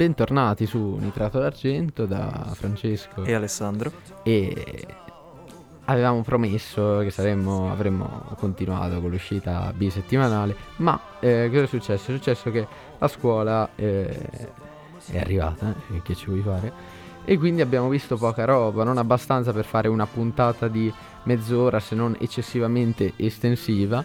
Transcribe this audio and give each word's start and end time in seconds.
Bentornati 0.00 0.64
su 0.64 0.96
Nitrato 0.98 1.38
d'Argento 1.38 2.06
da 2.06 2.52
Francesco 2.54 3.22
e 3.22 3.34
Alessandro. 3.34 3.92
E 4.22 4.86
avevamo 5.84 6.22
promesso 6.22 7.00
che 7.00 7.10
saremmo, 7.10 7.70
avremmo 7.70 8.34
continuato 8.38 8.98
con 8.98 9.10
l'uscita 9.10 9.70
bisettimanale, 9.76 10.56
ma 10.76 10.98
eh, 11.20 11.50
cosa 11.52 11.64
è 11.64 11.66
successo? 11.66 12.12
È 12.12 12.14
successo 12.14 12.50
che 12.50 12.66
la 12.96 13.08
scuola 13.08 13.68
eh, 13.76 14.26
è 15.10 15.18
arrivata, 15.18 15.74
eh, 15.92 16.00
che 16.00 16.14
ci 16.14 16.24
vuoi 16.28 16.40
fare? 16.40 16.72
E 17.22 17.36
quindi 17.36 17.60
abbiamo 17.60 17.90
visto 17.90 18.16
poca 18.16 18.46
roba, 18.46 18.84
non 18.84 18.96
abbastanza 18.96 19.52
per 19.52 19.66
fare 19.66 19.88
una 19.88 20.06
puntata 20.06 20.68
di 20.68 20.90
mezz'ora 21.24 21.78
se 21.78 21.94
non 21.94 22.16
eccessivamente 22.18 23.12
estensiva 23.16 24.02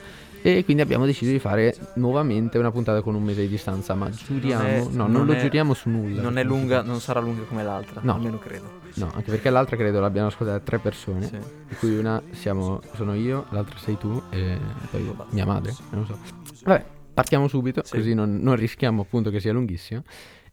e 0.48 0.64
quindi 0.64 0.84
abbiamo 0.84 1.08
deciso 1.08 1.32
di 1.32 1.40
fare 1.40 1.76
nuovamente 1.96 2.60
una 2.60 2.70
puntata 2.70 3.02
con 3.02 3.16
un 3.16 3.24
mese 3.24 3.42
di 3.42 3.48
distanza, 3.48 3.96
ma 3.96 4.12
giuriamo, 4.12 4.62
non 4.62 4.72
è, 4.72 4.80
no, 4.82 4.90
non, 4.90 5.12
non 5.12 5.26
lo 5.26 5.34
è, 5.34 5.40
giuriamo 5.40 5.74
su 5.74 5.90
nulla. 5.90 6.22
Non 6.22 6.38
è 6.38 6.44
lunga, 6.44 6.84
non 6.84 7.00
sarà 7.00 7.20
lunga 7.20 7.42
come 7.46 7.64
l'altra, 7.64 8.02
no. 8.04 8.14
almeno 8.14 8.38
credo. 8.38 8.82
No, 8.94 9.10
anche 9.12 9.32
perché 9.32 9.50
l'altra 9.50 9.76
credo 9.76 10.00
l'abbiano 10.00 10.28
ascoltata 10.28 10.60
tre 10.60 10.78
persone, 10.78 11.26
sì. 11.26 11.40
di 11.68 11.76
cui 11.80 11.98
una 11.98 12.22
siamo, 12.30 12.80
sono 12.94 13.16
io, 13.16 13.48
l'altra 13.50 13.80
sei 13.80 13.98
tu 13.98 14.22
e 14.30 14.56
poi 14.92 15.16
mia 15.32 15.48
madre, 15.48 15.74
non 15.90 16.06
so. 16.06 16.16
Vabbè, 16.64 16.86
partiamo 17.12 17.48
subito, 17.48 17.82
sì. 17.84 17.96
così 17.96 18.14
non, 18.14 18.38
non 18.40 18.56
rischiamo 18.56 19.02
appunto 19.02 19.32
che 19.32 19.40
sia 19.40 19.52
lunghissimo. 19.52 20.04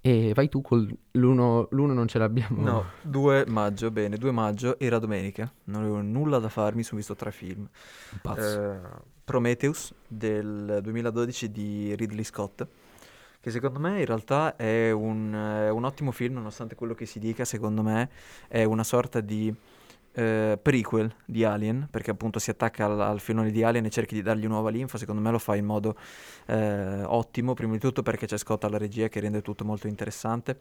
E 0.00 0.32
vai 0.34 0.48
tu 0.48 0.62
con 0.62 0.90
l'uno, 1.12 1.68
l'uno 1.70 1.92
non 1.92 2.08
ce 2.08 2.18
l'abbiamo. 2.18 2.62
No, 2.62 2.84
2 3.02 3.44
maggio, 3.46 3.90
bene, 3.90 4.16
2 4.16 4.30
maggio 4.30 4.78
era 4.78 4.98
domenica, 4.98 5.52
non 5.64 5.82
avevo 5.82 6.00
nulla 6.00 6.38
da 6.38 6.48
farmi, 6.48 6.82
sono 6.82 6.96
visto 6.96 7.14
tre 7.14 7.30
film. 7.30 7.68
Pazzo. 8.22 8.72
Eh, 8.72 9.10
Prometheus 9.24 9.94
del 10.06 10.80
2012 10.82 11.50
di 11.50 11.94
Ridley 11.94 12.24
Scott, 12.24 12.66
che 13.40 13.50
secondo 13.50 13.78
me 13.78 14.00
in 14.00 14.06
realtà 14.06 14.56
è 14.56 14.90
un, 14.90 15.34
eh, 15.34 15.70
un 15.70 15.84
ottimo 15.84 16.12
film, 16.12 16.34
nonostante 16.34 16.74
quello 16.74 16.94
che 16.94 17.06
si 17.06 17.18
dica, 17.18 17.44
secondo 17.44 17.82
me 17.82 18.10
è 18.48 18.64
una 18.64 18.84
sorta 18.84 19.20
di 19.20 19.54
eh, 20.14 20.58
prequel 20.60 21.14
di 21.24 21.44
Alien, 21.44 21.88
perché 21.90 22.10
appunto 22.10 22.38
si 22.38 22.50
attacca 22.50 22.84
al, 22.84 23.00
al, 23.00 23.20
filone 23.20 23.50
di 23.50 23.62
Alien 23.62 23.86
e 23.86 23.90
cerchi 23.90 24.14
di 24.14 24.22
dargli 24.22 24.46
nuova 24.46 24.70
linfa, 24.70 24.98
secondo 24.98 25.22
me 25.22 25.30
lo 25.30 25.38
fa 25.38 25.56
in 25.56 25.64
modo 25.64 25.96
eh, 26.46 27.02
ottimo, 27.04 27.54
prima 27.54 27.72
di 27.72 27.78
tutto 27.78 28.02
perché 28.02 28.26
c'è 28.26 28.36
Scott 28.36 28.64
alla 28.64 28.78
regia 28.78 29.08
che 29.08 29.20
rende 29.20 29.42
tutto 29.42 29.64
molto 29.64 29.86
interessante 29.86 30.58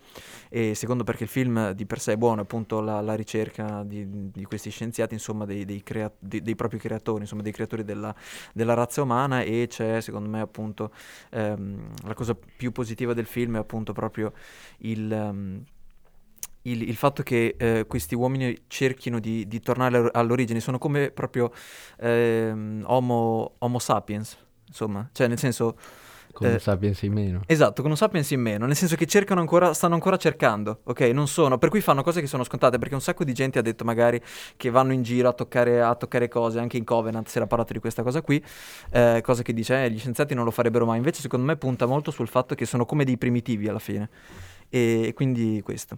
e 0.49 0.75
secondo 0.75 1.03
perché 1.03 1.23
il 1.23 1.29
film 1.29 1.71
di 1.71 1.85
per 1.85 1.99
sé 1.99 2.13
è 2.13 2.17
buono, 2.17 2.41
appunto 2.41 2.79
la, 2.79 3.01
la 3.01 3.15
ricerca 3.15 3.83
di, 3.83 4.31
di, 4.31 4.43
questi 4.45 4.69
scienziati, 4.69 5.13
insomma 5.13 5.45
dei, 5.45 5.65
dei, 5.65 5.83
crea- 5.83 6.11
dei, 6.17 6.41
dei, 6.41 6.55
propri 6.55 6.77
creatori, 6.77 7.21
insomma 7.21 7.41
dei 7.41 7.51
creatori 7.51 7.83
della, 7.83 8.13
della, 8.53 8.73
razza 8.73 9.01
umana 9.01 9.41
e 9.41 9.67
c'è 9.67 9.99
secondo 10.01 10.29
me 10.29 10.39
appunto 10.39 10.91
ehm, 11.31 11.91
la 12.03 12.13
cosa 12.13 12.35
più 12.35 12.71
positiva 12.71 13.13
del 13.13 13.25
film 13.25 13.55
è 13.55 13.59
appunto 13.59 13.93
proprio 13.93 14.31
il... 14.79 15.11
Um, 15.11 15.63
il, 16.63 16.87
il, 16.87 16.95
fatto 16.95 17.23
che 17.23 17.55
eh, 17.57 17.85
questi 17.87 18.15
uomini 18.15 18.55
cerchino 18.67 19.19
di, 19.19 19.47
di, 19.47 19.59
tornare 19.59 20.09
all'origine 20.11 20.59
sono 20.59 20.77
come 20.77 21.11
proprio 21.11 21.51
ehm, 21.99 22.83
homo, 22.85 23.55
homo, 23.59 23.79
sapiens, 23.79 24.37
insomma, 24.67 25.09
cioè 25.11 25.27
nel 25.27 25.39
senso... 25.39 25.75
Con 26.31 26.47
eh, 26.47 26.53
un 26.53 26.59
sapiens 26.59 27.01
in 27.01 27.11
meno. 27.11 27.41
Esatto, 27.45 27.81
con 27.81 27.91
un 27.91 27.97
sapiens 27.97 28.31
in 28.31 28.39
meno, 28.39 28.65
nel 28.65 28.75
senso 28.75 28.95
che 28.95 29.05
cercano 29.05 29.41
ancora, 29.41 29.73
stanno 29.73 29.95
ancora 29.95 30.15
cercando, 30.15 30.79
ok? 30.83 31.01
Non 31.01 31.27
sono, 31.27 31.57
per 31.57 31.69
cui 31.69 31.81
fanno 31.81 32.03
cose 32.03 32.21
che 32.21 32.27
sono 32.27 32.43
scontate, 32.43 32.77
perché 32.77 32.93
un 32.93 33.01
sacco 33.01 33.25
di 33.25 33.33
gente 33.33 33.59
ha 33.59 33.61
detto 33.61 33.83
magari 33.83 34.21
che 34.55 34.69
vanno 34.69 34.93
in 34.93 35.01
giro 35.01 35.27
a 35.27 35.33
toccare, 35.33 35.81
a 35.81 35.93
toccare 35.95 36.29
cose, 36.29 36.59
anche 36.59 36.77
in 36.77 36.85
Covenant 36.85 37.27
si 37.27 37.37
era 37.37 37.47
parlato 37.47 37.73
di 37.73 37.79
questa 37.79 38.01
cosa 38.03 38.21
qui, 38.21 38.41
eh, 38.91 39.19
cosa 39.23 39.41
che 39.41 39.51
dice, 39.51 39.83
eh, 39.83 39.91
gli 39.91 39.99
scienziati 39.99 40.33
non 40.33 40.45
lo 40.45 40.51
farebbero 40.51 40.85
mai, 40.85 40.97
invece 40.97 41.21
secondo 41.21 41.45
me 41.45 41.57
punta 41.57 41.85
molto 41.85 42.11
sul 42.11 42.29
fatto 42.29 42.55
che 42.55 42.65
sono 42.65 42.85
come 42.85 43.03
dei 43.03 43.17
primitivi 43.17 43.67
alla 43.67 43.79
fine, 43.79 44.09
e, 44.69 45.07
e 45.07 45.13
quindi 45.13 45.59
questo. 45.63 45.97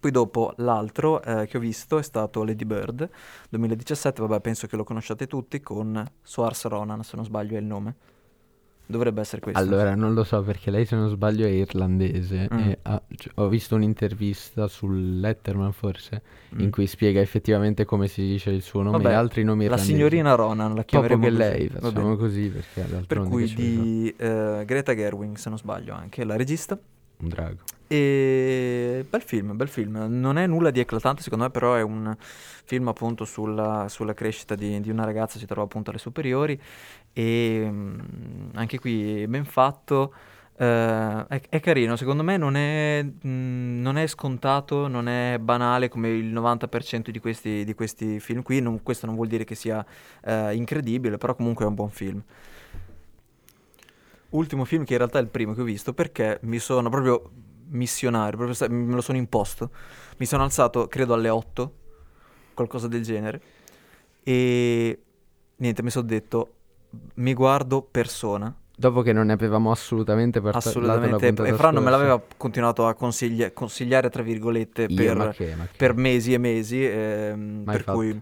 Poi 0.00 0.10
dopo 0.12 0.52
l'altro 0.58 1.20
eh, 1.22 1.46
che 1.46 1.56
ho 1.56 1.60
visto 1.60 1.98
è 1.98 2.02
stato 2.02 2.44
Lady 2.44 2.64
Bird 2.64 3.08
2017, 3.50 4.22
vabbè 4.22 4.40
penso 4.40 4.66
che 4.66 4.76
lo 4.76 4.84
conosciate 4.84 5.26
tutti, 5.26 5.60
con 5.60 6.04
Soars 6.22 6.66
Ronan, 6.66 7.02
se 7.02 7.16
non 7.16 7.24
sbaglio 7.24 7.56
è 7.56 7.60
il 7.60 7.66
nome. 7.66 7.94
Dovrebbe 8.90 9.20
essere 9.20 9.42
questo. 9.42 9.60
Allora, 9.60 9.94
non 9.94 10.14
lo 10.14 10.24
so 10.24 10.40
perché 10.42 10.70
lei, 10.70 10.86
se 10.86 10.96
non 10.96 11.10
sbaglio, 11.10 11.44
è 11.44 11.50
irlandese. 11.50 12.48
Mm. 12.50 12.72
Ha, 12.80 13.02
cioè, 13.16 13.32
ho 13.34 13.48
visto 13.48 13.74
un'intervista 13.74 14.66
sul 14.66 15.20
Letterman, 15.20 15.72
forse, 15.72 16.22
mm. 16.54 16.60
in 16.60 16.70
cui 16.70 16.86
spiega 16.86 17.20
effettivamente 17.20 17.84
come 17.84 18.06
si 18.06 18.22
dice 18.22 18.48
il 18.48 18.62
suo 18.62 18.80
nome 18.80 18.96
Vabbè, 18.96 19.10
e 19.10 19.14
altri 19.14 19.44
nomi 19.44 19.64
irlandesi. 19.64 19.90
La 19.90 19.96
signorina 19.96 20.34
Ronan, 20.36 20.74
la 20.74 20.84
chiameremo 20.84 21.20
Proprio 21.20 21.38
che 21.38 21.58
lei, 21.58 21.68
facciamo 21.68 22.16
così 22.16 22.48
perché 22.48 23.04
Per 23.06 23.20
cui 23.24 23.52
di 23.52 24.14
uh, 24.18 24.64
Greta 24.64 24.94
Gerwing, 24.94 25.36
se 25.36 25.50
non 25.50 25.58
sbaglio, 25.58 25.92
anche 25.92 26.24
la 26.24 26.36
regista. 26.36 26.78
Un 27.18 27.28
drago. 27.28 27.58
E 27.90 29.06
bel 29.08 29.22
film, 29.22 29.56
bel 29.56 29.68
film. 29.68 30.06
Non 30.10 30.36
è 30.36 30.46
nulla 30.46 30.70
di 30.70 30.78
eclatante, 30.78 31.22
secondo 31.22 31.44
me, 31.44 31.50
però 31.50 31.74
è 31.74 31.80
un 31.80 32.14
film 32.64 32.86
appunto 32.88 33.24
sulla, 33.24 33.86
sulla 33.88 34.12
crescita 34.12 34.54
di, 34.54 34.78
di, 34.80 34.90
una 34.90 35.04
ragazza, 35.04 35.38
si 35.38 35.46
trova 35.46 35.62
appunto 35.62 35.88
alle 35.88 35.98
superiori 35.98 36.60
e 37.14 37.70
mh, 37.70 38.50
anche 38.54 38.78
qui 38.78 39.26
ben 39.26 39.46
fatto. 39.46 40.12
Uh, 40.58 41.24
è, 41.28 41.40
è, 41.48 41.60
carino, 41.60 41.94
secondo 41.94 42.24
me 42.24 42.36
non 42.36 42.56
è, 42.56 43.00
mh, 43.02 43.80
non 43.80 43.96
è, 43.96 44.06
scontato, 44.06 44.88
non 44.88 45.08
è 45.08 45.38
banale 45.38 45.88
come 45.88 46.08
il 46.10 46.32
90% 46.34 47.10
di 47.10 47.20
questi, 47.20 47.64
di 47.64 47.74
questi 47.74 48.18
film 48.20 48.42
qui, 48.42 48.60
non, 48.60 48.82
questo 48.82 49.06
non 49.06 49.14
vuol 49.14 49.28
dire 49.28 49.44
che 49.44 49.54
sia 49.54 49.84
uh, 50.24 50.50
incredibile, 50.50 51.16
però 51.16 51.34
comunque 51.36 51.64
è 51.64 51.68
un 51.68 51.74
buon 51.74 51.90
film 51.90 52.22
ultimo 54.30 54.66
film 54.66 54.84
che 54.84 54.92
in 54.92 54.98
realtà 54.98 55.18
è 55.18 55.22
il 55.22 55.28
primo 55.28 55.54
che 55.54 55.62
ho 55.62 55.64
visto 55.64 55.94
perché 55.94 56.38
mi 56.42 56.58
sono 56.58 56.90
proprio 56.90 57.30
missionario, 57.70 58.38
proprio 58.38 58.68
me 58.70 58.94
lo 58.94 59.00
sono 59.00 59.18
imposto. 59.18 59.70
Mi 60.18 60.26
sono 60.26 60.42
alzato, 60.42 60.86
credo 60.88 61.14
alle 61.14 61.28
8, 61.28 61.72
qualcosa 62.54 62.88
del 62.88 63.02
genere. 63.02 63.40
E 64.22 64.98
niente, 65.56 65.82
mi 65.82 65.90
sono 65.90 66.06
detto, 66.06 66.54
mi 67.14 67.34
guardo 67.34 67.82
persona. 67.82 68.54
Dopo 68.76 69.02
che 69.02 69.12
non 69.12 69.26
ne 69.26 69.32
avevamo 69.32 69.70
assolutamente 69.70 70.40
parlato. 70.40 70.68
Assolutamente, 70.68 71.26
e 71.26 71.52
Fra 71.54 71.70
non 71.70 71.82
me 71.82 71.90
l'aveva 71.90 72.22
continuato 72.36 72.86
a 72.86 72.94
consigli- 72.94 73.52
consigliare, 73.52 74.08
tra 74.08 74.22
virgolette, 74.22 74.86
Io, 74.88 74.96
per, 74.96 75.16
ma 75.16 75.28
che, 75.30 75.54
ma 75.56 75.64
che. 75.64 75.76
per 75.76 75.94
mesi 75.94 76.32
e 76.32 76.38
mesi. 76.38 76.84
Ehm, 76.84 77.62
per 77.64 77.82
fatto. 77.82 77.98
cui 77.98 78.20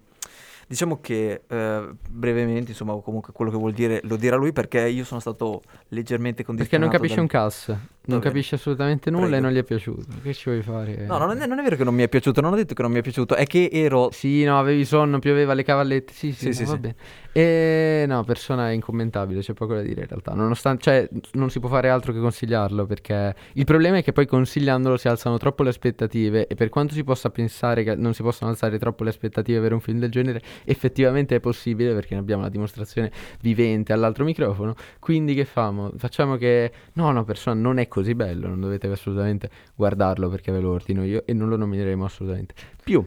Diciamo 0.68 0.98
che 1.00 1.42
eh, 1.46 1.88
brevemente, 2.08 2.72
insomma, 2.72 2.98
comunque 3.00 3.32
quello 3.32 3.52
che 3.52 3.56
vuol 3.56 3.72
dire 3.72 4.00
lo 4.02 4.16
dirà 4.16 4.34
lui 4.34 4.50
perché 4.50 4.88
io 4.88 5.04
sono 5.04 5.20
stato 5.20 5.62
leggermente 5.88 6.42
condizionato. 6.42 6.58
Perché 6.58 6.78
non 6.78 6.90
capisce 6.90 7.14
dal... 7.14 7.22
un 7.22 7.28
cazzo, 7.28 7.78
non 8.06 8.20
capisce 8.20 8.56
assolutamente 8.56 9.10
nulla 9.10 9.26
Prego. 9.26 9.36
e 9.36 9.40
non 9.40 9.52
gli 9.52 9.58
è 9.58 9.64
piaciuto. 9.64 10.04
Che 10.22 10.34
ci 10.34 10.50
vuoi 10.50 10.62
fare? 10.62 11.06
No, 11.06 11.18
non 11.18 11.40
è, 11.40 11.46
non 11.46 11.58
è, 11.58 11.62
vero 11.62 11.76
che 11.76 11.84
non 11.84 11.94
mi 11.94 12.02
è 12.02 12.08
piaciuto, 12.08 12.40
non 12.40 12.52
ho 12.52 12.56
detto 12.56 12.74
che 12.74 12.82
non 12.82 12.90
mi 12.90 12.98
è 12.98 13.02
piaciuto, 13.02 13.34
è 13.34 13.46
che 13.46 13.68
ero... 13.72 14.10
Sì, 14.10 14.44
no, 14.44 14.58
avevi 14.58 14.84
sonno, 14.84 15.18
pioveva 15.18 15.54
le 15.54 15.62
cavallette, 15.62 16.12
sì, 16.12 16.32
sì, 16.32 16.52
sì, 16.52 16.64
sì, 16.64 16.66
sì. 16.66 16.78
bene. 16.78 16.96
E 17.36 18.06
no, 18.08 18.24
persona 18.24 18.70
incommentabile, 18.70 19.40
c'è 19.40 19.52
poco 19.52 19.74
da 19.74 19.82
dire 19.82 20.00
in 20.00 20.06
realtà. 20.06 20.32
Nonostante, 20.32 20.82
cioè, 20.82 21.08
non 21.32 21.50
si 21.50 21.60
può 21.60 21.68
fare 21.68 21.90
altro 21.90 22.12
che 22.14 22.18
consigliarlo 22.18 22.86
perché 22.86 23.34
il 23.52 23.64
problema 23.66 23.98
è 23.98 24.02
che 24.02 24.12
poi 24.12 24.26
consigliandolo 24.26 24.96
si 24.96 25.06
alzano 25.06 25.36
troppo 25.36 25.62
le 25.62 25.68
aspettative 25.68 26.46
e 26.46 26.54
per 26.54 26.70
quanto 26.70 26.94
si 26.94 27.04
possa 27.04 27.28
pensare 27.28 27.84
che 27.84 27.94
non 27.94 28.14
si 28.14 28.22
possano 28.22 28.50
alzare 28.50 28.78
troppo 28.78 29.04
le 29.04 29.10
aspettative 29.10 29.60
per 29.60 29.74
un 29.74 29.80
film 29.80 29.98
del 29.98 30.10
genere, 30.10 30.40
effettivamente 30.64 31.34
è 31.34 31.40
possibile 31.40 31.92
perché 31.92 32.14
ne 32.14 32.20
abbiamo 32.20 32.40
la 32.40 32.48
dimostrazione 32.48 33.12
vivente 33.42 33.92
all'altro 33.92 34.24
microfono. 34.24 34.74
Quindi 34.98 35.34
che 35.34 35.44
famo? 35.44 35.92
Facciamo 35.98 36.36
che 36.36 36.72
no, 36.94 37.10
no, 37.10 37.24
persona 37.24 37.60
non 37.60 37.76
è 37.76 37.86
così 37.96 38.14
bello, 38.14 38.46
non 38.48 38.60
dovete 38.60 38.88
assolutamente 38.88 39.48
guardarlo 39.74 40.28
perché 40.28 40.52
ve 40.52 40.60
lo 40.60 40.72
ordino 40.72 41.02
io 41.02 41.24
e 41.24 41.32
non 41.32 41.48
lo 41.48 41.56
nomineremo 41.56 42.04
assolutamente 42.04 42.54
più. 42.84 43.02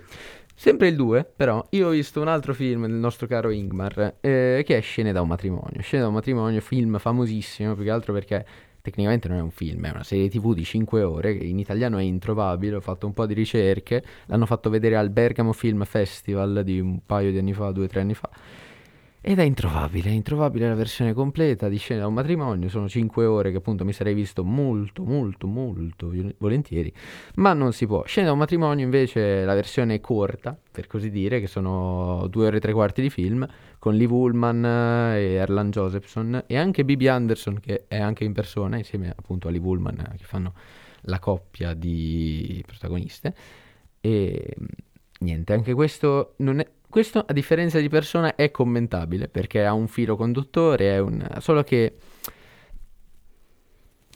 Sempre 0.55 0.87
il 0.87 0.95
2, 0.95 1.31
però, 1.35 1.63
io 1.69 1.87
ho 1.87 1.91
visto 1.91 2.19
un 2.19 2.27
altro 2.27 2.53
film 2.53 2.87
del 2.87 2.95
nostro 2.95 3.27
caro 3.27 3.49
Ingmar, 3.51 4.15
eh, 4.19 4.63
che 4.65 4.77
è 4.77 4.81
Scene 4.81 5.13
da 5.13 5.21
un 5.21 5.27
matrimonio. 5.27 5.79
Scene 5.81 6.01
da 6.01 6.09
un 6.09 6.15
matrimonio, 6.15 6.59
film 6.59 6.97
famosissimo, 6.97 7.75
più 7.75 7.83
che 7.83 7.91
altro 7.91 8.11
perché 8.11 8.45
tecnicamente 8.81 9.27
non 9.27 9.37
è 9.37 9.41
un 9.41 9.51
film, 9.51 9.85
è 9.85 9.91
una 9.91 10.03
serie 10.03 10.27
tv 10.27 10.53
di 10.53 10.63
5 10.63 11.03
ore, 11.03 11.37
che 11.37 11.45
in 11.45 11.59
italiano 11.59 11.97
è 11.97 12.01
introvabile, 12.01 12.75
ho 12.75 12.81
fatto 12.81 13.05
un 13.05 13.13
po' 13.13 13.25
di 13.25 13.35
ricerche, 13.35 14.03
l'hanno 14.25 14.47
fatto 14.47 14.69
vedere 14.69 14.97
al 14.97 15.11
Bergamo 15.11 15.53
Film 15.53 15.85
Festival 15.85 16.63
di 16.63 16.79
un 16.79 17.05
paio 17.05 17.31
di 17.31 17.37
anni 17.37 17.53
fa, 17.53 17.71
due 17.71 17.85
o 17.85 17.87
tre 17.87 18.01
anni 18.01 18.15
fa. 18.15 18.29
Ed 19.21 19.37
è 19.37 19.43
introvabile, 19.43 20.09
è 20.09 20.13
introvabile 20.13 20.69
la 20.69 20.75
versione 20.75 21.11
completa 21.11 21.67
di 21.67 21.77
Scena 21.77 22.01
da 22.01 22.07
un 22.07 22.13
matrimonio, 22.13 22.69
sono 22.69 22.87
5 22.87 23.25
ore 23.25 23.51
che 23.51 23.57
appunto 23.57 23.83
mi 23.83 23.91
sarei 23.91 24.13
visto 24.13 24.45
molto, 24.45 25.03
molto, 25.03 25.45
molto 25.45 26.13
volentieri, 26.37 26.91
ma 27.35 27.51
non 27.51 27.73
si 27.73 27.85
può. 27.85 28.05
Scena 28.05 28.27
da 28.27 28.31
un 28.31 28.39
matrimonio 28.39 28.85
invece 28.85 29.43
la 29.43 29.55
versione 29.55 29.99
corta, 29.99 30.57
per 30.71 30.87
così 30.87 31.09
dire, 31.09 31.41
che 31.41 31.47
sono 31.47 32.27
2 32.29 32.45
ore 32.45 32.57
e 32.57 32.59
3 32.61 32.71
quarti 32.71 33.01
di 33.01 33.09
film, 33.09 33.45
con 33.77 33.95
Lee 33.95 34.07
Woolman 34.07 34.63
e 34.63 35.33
Erland 35.33 35.73
Josephson 35.73 36.43
e 36.47 36.57
anche 36.57 36.85
Bibi 36.85 37.09
Anderson 37.09 37.59
che 37.59 37.87
è 37.89 37.99
anche 37.99 38.23
in 38.23 38.31
persona, 38.31 38.77
insieme 38.77 39.13
appunto 39.13 39.49
a 39.49 39.51
Lee 39.51 39.59
Woolman 39.59 40.13
che 40.17 40.23
fanno 40.23 40.53
la 41.01 41.19
coppia 41.19 41.73
di 41.73 42.63
protagoniste. 42.65 43.35
E 43.99 44.55
niente, 45.19 45.51
anche 45.51 45.73
questo 45.73 46.35
non 46.37 46.59
è 46.59 46.67
questo, 46.89 47.23
a 47.25 47.33
differenza 47.33 47.79
di 47.79 47.87
persona, 47.87 48.35
è 48.35 48.51
commentabile 48.51 49.27
perché 49.27 49.65
ha 49.65 49.73
un 49.73 49.87
filo 49.87 50.15
conduttore, 50.15 50.97
un... 50.97 51.25
solo 51.39 51.63
che 51.63 51.93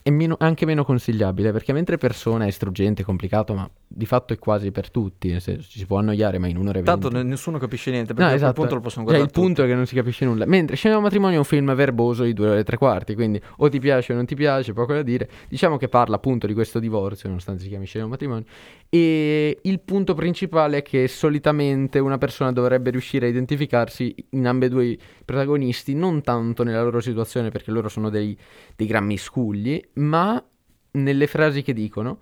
è 0.04 0.10
meno, 0.10 0.36
anche 0.38 0.66
meno 0.66 0.84
consigliabile 0.84 1.54
perché 1.54 1.72
mentre 1.72 1.98
persona 1.98 2.46
è 2.46 2.52
struggente, 2.52 3.04
complicato, 3.04 3.54
ma 3.54 3.70
di 3.88 4.06
fatto 4.06 4.34
è 4.34 4.38
quasi 4.38 4.70
per 4.70 4.92
tutti, 4.92 5.30
nel 5.30 5.40
senso 5.40 5.70
ci 5.70 5.80
si 5.80 5.86
può 5.86 5.98
annoiare 5.98 6.40
ma 6.40 6.48
in 6.48 6.58
un'ora 6.58 6.80
e. 6.80 6.84
Tanto 6.84 7.10
nessuno 7.10 7.58
capisce 7.58 7.90
niente 7.90 8.14
perché 8.14 8.32
no, 8.32 8.36
esatto. 8.36 8.52
a 8.52 8.54
quel 8.54 8.68
punto 8.68 8.76
lo 8.76 8.82
possono 8.82 9.06
guardare. 9.06 9.30
Cioè, 9.30 9.40
il 9.40 9.46
punto 9.46 9.64
è 9.64 9.68
che 9.68 9.76
non 9.76 9.86
si 9.86 9.96
capisce 9.96 10.26
nulla. 10.26 10.46
Mentre 10.46 10.76
Scena 10.76 11.00
matrimonio 11.00 11.36
è 11.36 11.40
un 11.40 11.46
film 11.46 11.74
verboso 11.74 12.24
di 12.24 12.34
due 12.34 12.50
ore 12.50 12.60
e 12.60 12.64
tre 12.66 12.76
quarti, 12.76 13.16
quindi 13.16 13.42
o 13.58 13.70
ti 13.70 13.80
piace 13.80 14.12
o 14.12 14.16
non 14.18 14.26
ti 14.26 14.36
piace, 14.36 14.74
poco 14.74 14.94
da 14.94 15.04
dire. 15.04 15.30
Diciamo 15.48 15.78
che 15.78 15.88
parla 15.88 16.18
appunto 16.18 16.48
di 16.48 16.54
questo 16.54 16.80
divorzio, 16.80 17.30
nonostante 17.30 17.64
si 17.64 17.70
chiami 17.70 17.86
Scena 17.86 18.06
matrimonio. 18.06 18.44
E 18.90 19.58
il 19.62 19.80
punto 19.80 20.14
principale 20.16 20.80
è 20.80 20.82
che 20.82 21.08
solitamente 21.08 22.00
una 22.00 22.18
persona 22.18 22.52
dovrebbe 22.52 22.90
riuscire 22.90 23.28
a 23.28 23.30
identificarsi 23.30 24.14
in 24.32 24.48
ambedue 24.48 24.98
protagonisti, 25.24 25.94
non 25.94 26.22
tanto 26.22 26.64
nella 26.64 26.84
loro 26.84 27.00
situazione 27.00 27.50
perché 27.50 27.72
loro 27.72 27.90
sono 27.90 28.10
dei, 28.10 28.38
dei 28.76 28.88
gran 28.88 29.06
miscugli, 29.06 29.82
ma 29.94 30.44
nelle 30.92 31.28
frasi 31.28 31.62
che 31.62 31.74
dicono. 31.74 32.20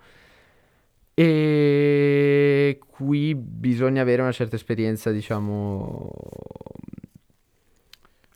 E 1.14 2.78
qui 2.86 3.34
bisogna 3.34 4.02
avere 4.02 4.22
una 4.22 4.32
certa 4.32 4.56
esperienza, 4.56 5.10
diciamo, 5.10 6.10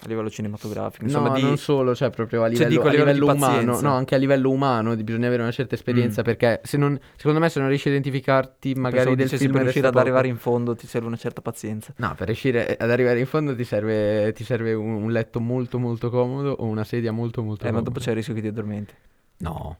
a 0.07 0.09
livello 0.09 0.31
cinematografico. 0.31 1.05
Insomma, 1.05 1.29
no, 1.29 1.35
di... 1.35 1.43
non 1.43 1.59
solo, 1.59 1.95
cioè 1.95 2.11
proprio 2.11 2.43
a 2.43 2.47
livello, 2.47 2.71
cioè, 2.71 2.77
dico, 2.77 2.89
a 2.89 2.91
livello, 2.91 3.13
livello 3.13 3.33
umano, 3.33 3.81
no, 3.81 3.93
anche 3.93 4.15
a 4.15 4.19
livello 4.19 4.51
umano 4.51 4.97
bisogna 4.97 5.27
avere 5.27 5.43
una 5.43 5.51
certa 5.51 5.75
esperienza 5.75 6.23
mm. 6.23 6.25
perché 6.25 6.61
se 6.65 6.77
non, 6.77 6.99
secondo 7.17 7.39
me 7.39 7.49
se 7.49 7.61
non 7.61 7.69
riesci 7.69 7.89
a 7.89 7.91
identificarti 7.91 8.75
magari 8.75 9.15
del 9.15 9.29
film 9.29 9.53
per 9.53 9.63
riuscire 9.63 9.87
ad 9.87 9.93
poco. 9.93 10.05
arrivare 10.05 10.29
in 10.29 10.37
fondo 10.37 10.75
ti 10.75 10.87
serve 10.87 11.07
una 11.07 11.17
certa 11.17 11.43
pazienza. 11.43 11.93
No, 11.97 12.15
per 12.17 12.27
riuscire 12.27 12.77
ad 12.77 12.91
arrivare 12.91 13.19
in 13.19 13.27
fondo 13.27 13.55
ti 13.55 13.65
serve, 13.65 14.33
ti 14.33 14.45
serve 14.45 14.73
un, 14.73 15.03
un, 15.03 15.11
letto 15.11 15.41
molto 15.41 15.79
molto 15.79 16.09
comodo 16.11 16.51
o 16.51 16.65
una 16.65 16.85
sedia 16.85 17.13
molto 17.13 17.43
molto 17.43 17.65
eh, 17.65 17.69
comoda. 17.69 17.83
ma 17.83 17.89
dopo 17.89 18.01
c'è 18.01 18.11
il 18.11 18.17
rischio 18.17 18.35
che 18.35 18.41
ti 18.41 18.49
addormenti. 18.49 18.95
No, 19.39 19.79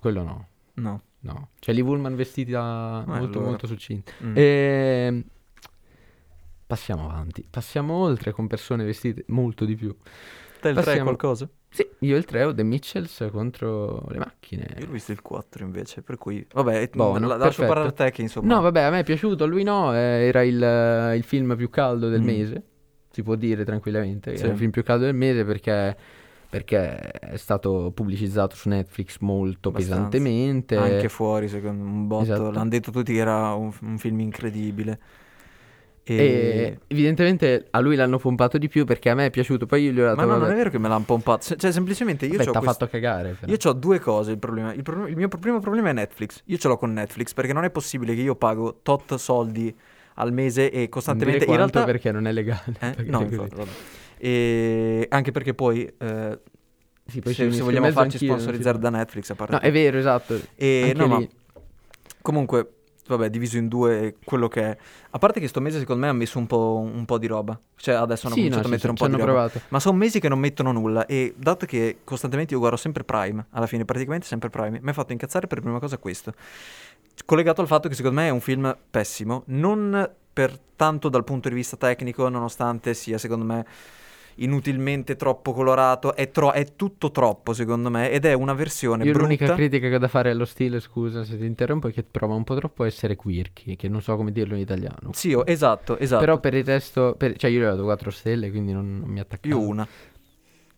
quello 0.00 0.22
no. 0.22 0.48
No. 0.74 1.02
No. 1.20 1.48
C'è 1.58 1.72
Lee 1.72 1.82
Woolman 1.82 2.14
vestita 2.14 3.02
eh, 3.02 3.10
molto 3.10 3.38
allora. 3.38 3.50
molto 3.50 3.66
succinta. 3.66 4.12
Mm. 4.22 4.32
E... 4.36 5.24
Passiamo 6.66 7.08
avanti. 7.08 7.46
Passiamo 7.48 7.94
oltre 7.94 8.32
con 8.32 8.46
persone 8.46 8.84
vestite 8.84 9.24
molto 9.28 9.64
di 9.64 9.76
più. 9.76 9.94
Te 10.60 10.68
il 10.68 10.74
Passiamo... 10.74 10.82
3 10.82 11.02
qualcosa? 11.02 11.48
Sì, 11.68 11.86
io 12.00 12.16
il 12.16 12.24
3 12.24 12.44
ho 12.44 12.54
The 12.54 12.62
Mitchells 12.62 13.28
contro 13.30 14.04
le 14.08 14.18
macchine. 14.18 14.66
Io 14.78 14.86
ho 14.86 14.90
visto 14.90 15.12
il 15.12 15.22
4 15.22 15.64
invece, 15.64 16.02
per 16.02 16.16
cui... 16.16 16.44
Vabbè, 16.52 16.90
Buono, 16.92 17.26
la, 17.26 17.36
lascio 17.36 17.66
parlare 17.66 17.88
a 17.88 17.92
te 17.92 18.10
che 18.10 18.22
insomma... 18.22 18.54
No, 18.54 18.60
vabbè, 18.62 18.80
a 18.80 18.90
me 18.90 19.00
è 19.00 19.04
piaciuto, 19.04 19.44
a 19.44 19.46
lui 19.46 19.62
no, 19.62 19.94
eh, 19.94 20.26
era 20.26 20.42
il, 20.42 21.14
il, 21.16 21.22
film 21.22 21.54
più 21.54 21.68
caldo 21.68 22.08
del 22.08 22.22
mm. 22.22 22.24
mese, 22.24 22.62
si 23.10 23.22
può 23.22 23.34
dire 23.34 23.64
tranquillamente, 23.64 24.36
sì. 24.36 24.42
era 24.42 24.52
il 24.52 24.58
film 24.58 24.70
più 24.70 24.82
caldo 24.82 25.04
del 25.04 25.14
mese 25.14 25.44
perché 25.44 25.96
perché 26.48 26.96
è 26.96 27.36
stato 27.36 27.90
pubblicizzato 27.94 28.54
su 28.54 28.68
Netflix 28.68 29.18
molto 29.18 29.68
Abbastanza. 29.68 30.08
pesantemente. 30.08 30.76
Anche 30.76 31.08
fuori, 31.08 31.48
secondo 31.48 31.84
un 31.84 32.06
botto. 32.06 32.22
Esatto. 32.22 32.50
L'hanno 32.50 32.70
detto 32.70 32.90
tutti 32.90 33.12
che 33.12 33.18
era 33.18 33.52
un, 33.52 33.72
un 33.82 33.98
film 33.98 34.20
incredibile. 34.20 34.98
E... 36.08 36.78
evidentemente 36.86 37.66
a 37.70 37.80
lui 37.80 37.96
l'hanno 37.96 38.18
pompato 38.18 38.58
di 38.58 38.68
più 38.68 38.84
perché 38.84 39.10
a 39.10 39.14
me 39.14 39.26
è 39.26 39.30
piaciuto. 39.30 39.66
Poi 39.66 39.82
io 39.82 39.90
gli 39.90 40.00
ho 40.00 40.04
dato. 40.04 40.24
Ma 40.24 40.34
no, 40.34 40.38
non 40.38 40.52
è 40.52 40.54
vero 40.54 40.70
che 40.70 40.78
me 40.78 40.88
l'hanno 40.88 41.04
pompato. 41.04 41.56
Cioè, 41.56 41.72
semplicemente 41.72 42.26
io. 42.26 42.36
Beh, 42.36 42.44
t'ha 42.44 42.52
questo... 42.52 42.70
fatto 42.70 42.88
cagare. 42.88 43.36
Però. 43.38 43.50
Io 43.50 43.58
ho 43.68 43.72
due 43.72 43.98
cose. 43.98 44.30
Il, 44.30 44.38
problema. 44.38 44.72
Il, 44.72 44.82
pro... 44.82 45.08
il 45.08 45.16
mio 45.16 45.26
primo 45.26 45.58
problema 45.58 45.88
è 45.88 45.92
Netflix. 45.92 46.42
Io 46.44 46.58
ce 46.58 46.68
l'ho 46.68 46.76
con 46.76 46.92
Netflix 46.92 47.32
perché 47.32 47.52
non 47.52 47.64
è 47.64 47.70
possibile 47.70 48.14
che 48.14 48.20
io 48.20 48.36
pago 48.36 48.78
tot 48.82 49.16
soldi 49.16 49.74
al 50.14 50.32
mese 50.32 50.70
e 50.70 50.88
costantemente. 50.88 51.44
in 51.44 51.56
realtà 51.56 51.82
perché 51.82 52.12
non 52.12 52.28
è 52.28 52.32
legale. 52.32 52.76
Eh? 52.78 53.02
No, 53.06 53.22
infatti, 53.22 53.62
E 54.18 55.06
anche 55.10 55.32
perché 55.32 55.54
poi. 55.54 55.92
Eh, 55.98 56.38
sì, 57.04 57.20
poi 57.20 57.34
se, 57.34 57.50
se 57.50 57.62
vogliamo 57.62 57.90
farci 57.90 58.18
sponsorizzare 58.18 58.78
da 58.78 58.90
Netflix 58.90 59.30
a 59.30 59.34
parte. 59.34 59.54
No, 59.54 59.60
è 59.60 59.72
vero, 59.72 59.98
esatto. 59.98 60.40
E 60.54 60.92
no, 60.94 61.08
ma 61.08 61.26
comunque 62.22 62.75
vabbè, 63.08 63.30
diviso 63.30 63.56
in 63.56 63.68
due 63.68 64.16
quello 64.24 64.48
che 64.48 64.62
è. 64.62 64.76
A 65.10 65.18
parte 65.18 65.40
che 65.40 65.48
sto 65.48 65.60
mese 65.60 65.78
secondo 65.78 66.02
me 66.02 66.08
ha 66.08 66.12
messo 66.12 66.38
un 66.38 66.46
po', 66.46 66.78
un 66.78 67.04
po 67.04 67.18
di 67.18 67.26
roba. 67.26 67.58
Cioè 67.76 67.94
adesso 67.94 68.26
hanno 68.26 68.34
sì, 68.34 68.42
cominciato 68.42 68.68
no, 68.68 68.68
a 68.68 68.76
mettere 68.76 68.90
un 68.90 68.96
po' 68.96 69.08
di 69.08 69.22
provato. 69.22 69.52
roba. 69.54 69.66
Ma 69.68 69.80
sono 69.80 69.96
mesi 69.96 70.20
che 70.20 70.28
non 70.28 70.38
mettono 70.38 70.72
nulla 70.72 71.06
e 71.06 71.34
dato 71.36 71.66
che 71.66 71.98
costantemente 72.04 72.54
io 72.54 72.60
guardo 72.60 72.76
sempre 72.76 73.04
Prime, 73.04 73.46
alla 73.50 73.66
fine 73.66 73.84
praticamente 73.84 74.26
sempre 74.26 74.50
Prime, 74.50 74.80
mi 74.82 74.90
ha 74.90 74.92
fatto 74.92 75.12
incazzare 75.12 75.46
per 75.46 75.60
prima 75.60 75.78
cosa 75.78 75.98
questo. 75.98 76.32
Collegato 77.24 77.60
al 77.60 77.66
fatto 77.66 77.88
che 77.88 77.94
secondo 77.94 78.20
me 78.20 78.28
è 78.28 78.30
un 78.30 78.40
film 78.40 78.76
pessimo, 78.90 79.42
non 79.46 80.10
per 80.32 80.58
tanto 80.76 81.08
dal 81.08 81.24
punto 81.24 81.48
di 81.48 81.54
vista 81.54 81.76
tecnico, 81.76 82.28
nonostante 82.28 82.92
sia 82.92 83.16
secondo 83.16 83.44
me 83.44 83.64
inutilmente 84.36 85.16
troppo 85.16 85.52
colorato, 85.52 86.14
è, 86.14 86.30
tro- 86.30 86.52
è, 86.52 86.74
tutto 86.76 87.10
troppo 87.10 87.52
secondo 87.52 87.90
me 87.90 88.10
ed 88.10 88.24
è 88.24 88.32
una 88.32 88.54
versione 88.54 89.04
Io 89.04 89.12
brutta. 89.12 89.26
l'unica 89.26 89.54
critica 89.54 89.88
che 89.88 89.94
ho 89.94 89.98
da 89.98 90.08
fare 90.08 90.30
allo 90.30 90.44
stile, 90.44 90.80
scusa 90.80 91.24
se 91.24 91.38
ti 91.38 91.44
interrompo, 91.44 91.88
è 91.88 91.92
che 91.92 92.02
prova 92.02 92.34
un 92.34 92.44
po' 92.44 92.54
troppo 92.56 92.82
a 92.82 92.86
essere 92.86 93.16
quirky, 93.16 93.76
che 93.76 93.88
non 93.88 94.02
so 94.02 94.16
come 94.16 94.32
dirlo 94.32 94.54
in 94.54 94.60
italiano. 94.60 95.10
Sì, 95.12 95.32
oh, 95.32 95.44
esatto, 95.46 95.98
esatto. 95.98 96.20
Però 96.20 96.40
per 96.40 96.54
il 96.54 96.64
resto, 96.64 97.14
per... 97.16 97.36
cioè 97.36 97.50
io 97.50 97.60
gli 97.60 97.64
ho 97.64 97.70
dato 97.70 97.84
4 97.84 98.10
stelle, 98.10 98.50
quindi 98.50 98.72
non, 98.72 98.98
non 98.98 99.08
mi 99.08 99.20
attacco. 99.20 99.48
Io 99.48 99.60
una. 99.60 99.86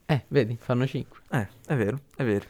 Eh, 0.06 0.25
vedi, 0.28 0.56
fanno 0.58 0.87
5. 0.87 1.19
Eh, 1.31 1.49
è 1.66 1.75
vero, 1.75 2.00
è 2.16 2.25
vero. 2.25 2.44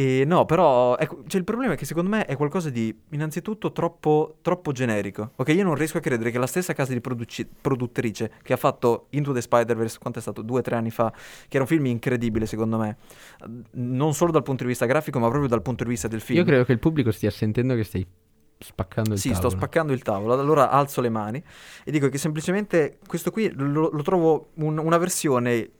E 0.00 0.24
no, 0.24 0.46
però 0.46 0.96
ecco, 0.96 1.24
cioè 1.26 1.38
il 1.38 1.44
problema 1.44 1.74
è 1.74 1.76
che 1.76 1.84
secondo 1.84 2.08
me 2.08 2.24
è 2.24 2.34
qualcosa 2.34 2.70
di 2.70 2.94
innanzitutto 3.10 3.70
troppo, 3.70 4.36
troppo 4.40 4.72
generico. 4.72 5.32
Ok, 5.36 5.48
io 5.48 5.62
non 5.62 5.74
riesco 5.74 5.98
a 5.98 6.00
credere 6.00 6.30
che 6.30 6.38
la 6.38 6.46
stessa 6.46 6.72
casa 6.72 6.94
di 6.94 7.02
produci- 7.02 7.46
produttrice 7.60 8.32
che 8.42 8.54
ha 8.54 8.56
fatto 8.56 9.08
Into 9.10 9.34
the 9.34 9.42
Spider-Verse, 9.42 9.98
quanto 9.98 10.18
è 10.18 10.22
stato? 10.22 10.40
Due 10.40 10.60
o 10.60 10.62
tre 10.62 10.76
anni 10.76 10.90
fa, 10.90 11.12
che 11.12 11.48
era 11.50 11.64
un 11.64 11.66
film 11.66 11.84
incredibile 11.84 12.46
secondo 12.46 12.78
me, 12.78 12.96
non 13.72 14.14
solo 14.14 14.32
dal 14.32 14.42
punto 14.42 14.62
di 14.62 14.70
vista 14.70 14.86
grafico, 14.86 15.18
ma 15.18 15.28
proprio 15.28 15.50
dal 15.50 15.60
punto 15.60 15.84
di 15.84 15.90
vista 15.90 16.08
del 16.08 16.22
film. 16.22 16.38
Io 16.38 16.46
credo 16.46 16.64
che 16.64 16.72
il 16.72 16.78
pubblico 16.78 17.10
stia 17.10 17.30
sentendo 17.30 17.74
che 17.74 17.84
stai 17.84 18.06
spaccando 18.58 19.12
il 19.12 19.18
sì, 19.18 19.28
tavolo. 19.28 19.42
Sì, 19.42 19.48
sto 19.48 19.58
spaccando 19.58 19.92
il 19.92 20.00
tavolo. 20.00 20.32
Allora 20.32 20.70
alzo 20.70 21.02
le 21.02 21.10
mani 21.10 21.44
e 21.84 21.90
dico 21.90 22.08
che 22.08 22.16
semplicemente 22.16 22.98
questo 23.06 23.30
qui 23.30 23.52
lo, 23.54 23.90
lo 23.90 24.02
trovo 24.02 24.52
un, 24.54 24.78
una 24.78 24.96
versione 24.96 25.72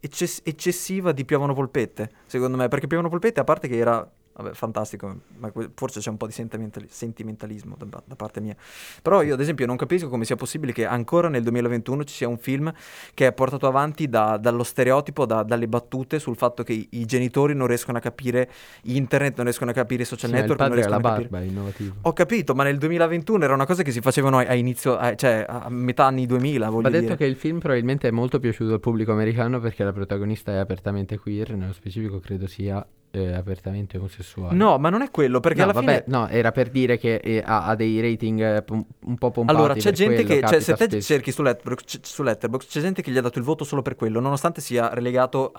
eccess- 0.00 0.40
eccessiva 0.44 1.12
di 1.12 1.24
Piovano 1.24 1.54
Polpette, 1.54 2.10
secondo 2.26 2.56
me, 2.56 2.68
perché 2.68 2.86
Piovano 2.86 3.08
Polpette, 3.08 3.40
a 3.40 3.44
parte 3.44 3.68
che 3.68 3.76
era 3.76 4.10
Vabbè, 4.40 4.54
fantastico, 4.54 5.20
ma 5.36 5.52
forse 5.74 6.00
c'è 6.00 6.08
un 6.08 6.16
po' 6.16 6.26
di 6.26 6.32
sentimentalismo 6.32 7.76
da, 7.76 8.02
da, 8.02 8.14
parte 8.16 8.40
mia. 8.40 8.56
Però 9.02 9.22
io, 9.22 9.34
ad 9.34 9.40
esempio, 9.40 9.66
non 9.66 9.76
capisco 9.76 10.08
come 10.08 10.24
sia 10.24 10.36
possibile 10.36 10.72
che 10.72 10.86
ancora 10.86 11.28
nel 11.28 11.42
2021 11.42 12.04
ci 12.04 12.14
sia 12.14 12.26
un 12.28 12.38
film 12.38 12.72
che 13.12 13.26
è 13.26 13.32
portato 13.34 13.66
avanti 13.66 14.08
da, 14.08 14.38
dallo 14.38 14.62
stereotipo, 14.62 15.26
da, 15.26 15.42
dalle 15.42 15.68
battute 15.68 16.18
sul 16.18 16.36
fatto 16.36 16.62
che 16.62 16.72
i, 16.72 16.88
i, 16.92 17.04
genitori 17.04 17.54
non 17.54 17.66
riescono 17.66 17.98
a 17.98 18.00
capire 18.00 18.50
internet, 18.84 19.36
non 19.36 19.44
riescono 19.44 19.72
a 19.72 19.74
capire 19.74 20.04
i 20.04 20.06
social 20.06 20.30
sì, 20.30 20.36
network. 20.36 20.60
non 20.60 20.72
riescono 20.72 20.98
la 20.98 21.08
a 21.08 21.10
barba, 21.12 21.36
capire. 21.36 21.50
innovativo. 21.50 21.94
Ho 22.00 22.12
capito, 22.14 22.54
ma 22.54 22.64
nel 22.64 22.78
2021 22.78 23.44
era 23.44 23.52
una 23.52 23.66
cosa 23.66 23.82
che 23.82 23.90
si 23.90 24.00
facevano 24.00 24.38
a, 24.38 24.54
inizio, 24.54 24.96
a, 24.96 25.14
cioè 25.16 25.44
a 25.46 25.68
metà 25.68 26.06
anni 26.06 26.24
2000. 26.24 26.70
Va 26.70 26.88
detto 26.88 27.14
che 27.14 27.26
il 27.26 27.36
film 27.36 27.58
probabilmente 27.58 28.08
è 28.08 28.10
molto 28.10 28.40
piaciuto 28.40 28.72
al 28.72 28.80
pubblico 28.80 29.12
americano 29.12 29.60
perché 29.60 29.84
la 29.84 29.92
protagonista 29.92 30.52
è 30.52 30.56
apertamente 30.56 31.18
queer, 31.18 31.56
nello 31.56 31.74
specifico 31.74 32.20
credo 32.20 32.46
sia 32.46 32.82
eh, 33.12 33.32
apertamente 33.32 33.98
omosessuale. 33.98 34.54
No, 34.54 34.78
ma 34.78 34.88
non 34.88 35.02
è 35.02 35.10
quello, 35.10 35.40
perché 35.40 35.58
no, 35.58 35.64
alla 35.64 35.72
vabbè, 35.72 36.04
fine... 36.04 36.16
No, 36.16 36.28
era 36.28 36.52
per 36.52 36.70
dire 36.70 36.96
che 36.98 37.16
eh, 37.16 37.42
ha, 37.44 37.66
ha, 37.66 37.74
dei 37.74 38.00
rating 38.00 38.40
eh, 38.40 38.64
un 38.68 39.16
po' 39.18 39.30
pompati 39.30 39.58
Allora, 39.58 39.74
c'è 39.74 39.90
gente 39.92 40.24
quello, 40.24 40.40
che... 40.40 40.46
Cioè, 40.46 40.60
se 40.60 40.74
te 40.74 40.84
spesso. 40.84 41.06
cerchi 41.12 41.32
su 41.32 41.42
Letterboxd, 41.42 42.04
su 42.04 42.22
Letterboxd, 42.22 42.68
c'è 42.68 42.80
gente 42.80 43.02
che 43.02 43.10
gli 43.10 43.18
ha 43.18 43.20
dato 43.20 43.38
il 43.38 43.44
voto 43.44 43.64
solo 43.64 43.82
per 43.82 43.96
quello, 43.96 44.20
nonostante 44.20 44.60
sia 44.60 44.94
relegato 44.94 45.50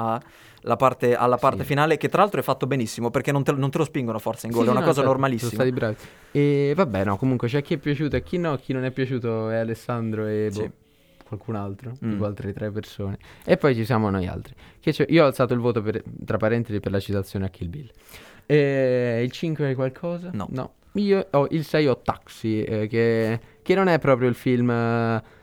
parte, 0.78 1.16
alla 1.16 1.38
parte 1.38 1.62
sì. 1.62 1.66
finale, 1.66 1.98
che 1.98 2.08
tra 2.08 2.22
l'altro 2.22 2.40
è 2.40 2.44
fatto 2.44 2.68
benissimo, 2.68 3.10
perché 3.10 3.32
non 3.32 3.44
te, 3.44 3.52
non 3.52 3.70
te 3.70 3.80
lo 3.80 3.84
spingono 3.84 4.20
forza 4.20 4.48
in 4.48 4.54
gol, 4.54 4.64
sì, 4.64 4.68
è 4.70 4.72
una 4.72 4.80
no, 4.80 4.86
cosa 4.86 5.00
certo, 5.00 5.12
normalissima. 5.12 5.52
Stati 5.52 5.72
bravi. 5.72 5.96
E 6.32 6.74
vabbè, 6.76 7.04
no, 7.04 7.18
comunque 7.18 7.50
c'è 7.50 7.62
chi 7.62 7.74
è 7.74 7.78
piaciuto 7.78 8.16
e 8.16 8.24
chi 8.24 8.38
no, 8.38 8.56
chi 8.56 8.72
non 8.72 8.86
è 8.86 8.92
piaciuto 8.92 9.50
è 9.50 9.58
Alessandro 9.58 10.26
e... 10.26 10.50
Sì. 10.52 10.60
Boh 10.62 10.72
qualcun 11.32 11.56
altro, 11.56 11.92
mm. 11.92 12.10
tipo 12.10 12.26
altre 12.26 12.54
tre 12.54 12.72
persone. 12.72 13.18
E 13.46 13.58
poi 13.58 13.74
ci 13.74 13.86
siamo 13.86 14.10
noi 14.10 14.28
altri. 14.28 14.54
io 15.08 15.24
ho 15.24 15.28
alzato 15.28 15.54
il 15.54 15.60
voto 15.60 15.82
per, 15.82 16.04
tra 16.26 16.38
parentesi 16.38 16.80
per 16.80 16.92
la 16.92 17.00
citazione 17.00 17.46
a 17.46 17.50
Kill 17.50 17.70
Bill. 17.70 17.90
E 18.46 19.22
il 19.24 19.32
5 19.32 19.72
è 19.72 19.76
qualcosa? 19.76 20.30
No. 20.34 20.48
no. 20.52 20.74
Io 20.94 21.26
ho 21.32 21.48
il 21.52 21.64
6 21.64 21.88
ho 21.88 21.98
Taxi, 22.00 22.64
eh, 22.64 22.88
che, 22.88 23.40
che, 23.62 23.76
non 23.76 23.88
è 23.88 24.00
proprio 24.00 24.28
il 24.28 24.36
film... 24.36 24.70
Eh, 24.70 25.40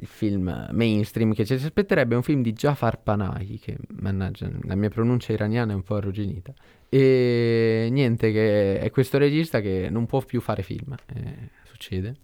il 0.00 0.06
film 0.06 0.68
mainstream 0.72 1.34
che 1.34 1.44
ci 1.44 1.58
si 1.58 1.66
aspetterebbe 1.66 2.14
è 2.14 2.16
un 2.16 2.22
film 2.22 2.40
di 2.40 2.52
Jafar 2.52 3.02
Panahi, 3.02 3.58
che 3.58 3.76
mannaggia, 4.00 4.48
la 4.62 4.74
mia 4.74 4.88
pronuncia 4.88 5.32
iraniana 5.32 5.72
è 5.72 5.74
un 5.74 5.82
po' 5.82 5.96
arrugginita. 5.96 6.54
E 6.88 7.88
niente, 7.90 8.32
che 8.32 8.78
è 8.78 8.90
questo 8.90 9.18
regista 9.18 9.60
che 9.60 9.88
non 9.90 10.06
può 10.06 10.22
più 10.22 10.40
fare 10.40 10.62
film, 10.62 10.94
eh, 11.14 11.50
succede. 11.64 12.16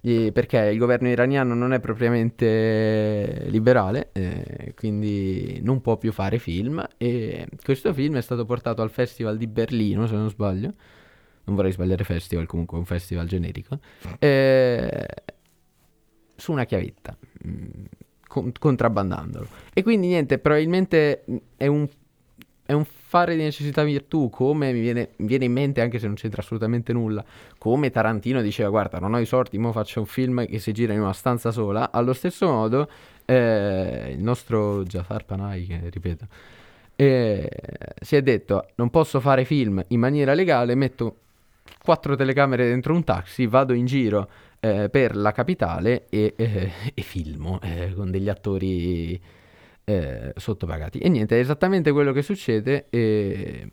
E 0.00 0.30
perché 0.32 0.58
il 0.58 0.78
governo 0.78 1.08
iraniano 1.08 1.54
non 1.54 1.72
è 1.72 1.80
propriamente 1.80 3.46
liberale, 3.48 4.10
eh, 4.12 4.72
quindi 4.76 5.60
non 5.62 5.80
può 5.80 5.96
più 5.96 6.12
fare 6.12 6.38
film. 6.38 6.86
E 6.96 7.46
questo 7.62 7.92
film 7.92 8.16
è 8.16 8.22
stato 8.22 8.44
portato 8.44 8.82
al 8.82 8.90
Festival 8.90 9.36
di 9.36 9.46
Berlino, 9.46 10.06
se 10.06 10.14
non 10.14 10.28
sbaglio. 10.28 10.72
Non 11.44 11.56
vorrei 11.56 11.72
sbagliare 11.72 12.04
festival, 12.04 12.46
comunque 12.46 12.76
un 12.78 12.84
festival 12.84 13.26
generico. 13.26 13.78
Eh, 14.18 15.06
su 16.36 16.52
una 16.52 16.64
chiavetta, 16.64 17.16
mm, 17.46 17.84
con- 18.26 18.52
contrabbandandolo. 18.58 19.48
E 19.72 19.82
quindi 19.82 20.06
niente, 20.08 20.38
probabilmente 20.38 21.24
è 21.56 21.66
un, 21.66 21.88
è 22.68 22.74
un 22.74 22.84
fare 22.84 23.34
di 23.34 23.42
necessità 23.44 23.82
virtù, 23.82 24.28
come 24.28 24.74
mi 24.74 24.80
viene, 24.80 25.12
mi 25.16 25.26
viene, 25.26 25.46
in 25.46 25.52
mente, 25.52 25.80
anche 25.80 25.98
se 25.98 26.04
non 26.04 26.16
c'entra 26.16 26.42
assolutamente 26.42 26.92
nulla, 26.92 27.24
come 27.56 27.90
Tarantino 27.90 28.42
diceva, 28.42 28.68
guarda, 28.68 28.98
non 28.98 29.14
ho 29.14 29.18
i 29.18 29.24
soldi, 29.24 29.56
mo 29.56 29.72
faccio 29.72 30.00
un 30.00 30.04
film 30.04 30.46
che 30.46 30.58
si 30.58 30.72
gira 30.72 30.92
in 30.92 31.00
una 31.00 31.14
stanza 31.14 31.50
sola, 31.50 31.90
allo 31.90 32.12
stesso 32.12 32.46
modo 32.46 32.90
eh, 33.24 34.12
il 34.14 34.22
nostro 34.22 34.82
Jafar 34.82 35.24
Panay, 35.24 35.64
che 35.64 35.80
ripeto, 35.88 36.26
eh, 36.94 37.48
si 38.02 38.16
è 38.16 38.20
detto, 38.20 38.68
non 38.74 38.90
posso 38.90 39.18
fare 39.18 39.46
film 39.46 39.82
in 39.88 39.98
maniera 39.98 40.34
legale, 40.34 40.74
metto 40.74 41.16
quattro 41.82 42.16
telecamere 42.16 42.68
dentro 42.68 42.92
un 42.92 43.02
taxi, 43.02 43.46
vado 43.46 43.72
in 43.72 43.86
giro 43.86 44.28
eh, 44.60 44.90
per 44.90 45.16
la 45.16 45.32
capitale 45.32 46.04
e, 46.10 46.34
eh, 46.36 46.70
e 46.92 47.00
filmo 47.00 47.60
eh, 47.62 47.94
con 47.96 48.10
degli 48.10 48.28
attori 48.28 49.18
eh, 49.88 50.34
sottopagati. 50.36 50.98
E 50.98 51.08
niente, 51.08 51.36
è 51.36 51.40
esattamente 51.40 51.92
quello 51.92 52.12
che 52.12 52.20
succede. 52.20 52.88
E... 52.90 53.70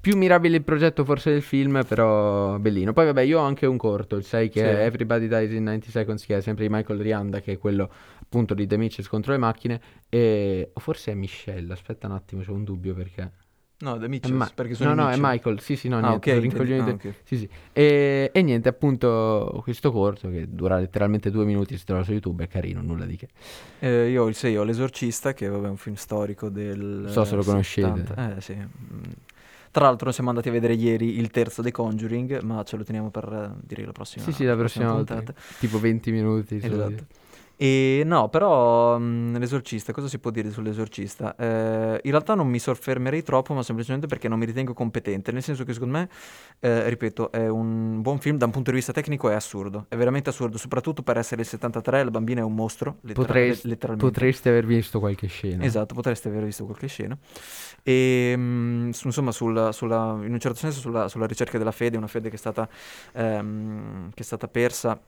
Più 0.00 0.16
mirabile 0.16 0.56
il 0.56 0.64
progetto 0.64 1.04
forse 1.04 1.30
del 1.30 1.42
film, 1.42 1.84
però 1.86 2.58
bellino. 2.58 2.94
Poi 2.94 3.04
vabbè, 3.06 3.20
io 3.22 3.40
ho 3.40 3.42
anche 3.42 3.66
un 3.66 3.76
corto, 3.76 4.16
il 4.16 4.24
6 4.24 4.48
che 4.48 4.60
sì. 4.60 4.64
è 4.64 4.84
Everybody 4.84 5.28
Dies 5.28 5.52
in 5.52 5.64
90 5.64 5.90
Seconds, 5.90 6.24
che 6.24 6.38
è 6.38 6.40
sempre 6.40 6.66
di 6.66 6.72
Michael 6.72 7.00
Rianda, 7.00 7.40
che 7.40 7.52
è 7.52 7.58
quello 7.58 7.90
appunto 8.20 8.54
di 8.54 8.66
The 8.66 8.78
Mitchells 8.78 9.08
contro 9.08 9.32
le 9.32 9.38
macchine. 9.38 9.80
E... 10.08 10.70
O 10.72 10.80
forse 10.80 11.12
è 11.12 11.14
Michelle, 11.14 11.70
aspetta 11.70 12.06
un 12.06 12.14
attimo, 12.14 12.42
c'ho 12.42 12.54
un 12.54 12.64
dubbio 12.64 12.94
perché... 12.94 13.30
No, 13.84 13.98
Mitchells, 14.08 14.34
ma- 14.34 14.50
perché 14.54 14.74
sono 14.74 14.94
No, 14.94 15.02
no, 15.02 15.10
è 15.10 15.16
Michael, 15.18 15.60
sì, 15.60 15.76
sì, 15.76 15.88
no, 15.88 15.98
ah, 15.98 16.08
niente, 16.08 16.32
okay, 16.32 16.78
ah, 16.78 16.88
okay. 16.88 17.14
sì, 17.22 17.36
sì. 17.36 17.48
E, 17.70 18.30
e, 18.32 18.42
niente, 18.42 18.70
appunto, 18.70 19.60
questo 19.62 19.92
corto 19.92 20.30
che 20.30 20.46
dura 20.48 20.78
letteralmente 20.78 21.30
due 21.30 21.44
minuti, 21.44 21.76
si 21.76 21.84
trova 21.84 22.02
su 22.02 22.12
YouTube, 22.12 22.44
è 22.44 22.48
carino, 22.48 22.80
nulla 22.80 23.04
di 23.04 23.16
che. 23.16 23.28
Eh, 23.80 24.08
io 24.08 24.22
ho 24.22 24.28
il 24.28 24.34
6, 24.34 24.56
ho 24.56 24.62
L'Esorcista, 24.64 25.34
che 25.34 25.48
vabbè, 25.48 25.66
è 25.66 25.70
un 25.70 25.76
film 25.76 25.96
storico 25.96 26.48
del... 26.48 27.08
So 27.10 27.24
se 27.24 27.36
lo 27.36 27.44
conoscete. 27.44 28.04
70. 28.06 28.36
Eh, 28.36 28.40
sì. 28.40 28.54
Mm. 28.54 29.02
Tra 29.70 29.84
l'altro 29.84 30.12
siamo 30.12 30.30
andati 30.30 30.48
a 30.48 30.52
vedere 30.52 30.72
ieri 30.72 31.18
il 31.18 31.30
terzo 31.30 31.60
The 31.60 31.70
Conjuring, 31.70 32.40
ma 32.40 32.62
ce 32.62 32.76
lo 32.78 32.84
teniamo 32.84 33.10
per, 33.10 33.24
eh, 33.24 33.60
direi, 33.66 33.84
la 33.84 33.92
prossima 33.92 34.24
Sì, 34.24 34.32
sì, 34.32 34.44
la 34.44 34.56
prossima, 34.56 34.94
prossima 34.94 35.14
volta. 35.16 35.34
Tipo 35.58 35.78
20 35.78 36.10
minuti. 36.10 36.58
Esatto. 36.62 37.22
E 37.56 38.02
no, 38.04 38.28
però 38.28 38.98
mh, 38.98 39.04
mm, 39.04 39.36
l'esorcista, 39.36 39.92
cosa 39.92 40.08
si 40.08 40.18
può 40.18 40.30
dire 40.30 40.50
sull'esorcista? 40.50 41.36
Eh, 41.36 42.00
in 42.02 42.10
realtà 42.10 42.34
non 42.34 42.48
mi 42.48 42.58
soffermerei 42.58 43.22
troppo, 43.22 43.54
ma 43.54 43.62
semplicemente 43.62 44.06
perché 44.08 44.28
non 44.28 44.38
mi 44.38 44.44
ritengo 44.44 44.72
competente, 44.72 45.30
nel 45.30 45.42
senso 45.42 45.64
che 45.64 45.72
secondo 45.72 45.98
me, 45.98 46.08
eh, 46.58 46.88
ripeto, 46.88 47.30
è 47.30 47.48
un 47.48 48.02
buon 48.02 48.18
film 48.18 48.38
da 48.38 48.46
un 48.46 48.50
punto 48.50 48.70
di 48.70 48.76
vista 48.76 48.92
tecnico, 48.92 49.28
è 49.28 49.34
assurdo, 49.34 49.86
è 49.88 49.96
veramente 49.96 50.30
assurdo, 50.30 50.58
soprattutto 50.58 51.02
per 51.02 51.16
essere 51.16 51.42
il 51.42 51.46
73, 51.46 52.04
la 52.04 52.10
bambina 52.10 52.40
è 52.40 52.44
un 52.44 52.54
mostro, 52.54 52.96
lettera- 53.02 53.26
Potresti, 53.26 53.68
letteralmente. 53.68 54.12
Potreste 54.12 54.48
aver 54.48 54.66
visto 54.66 54.98
qualche 54.98 55.28
scena. 55.28 55.64
Esatto, 55.64 55.94
potreste 55.94 56.28
aver 56.28 56.44
visto 56.44 56.64
qualche 56.64 56.88
scena. 56.88 57.16
E 57.82 58.34
mh, 58.36 58.40
mm, 58.40 58.86
insomma, 58.86 59.30
sulla, 59.30 59.70
sulla, 59.70 60.18
in 60.22 60.32
un 60.32 60.40
certo 60.40 60.58
senso 60.58 60.80
sulla, 60.80 61.08
sulla, 61.08 61.26
ricerca 61.26 61.56
della 61.58 61.72
fede, 61.72 61.96
una 61.96 62.08
fede 62.08 62.28
che 62.28 62.34
è 62.34 62.38
stata, 62.38 62.68
ehm, 63.12 64.10
che 64.12 64.22
è 64.22 64.24
stata 64.24 64.48
persa 64.48 65.00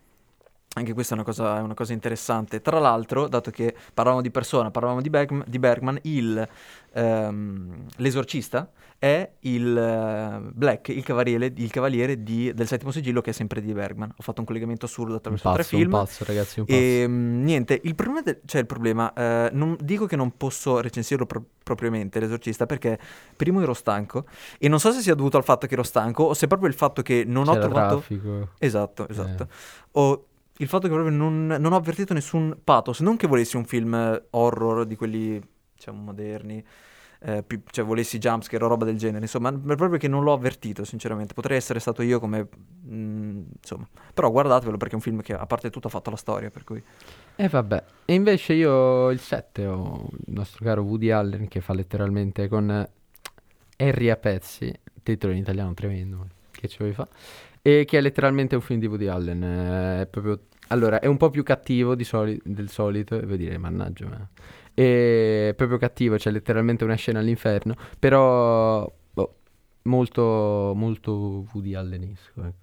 anche 0.78 0.92
questa 0.92 1.14
è 1.14 1.16
una, 1.16 1.25
cosa, 1.25 1.59
è 1.59 1.61
una, 1.62 1.75
cosa, 1.75 1.95
interessante. 1.95 2.61
Tra 2.61 2.78
l'altro, 2.78 3.28
dato 3.28 3.50
che 3.50 3.75
parlavamo 3.95 4.23
di 4.23 4.30
persona, 4.30 4.71
parlavamo 4.71 5.00
di, 5.00 5.09
Bergman, 5.09 5.45
di 5.47 5.59
Bergman 5.59 5.99
il, 6.02 6.47
ehm, 6.92 7.87
l'esorcista 7.97 8.71
è 8.99 9.30
il 9.40 9.66
uh, 9.66 10.50
Black, 10.52 10.88
il 10.88 11.02
cavaliere, 11.02 11.52
il 11.54 11.71
cavaliere 11.71 12.23
di, 12.23 12.52
del 12.54 12.66
settimo 12.66 12.90
sigillo 12.90 13.23
che 13.23 13.30
è 13.30 13.33
sempre 13.33 13.62
di 13.62 13.73
Bergman. 13.73 14.12
Ho 14.14 14.23
fatto 14.23 14.40
un 14.40 14.47
collegamento 14.47 14.85
assurdo 14.85 15.14
attraverso 15.14 15.49
pazzo, 15.49 15.56
tre 15.56 15.64
film. 15.64 15.92
Un 15.92 16.00
pazzo, 16.00 16.25
ragazzi, 16.25 16.61
un 16.61 16.66
pazzo. 16.66 16.78
E 16.78 17.06
mh, 17.06 17.42
niente, 17.42 17.80
il 17.83 17.95
problema, 17.95 18.23
de- 18.23 18.40
cioè 18.45 18.61
il 18.61 18.66
problema, 18.66 19.12
eh, 19.14 19.50
non, 19.52 19.76
dico 19.80 20.04
che 20.04 20.16
non 20.16 20.37
posso 20.37 20.80
recensirlo 20.80 21.25
pro- 21.25 21.45
propriamente, 21.62 22.21
l'esorcista, 22.21 22.66
perché 22.66 22.99
primo 23.35 23.62
ero 23.62 23.75
stanco 23.75 24.26
e 24.59 24.68
non 24.68 24.78
so 24.78 24.92
se 24.92 25.00
sia 25.00 25.14
dovuto 25.14 25.37
al 25.37 25.45
fatto 25.45 25.66
che 25.66 25.75
ero 25.75 25.83
stanco 25.83 26.25
o 26.25 26.35
se 26.35 26.47
proprio 26.47 26.68
il 26.68 26.75
fatto 26.75 27.02
che 27.02 27.25
non 27.26 27.45
C'era 27.45 27.56
ho 27.56 27.61
trovato... 27.61 27.95
Traffico. 27.97 28.49
Esatto, 28.59 29.09
esatto. 29.09 29.42
Eh. 29.45 29.47
O 29.92 30.25
il 30.59 30.69
fatto 30.69 30.87
che 30.87 30.95
proprio 30.95 31.15
non, 31.15 31.47
non, 31.47 31.73
ho 31.73 31.77
avvertito 31.77 32.15
nessun 32.15 32.57
pathos, 32.63 33.01
non 33.01 33.17
che 33.17 33.27
volessi 33.27 33.57
un 33.57 33.65
film 33.65 33.95
eh, 33.95 34.27
horror 34.31 34.87
di 34.87 34.97
quelli, 34.97 35.41
diciamo, 35.75 36.03
moderni, 36.03 36.65
eh, 37.21 37.43
più, 37.43 37.63
cioè 37.71 37.85
volessi 37.85 38.19
jumpscare 38.19 38.65
o 38.65 38.69
roba 38.69 38.85
del 38.85 38.97
genere, 38.97 39.23
insomma, 39.23 39.53
proprio 39.53 39.99
che 39.99 40.09
non 40.09 40.23
l'ho 40.23 40.33
avvertito, 40.33 40.85
sinceramente. 40.85 41.35
Potrei 41.35 41.57
essere 41.57 41.79
stato 41.79 42.03
io 42.03 42.21
come, 42.21 42.49
mh, 42.85 42.95
mm, 42.95 43.43
insomma, 43.61 43.87
però 44.15 44.31
guardatevelo 44.31 44.77
perché 44.77 44.93
è 44.93 44.97
un 44.97 45.03
film 45.03 45.21
che 45.21 45.35
a 45.35 45.47
parte 45.47 45.71
tutto 45.71 45.89
ha 45.89 45.91
fatto 45.91 46.11
la 46.11 46.17
storia, 46.17 46.51
per 46.51 46.65
cui... 46.65 46.83
E 47.37 47.45
eh, 47.45 47.49
vabbè, 47.49 47.85
e 48.05 48.15
invece 48.15 48.55
io 48.55 49.11
il 49.11 49.21
7 49.21 49.67
ho 49.67 50.09
il 50.27 50.33
nostro 50.33 50.65
caro 50.65 50.83
Woody 50.83 51.11
Allen 51.11 51.49
che 51.49 51.61
fa 51.61 51.75
letteralmente 51.75 52.49
con 52.49 52.89
Harry 53.77 54.09
a 54.09 54.17
pezzi, 54.17 54.73
titolo 55.03 55.33
in 55.33 55.41
italiano 55.41 55.75
tremendo, 55.75 56.27
che 56.51 56.69
ci 56.69 56.79
vuoi 56.79 56.93
fare? 56.93 57.11
E 57.66 57.85
che 57.85 57.99
è 57.99 58.00
letteralmente 58.00 58.54
un 58.54 58.61
film 58.61 58.78
di 58.78 58.87
Woody 58.87 59.08
Allen. 59.08 59.42
Eh, 59.42 60.02
è 60.02 60.06
proprio... 60.06 60.42
Allora, 60.68 61.00
è 61.00 61.06
un 61.06 61.16
po' 61.16 61.30
più 61.30 61.42
cattivo 61.42 62.00
soli... 62.04 62.40
del 62.44 62.68
solito, 62.68 63.18
e 63.18 63.26
vuol 63.26 63.38
dire, 63.38 63.58
mannaggia 63.58 64.06
me. 64.06 64.28
È 64.73 65.52
proprio 65.56 65.76
cattivo, 65.76 66.14
c'è 66.14 66.30
letteralmente 66.30 66.85
una 66.85 66.94
scena 66.94 67.18
all'inferno, 67.18 67.75
però 67.99 68.88
boh, 69.12 69.35
molto, 69.82 70.75
molto 70.76 71.44
Woody 71.52 71.75
Allenesco. 71.75 72.44
Ecco. 72.44 72.54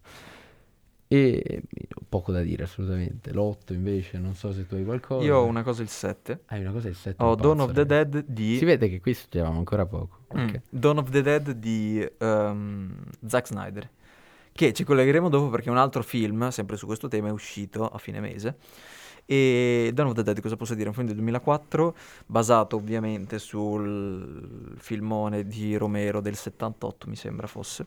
E 1.10 1.64
poco 2.08 2.32
da 2.32 2.42
dire 2.42 2.64
assolutamente. 2.64 3.34
L'8 3.34 3.74
invece, 3.74 4.18
non 4.20 4.36
so 4.36 4.54
se 4.54 4.66
tu 4.66 4.76
hai 4.76 4.86
qualcosa. 4.86 5.26
Io 5.26 5.36
ho 5.36 5.46
una 5.46 5.64
cosa 5.64 5.82
il 5.82 5.90
7. 5.90 6.44
Hai 6.46 6.62
una 6.62 6.72
cosa 6.72 6.88
il 6.88 6.96
7. 6.96 7.22
Ho 7.22 7.36
Dawn 7.36 7.60
of 7.60 7.74
the 7.74 7.86
Dead 7.86 8.24
di... 8.26 8.56
Si 8.56 8.64
vede 8.64 8.88
che 8.88 9.02
qui 9.02 9.14
studiavamo 9.14 9.58
ancora 9.58 9.86
poco. 9.86 10.20
Mm. 10.34 10.48
Okay. 10.48 10.62
Dawn 10.70 11.00
of 11.00 11.10
the 11.10 11.22
Dead 11.22 11.52
di 11.52 12.10
um, 12.20 12.96
Zack 13.26 13.48
Snyder 13.48 13.90
che 14.54 14.72
ci 14.72 14.84
collegheremo 14.84 15.30
dopo 15.30 15.50
perché 15.50 15.70
un 15.70 15.78
altro 15.78 16.04
film, 16.04 16.50
sempre 16.50 16.78
su 16.78 16.86
questo 16.86 17.08
tema, 17.08 17.28
è 17.28 17.32
uscito 17.32 17.88
a 17.88 17.98
fine 17.98 18.20
mese. 18.20 18.58
E 19.26 19.92
Dawn 19.94 20.10
of 20.10 20.16
the 20.16 20.24
Dead, 20.24 20.40
cosa 20.42 20.56
posso 20.56 20.76
dire? 20.76 20.90
Un 20.90 20.94
film 20.94 21.08
del 21.08 21.16
2004, 21.16 21.96
basato 22.26 22.76
ovviamente 22.76 23.40
sul 23.40 24.76
filmone 24.78 25.46
di 25.46 25.76
Romero 25.76 26.22
del 26.22 26.36
78, 26.36 27.08
mi 27.08 27.16
sembra 27.16 27.48
fosse 27.48 27.86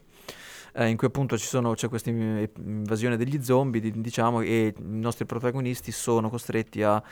eh, 0.77 0.89
in 0.89 0.97
cui 0.99 1.07
appunto 1.07 1.39
sono, 1.39 1.73
c'è 1.73 1.89
questa 1.89 2.11
invasione 2.11 3.17
degli 3.17 3.43
zombie, 3.43 3.81
di, 3.81 3.99
diciamo, 3.99 4.43
e 4.43 4.75
i 4.77 4.83
nostri 4.83 5.25
protagonisti 5.25 5.91
sono 5.91 6.29
costretti 6.29 6.83
a, 6.83 7.03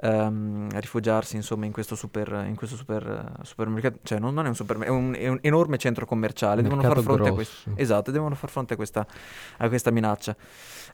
um, 0.00 0.68
a 0.74 0.78
rifugiarsi 0.80 1.36
insomma 1.36 1.66
in 1.66 1.72
questo 1.72 1.94
super, 1.94 2.44
in 2.48 2.56
questo 2.56 2.74
super 2.76 3.34
uh, 3.38 3.44
supermercato, 3.44 3.98
cioè 4.02 4.18
non, 4.18 4.34
non, 4.34 4.46
è 4.46 4.48
un 4.48 4.56
supermercato, 4.56 4.98
è 4.98 5.00
un, 5.00 5.14
è 5.16 5.28
un 5.28 5.38
enorme 5.40 5.78
centro 5.78 6.04
commerciale, 6.04 6.62
devono 6.62 6.82
far 6.82 7.00
fronte 7.00 7.28
a 7.28 7.32
questo, 7.32 7.70
esatto, 7.76 8.10
devono 8.10 8.34
far 8.34 8.50
fronte 8.50 8.72
a 8.74 8.76
questa, 8.76 9.06
a 9.58 9.68
questa 9.68 9.92
minaccia. 9.92 10.34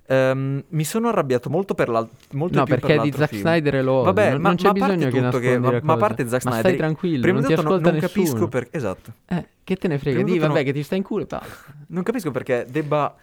Um, 0.08 0.62
mi 0.68 0.84
sono 0.84 1.08
arrabbiato 1.08 1.50
molto 1.50 1.74
per 1.74 1.88
l'altro 1.90 2.16
No, 2.30 2.64
perché 2.64 2.94
per 2.94 3.00
di 3.02 3.12
Zack 3.12 3.28
film. 3.28 3.40
Snyder 3.42 3.84
lo 3.84 4.02
Vabbè, 4.02 4.38
ma, 4.38 4.48
non 4.48 4.56
c'è 4.56 4.66
ma 4.66 4.72
bisogno 4.72 5.10
che, 5.10 5.38
che 5.38 5.58
ma, 5.58 5.80
ma, 5.82 5.92
a 5.92 5.96
parte 5.96 6.26
Zack 6.28 6.42
Snyder, 6.42 6.62
ma 6.62 6.68
stai 6.68 6.76
tranquillo, 6.76 7.20
prima 7.20 7.40
non 7.40 7.48
di 7.48 7.54
tutto 7.54 7.68
non, 7.68 7.80
non 7.82 7.98
capisco 7.98 8.48
perché 8.48 8.76
esatto. 8.76 9.12
Eh, 9.26 9.46
che 9.68 9.76
te 9.76 9.88
ne 9.88 9.98
frega? 9.98 10.22
Di, 10.22 10.38
vabbè, 10.38 10.54
non... 10.54 10.64
che 10.64 10.72
ti 10.72 10.82
sta 10.82 10.94
in 10.94 11.02
culo 11.02 11.26
basta. 11.26 11.44
Non 11.88 12.02
capisco 12.02 12.30
perché 12.30 12.66
debba 12.68 13.14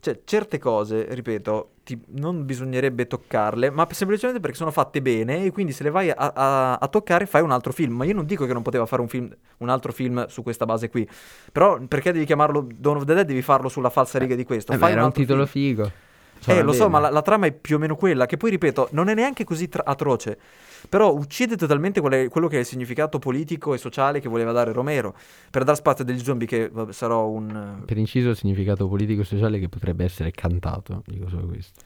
cioè, 0.00 0.20
certe 0.24 0.58
cose, 0.58 1.06
ripeto, 1.08 1.70
ti, 1.84 1.98
non 2.08 2.44
bisognerebbe 2.44 3.06
toccarle, 3.06 3.70
ma 3.70 3.86
semplicemente 3.90 4.40
perché 4.40 4.56
sono 4.56 4.70
fatte 4.70 5.00
bene 5.00 5.44
e 5.44 5.52
quindi 5.52 5.72
se 5.72 5.82
le 5.84 5.90
vai 5.90 6.10
a, 6.10 6.14
a, 6.16 6.74
a, 6.74 6.88
toccare 6.88 7.26
fai 7.26 7.42
un 7.42 7.52
altro 7.52 7.72
film. 7.72 7.94
Ma 7.94 8.04
io 8.04 8.12
non 8.12 8.26
dico 8.26 8.44
che 8.44 8.52
non 8.52 8.62
poteva 8.62 8.86
fare 8.86 9.02
un, 9.02 9.08
film, 9.08 9.34
un 9.58 9.68
altro 9.68 9.92
film 9.92 10.26
su 10.26 10.42
questa 10.42 10.66
base 10.66 10.90
qui. 10.90 11.08
Però 11.52 11.80
perché 11.86 12.12
devi 12.12 12.24
chiamarlo 12.24 12.66
Dawn 12.76 12.96
of 12.96 13.04
the 13.04 13.14
Dead? 13.14 13.26
Devi 13.26 13.40
farlo 13.40 13.68
sulla 13.68 13.90
falsa 13.90 14.18
riga 14.18 14.34
di 14.34 14.44
questo. 14.44 14.72
Eh, 14.72 14.78
fai 14.78 14.88
beh, 14.88 14.92
un 14.94 14.98
era 14.98 15.06
un 15.06 15.12
titolo 15.12 15.46
film. 15.46 15.76
figo. 15.76 15.92
Eh, 16.46 16.62
lo 16.62 16.72
so, 16.72 16.90
ma 16.90 16.98
la, 16.98 17.08
la, 17.08 17.22
trama 17.22 17.46
è 17.46 17.52
più 17.52 17.76
o 17.76 17.78
meno 17.78 17.96
quella, 17.96 18.26
che 18.26 18.36
poi, 18.36 18.50
ripeto, 18.50 18.88
non 18.90 19.08
è 19.08 19.14
neanche 19.14 19.44
così 19.44 19.68
tra- 19.68 19.84
atroce. 19.86 20.38
Però 20.88 21.12
uccide 21.12 21.56
totalmente 21.56 22.00
quello 22.00 22.48
che 22.48 22.56
è 22.56 22.60
il 22.60 22.66
significato 22.66 23.18
politico 23.18 23.74
e 23.74 23.78
sociale 23.78 24.20
che 24.20 24.28
voleva 24.28 24.52
dare 24.52 24.72
Romero, 24.72 25.14
per 25.50 25.64
dar 25.64 25.76
spazio 25.76 26.04
a 26.04 26.06
degli 26.06 26.22
zombie 26.22 26.46
che 26.46 26.68
vabbè, 26.68 26.92
sarò 26.92 27.26
un... 27.28 27.82
Per 27.84 27.96
inciso 27.96 28.30
il 28.30 28.36
significato 28.36 28.88
politico 28.88 29.22
e 29.22 29.24
sociale 29.24 29.58
che 29.58 29.68
potrebbe 29.68 30.04
essere 30.04 30.30
cantato, 30.30 31.02
dico 31.06 31.28
solo 31.28 31.46
questo. 31.46 31.80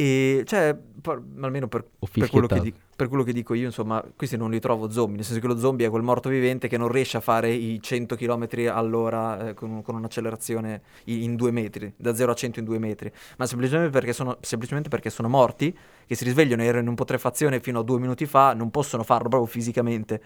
E 0.00 0.44
cioè, 0.46 0.74
per, 1.02 1.22
almeno 1.42 1.68
per, 1.68 1.84
per, 2.10 2.30
quello 2.30 2.46
di, 2.46 2.72
per, 2.96 3.08
quello 3.08 3.22
che 3.22 3.34
dico 3.34 3.52
io, 3.52 3.66
insomma, 3.66 4.02
questi 4.16 4.38
non 4.38 4.50
li 4.50 4.58
trovo 4.58 4.90
zombie, 4.90 5.16
nel 5.16 5.26
senso 5.26 5.42
che 5.42 5.46
lo 5.46 5.58
zombie 5.58 5.86
è 5.86 5.90
quel 5.90 6.00
morto 6.02 6.30
vivente 6.30 6.68
che 6.68 6.78
non 6.78 6.88
riesce 6.88 7.18
a 7.18 7.20
fare 7.20 7.52
i 7.52 7.78
100 7.82 8.16
km 8.16 8.48
all'ora 8.72 9.48
eh, 9.48 9.52
con, 9.52 9.82
con, 9.82 9.96
un'accelerazione 9.96 10.80
in, 11.04 11.36
due 11.36 11.50
metri, 11.50 11.92
da 11.98 12.14
0 12.14 12.32
a 12.32 12.34
100 12.34 12.60
in 12.60 12.64
due 12.64 12.78
metri, 12.78 13.12
ma 13.36 13.44
semplicemente 13.44 13.90
perché, 13.90 14.14
sono, 14.14 14.38
semplicemente 14.40 14.88
perché 14.88 15.10
sono 15.10 15.28
morti, 15.28 15.76
che 16.06 16.14
si 16.14 16.24
risvegliano 16.24 16.62
erano 16.62 16.88
in 16.88 16.94
putrefazione 16.94 17.60
fino 17.60 17.80
a 17.80 17.82
due 17.82 17.98
minuti 17.98 18.24
fa, 18.24 18.54
non 18.54 18.70
possono 18.70 19.02
farlo 19.02 19.28
proprio 19.28 19.50
fisicamente 19.50 20.22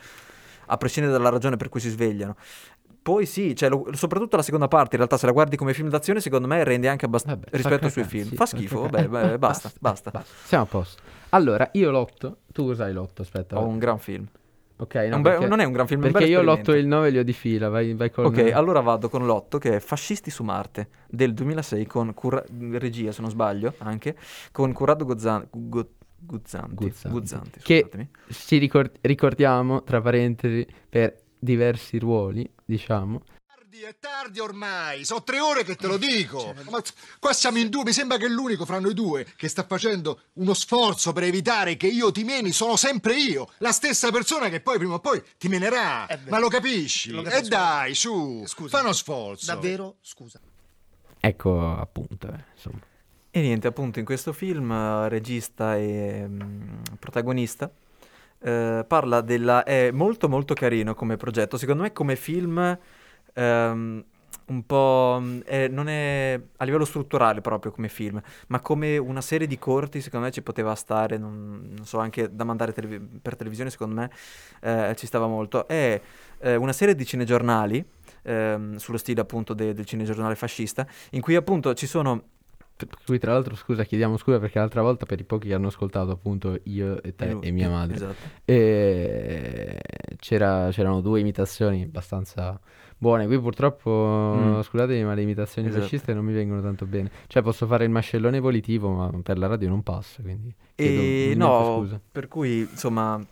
a 0.66 0.76
prescindere 0.76 1.16
dalla 1.16 1.30
ragione 1.30 1.56
per 1.56 1.68
cui 1.68 1.80
si 1.80 1.90
svegliano. 1.90 2.36
Poi 3.04 3.26
sì, 3.26 3.54
cioè, 3.54 3.68
lo, 3.68 3.88
soprattutto 3.92 4.36
la 4.36 4.42
seconda 4.42 4.66
parte, 4.66 4.90
in 4.92 4.96
realtà 4.98 5.18
se 5.18 5.26
la 5.26 5.32
guardi 5.32 5.56
come 5.56 5.74
film 5.74 5.88
d'azione, 5.90 6.20
secondo 6.20 6.46
me 6.46 6.64
rende 6.64 6.88
anche 6.88 7.04
abbastanza 7.04 7.46
rispetto 7.50 7.84
ai 7.84 7.90
suoi 7.90 8.04
film. 8.04 8.28
Sì, 8.28 8.34
fa 8.34 8.46
schifo, 8.46 8.80
vabbè, 8.80 9.08
vabbè, 9.08 9.38
basta, 9.38 9.70
basta, 9.78 10.10
basta. 10.10 10.32
Siamo 10.44 10.64
a 10.64 10.66
posto. 10.66 11.02
Allora, 11.30 11.68
io 11.72 11.90
l'otto, 11.90 12.38
tu 12.52 12.70
usai 12.70 12.92
l'otto, 12.94 13.20
aspetta. 13.22 13.58
Ho 13.58 13.66
un 13.66 13.78
gran 13.78 13.98
film. 13.98 14.26
Ok, 14.76 14.94
no, 14.94 15.20
be- 15.20 15.46
non 15.46 15.60
è 15.60 15.64
un 15.64 15.72
gran 15.72 15.86
film, 15.86 16.00
Perché 16.00 16.24
io 16.24 16.42
l'8 16.42 16.72
e 16.72 16.78
il 16.78 16.86
9 16.86 17.10
li 17.10 17.18
ho 17.18 17.22
di 17.24 17.32
fila, 17.32 17.68
vai, 17.68 17.94
vai 17.94 18.10
con... 18.10 18.24
Ok, 18.24 18.50
allora 18.52 18.80
vado 18.80 19.08
con 19.08 19.24
l'8 19.26 19.58
che 19.58 19.76
è 19.76 19.80
Fascisti 19.80 20.30
su 20.30 20.42
Marte 20.42 20.88
del 21.08 21.32
2006 21.32 21.86
con 21.86 22.12
Cura- 22.14 22.42
regia, 22.72 23.12
se 23.12 23.20
non 23.20 23.30
sbaglio, 23.30 23.74
anche 23.78 24.16
con 24.50 24.72
Corrado 24.72 25.04
Gozzan- 25.04 25.46
Go- 25.50 25.90
Guzzanti, 26.18 26.74
Guzzanti, 26.74 27.18
Guzzanti 27.18 27.60
che 27.60 28.08
ci 28.30 28.56
ricord- 28.58 28.96
ricordiamo, 29.02 29.82
tra 29.84 30.00
parentesi, 30.00 30.66
per 30.88 31.14
diversi 31.44 31.98
ruoli, 31.98 32.48
diciamo. 32.64 33.22
È 33.84 33.96
tardi 33.98 34.40
ormai, 34.40 35.04
sono 35.04 35.22
tre 35.24 35.40
ore 35.40 35.62
che 35.62 35.74
te 35.74 35.86
lo 35.86 35.98
dico. 35.98 36.40
Cioè, 36.40 36.54
Ma 36.70 36.80
qua 37.18 37.32
siamo 37.34 37.58
in 37.58 37.68
due, 37.68 37.82
mi 37.82 37.92
sembra 37.92 38.16
che 38.16 38.28
l'unico 38.28 38.64
fra 38.64 38.78
noi 38.78 38.94
due 38.94 39.26
che 39.36 39.46
sta 39.48 39.64
facendo 39.64 40.20
uno 40.34 40.54
sforzo 40.54 41.12
per 41.12 41.24
evitare 41.24 41.76
che 41.76 41.88
io 41.88 42.10
ti 42.10 42.24
meni 42.24 42.52
sono 42.52 42.76
sempre 42.76 43.14
io, 43.14 43.50
la 43.58 43.72
stessa 43.72 44.10
persona 44.10 44.48
che 44.48 44.60
poi 44.60 44.78
prima 44.78 44.94
o 44.94 45.00
poi 45.00 45.22
ti 45.36 45.48
menerà. 45.48 46.06
Ma 46.28 46.38
lo 46.38 46.48
capisci? 46.48 47.10
Lo 47.10 47.24
e 47.24 47.42
dai, 47.42 47.94
su, 47.94 48.44
Scusa. 48.46 48.78
fa 48.78 48.84
uno 48.84 48.94
sforzo. 48.94 49.44
Davvero? 49.44 49.96
Scusa. 50.00 50.40
Ecco 51.20 51.76
appunto, 51.76 52.28
eh, 52.28 52.44
insomma. 52.54 52.80
E 53.30 53.40
niente, 53.40 53.66
appunto 53.66 53.98
in 53.98 54.06
questo 54.06 54.32
film 54.32 54.70
uh, 54.70 55.08
regista 55.08 55.76
e 55.76 56.24
um, 56.24 56.80
protagonista 56.98 57.70
eh, 58.44 58.84
parla 58.86 59.22
della... 59.22 59.64
è 59.64 59.90
molto 59.90 60.28
molto 60.28 60.52
carino 60.52 60.94
come 60.94 61.16
progetto, 61.16 61.56
secondo 61.56 61.82
me 61.82 61.92
come 61.92 62.14
film 62.14 62.78
um, 63.34 64.04
un 64.46 64.66
po'... 64.66 65.22
Eh, 65.46 65.68
non 65.68 65.88
è 65.88 66.38
a 66.58 66.64
livello 66.64 66.84
strutturale 66.84 67.40
proprio 67.40 67.72
come 67.72 67.88
film, 67.88 68.20
ma 68.48 68.60
come 68.60 68.98
una 68.98 69.22
serie 69.22 69.46
di 69.46 69.58
corti 69.58 70.02
secondo 70.02 70.26
me 70.26 70.32
ci 70.32 70.42
poteva 70.42 70.74
stare, 70.74 71.16
non, 71.16 71.72
non 71.74 71.86
so, 71.86 71.98
anche 71.98 72.34
da 72.34 72.44
mandare 72.44 72.72
televi- 72.72 73.18
per 73.22 73.34
televisione 73.34 73.70
secondo 73.70 73.94
me 73.94 74.10
eh, 74.60 74.94
ci 74.96 75.06
stava 75.06 75.26
molto. 75.26 75.66
È 75.66 76.00
eh, 76.40 76.56
una 76.56 76.72
serie 76.74 76.94
di 76.94 77.06
cinegiornali, 77.06 77.82
ehm, 78.22 78.76
sullo 78.76 78.98
stile 78.98 79.22
appunto 79.22 79.54
de- 79.54 79.72
del 79.72 79.86
cinegiornale 79.86 80.34
fascista, 80.34 80.86
in 81.12 81.22
cui 81.22 81.34
appunto 81.34 81.72
ci 81.72 81.86
sono 81.86 82.32
Qui 83.06 83.18
tra 83.18 83.32
l'altro 83.32 83.54
scusa, 83.54 83.84
chiediamo 83.84 84.16
scusa 84.16 84.40
perché 84.40 84.58
l'altra 84.58 84.82
volta 84.82 85.06
per 85.06 85.20
i 85.20 85.24
pochi 85.24 85.48
che 85.48 85.54
hanno 85.54 85.68
ascoltato 85.68 86.10
appunto 86.10 86.58
io 86.64 87.00
e 87.02 87.14
te 87.14 87.30
e, 87.30 87.38
e 87.40 87.50
mia 87.52 87.70
madre 87.70 87.94
esatto. 87.94 88.14
e 88.44 89.80
c'era, 90.18 90.68
c'erano 90.72 91.00
due 91.00 91.20
imitazioni 91.20 91.82
abbastanza 91.82 92.58
buone. 92.98 93.26
Qui 93.26 93.38
purtroppo, 93.38 94.34
mm. 94.36 94.60
scusatemi, 94.60 95.04
ma 95.04 95.14
le 95.14 95.22
imitazioni 95.22 95.68
esatto. 95.68 95.82
fasciste 95.82 96.14
non 96.14 96.24
mi 96.24 96.32
vengono 96.32 96.60
tanto 96.62 96.84
bene. 96.86 97.10
Cioè 97.28 97.42
posso 97.42 97.66
fare 97.66 97.84
il 97.84 97.90
mascellone 97.90 98.40
volitivo, 98.40 98.90
ma 98.90 99.10
per 99.22 99.38
la 99.38 99.46
radio 99.46 99.68
non 99.68 99.82
passa, 99.82 100.22
quindi 100.22 100.52
E 100.74 101.34
no, 101.36 101.76
scusa. 101.78 102.00
per 102.10 102.26
cui 102.28 102.60
insomma 102.60 103.24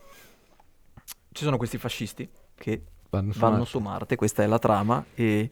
ci 1.32 1.43
sono 1.45 1.56
questi 1.56 1.78
fascisti 1.78 2.28
che 2.54 2.82
vanno 3.10 3.32
su, 3.32 3.40
vanno 3.40 3.56
Marte. 3.56 3.71
su 3.71 3.78
Marte, 3.80 4.17
questa 4.17 4.43
è 4.43 4.47
la 4.47 4.58
trama 4.58 5.04
e 5.14 5.50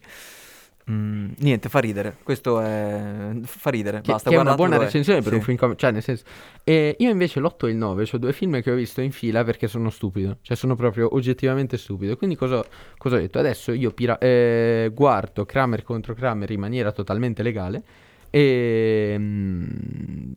Mm, 0.88 1.32
niente, 1.38 1.68
fa 1.68 1.78
ridere. 1.78 2.16
Questo 2.22 2.60
è. 2.60 3.32
fa 3.42 3.70
ridere. 3.70 4.00
Che, 4.00 4.12
basta. 4.12 4.30
Che 4.30 4.36
è 4.36 4.38
una 4.38 4.54
buona 4.54 4.78
recensione 4.78 5.20
per 5.20 5.32
sì. 5.32 5.38
un 5.38 5.42
film 5.42 5.56
come. 5.56 5.76
Cioè, 5.76 5.90
nel 5.90 6.02
senso. 6.02 6.24
E 6.64 6.96
io 6.98 7.10
invece 7.10 7.40
l'8 7.40 7.66
e 7.66 7.70
il 7.70 7.76
9, 7.76 8.06
cioè 8.06 8.18
due 8.18 8.32
film 8.32 8.60
che 8.62 8.70
ho 8.70 8.74
visto 8.74 9.00
in 9.00 9.12
fila 9.12 9.44
perché 9.44 9.68
sono 9.68 9.90
stupido. 9.90 10.38
Cioè, 10.42 10.56
sono 10.56 10.74
proprio 10.74 11.14
oggettivamente 11.14 11.76
stupido. 11.76 12.16
Quindi, 12.16 12.36
cosa, 12.36 12.64
cosa 12.96 13.16
ho 13.16 13.18
detto? 13.18 13.38
Adesso 13.38 13.72
io 13.72 13.92
pira- 13.92 14.18
eh, 14.18 14.90
guardo 14.94 15.44
Kramer 15.44 15.82
contro 15.82 16.14
Kramer 16.14 16.50
in 16.50 16.60
maniera 16.60 16.92
totalmente 16.92 17.42
legale. 17.42 17.82
E. 18.30 19.14
Mm, 19.18 20.32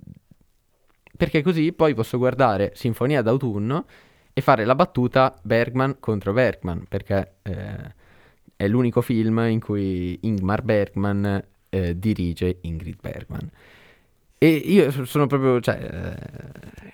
perché 1.15 1.41
così 1.41 1.71
poi 1.73 1.93
posso 1.93 2.17
guardare 2.17 2.71
Sinfonia 2.75 3.21
d'autunno 3.21 3.85
e 4.33 4.41
fare 4.41 4.65
la 4.65 4.75
battuta 4.75 5.33
Bergman 5.41 5.97
contro 5.99 6.33
Bergman. 6.33 6.85
Perché. 6.87 7.35
Eh, 7.43 8.01
è 8.55 8.67
l'unico 8.67 9.01
film 9.01 9.39
in 9.49 9.59
cui 9.59 10.17
Ingmar 10.21 10.61
Bergman 10.61 11.43
eh, 11.69 11.97
dirige 11.97 12.57
Ingrid 12.61 12.97
Bergman. 13.01 13.49
E 14.37 14.49
io 14.49 14.91
sono 15.05 15.25
proprio, 15.25 15.61
cioè, 15.61 15.77
eh, 15.81 16.91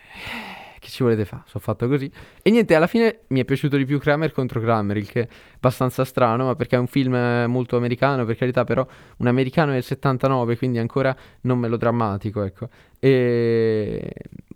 che 0.79 0.87
ci 0.89 1.03
volete 1.03 1.25
fare? 1.25 1.43
Sono 1.47 1.63
fatto 1.63 1.87
così. 1.87 2.09
E 2.41 2.49
niente, 2.51 2.75
alla 2.75 2.87
fine 2.87 3.21
mi 3.27 3.39
è 3.39 3.45
piaciuto 3.45 3.75
di 3.75 3.85
più 3.85 3.99
Kramer 3.99 4.31
contro 4.31 4.61
Kramer, 4.61 4.97
il 4.97 5.09
che 5.09 5.21
è 5.21 5.27
abbastanza 5.55 6.05
strano, 6.05 6.45
ma 6.45 6.55
perché 6.55 6.75
è 6.75 6.79
un 6.79 6.87
film 6.87 7.15
molto 7.47 7.75
americano, 7.75 8.23
per 8.25 8.35
carità, 8.35 8.63
però 8.63 8.85
un 9.17 9.27
americano 9.27 9.71
del 9.71 9.83
79, 9.83 10.57
quindi 10.57 10.77
ancora 10.77 11.15
non 11.41 11.59
melodrammatico, 11.59 12.43
ecco. 12.43 12.69
E 12.99 14.13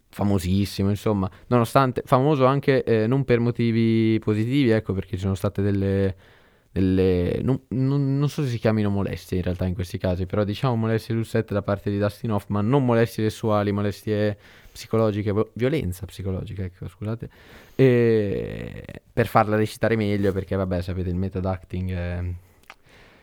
famosissimo, 0.10 0.90
insomma, 0.90 1.30
nonostante 1.48 2.04
famoso 2.06 2.46
anche 2.46 2.84
eh, 2.84 3.08
non 3.08 3.26
per 3.26 3.40
motivi 3.40 4.20
positivi, 4.20 4.70
ecco, 4.70 4.94
perché 4.94 5.16
ci 5.16 5.24
sono 5.24 5.36
state 5.36 5.62
delle 5.62 6.16
delle... 6.74 7.40
Non, 7.44 7.62
non, 7.70 8.18
non, 8.18 8.28
so 8.30 8.44
se 8.44 8.50
si 8.50 8.58
chiamino 8.58 8.90
molestie 8.90 9.38
in 9.38 9.44
realtà 9.44 9.66
in 9.66 9.76
questi 9.76 10.00
casi, 10.00 10.26
però 10.26 10.44
diciamo 10.44 10.76
molestie 10.76 11.14
sul 11.14 11.26
set 11.26 11.54
da 11.54 11.62
parte 11.62 11.92
di 11.92 12.00
Dustin 12.00 12.32
Hoffman, 12.32 12.68
non 12.68 12.84
molestie 12.84 13.30
sessuali, 13.30 13.72
molestie 13.72 14.36
psicologiche, 14.72 15.32
violenza 15.54 16.08
psicologica, 16.08 16.64
ecco, 16.64 16.88
scusate, 16.88 17.30
e 17.76 18.84
per 19.14 19.28
farla 19.28 19.56
recitare 19.56 19.96
meglio, 19.96 20.34
perché 20.34 20.56
vabbè, 20.56 20.82
sapete, 20.82 21.10
il 21.10 21.16
method 21.16 21.46
acting 21.46 21.92
è, 21.92 22.24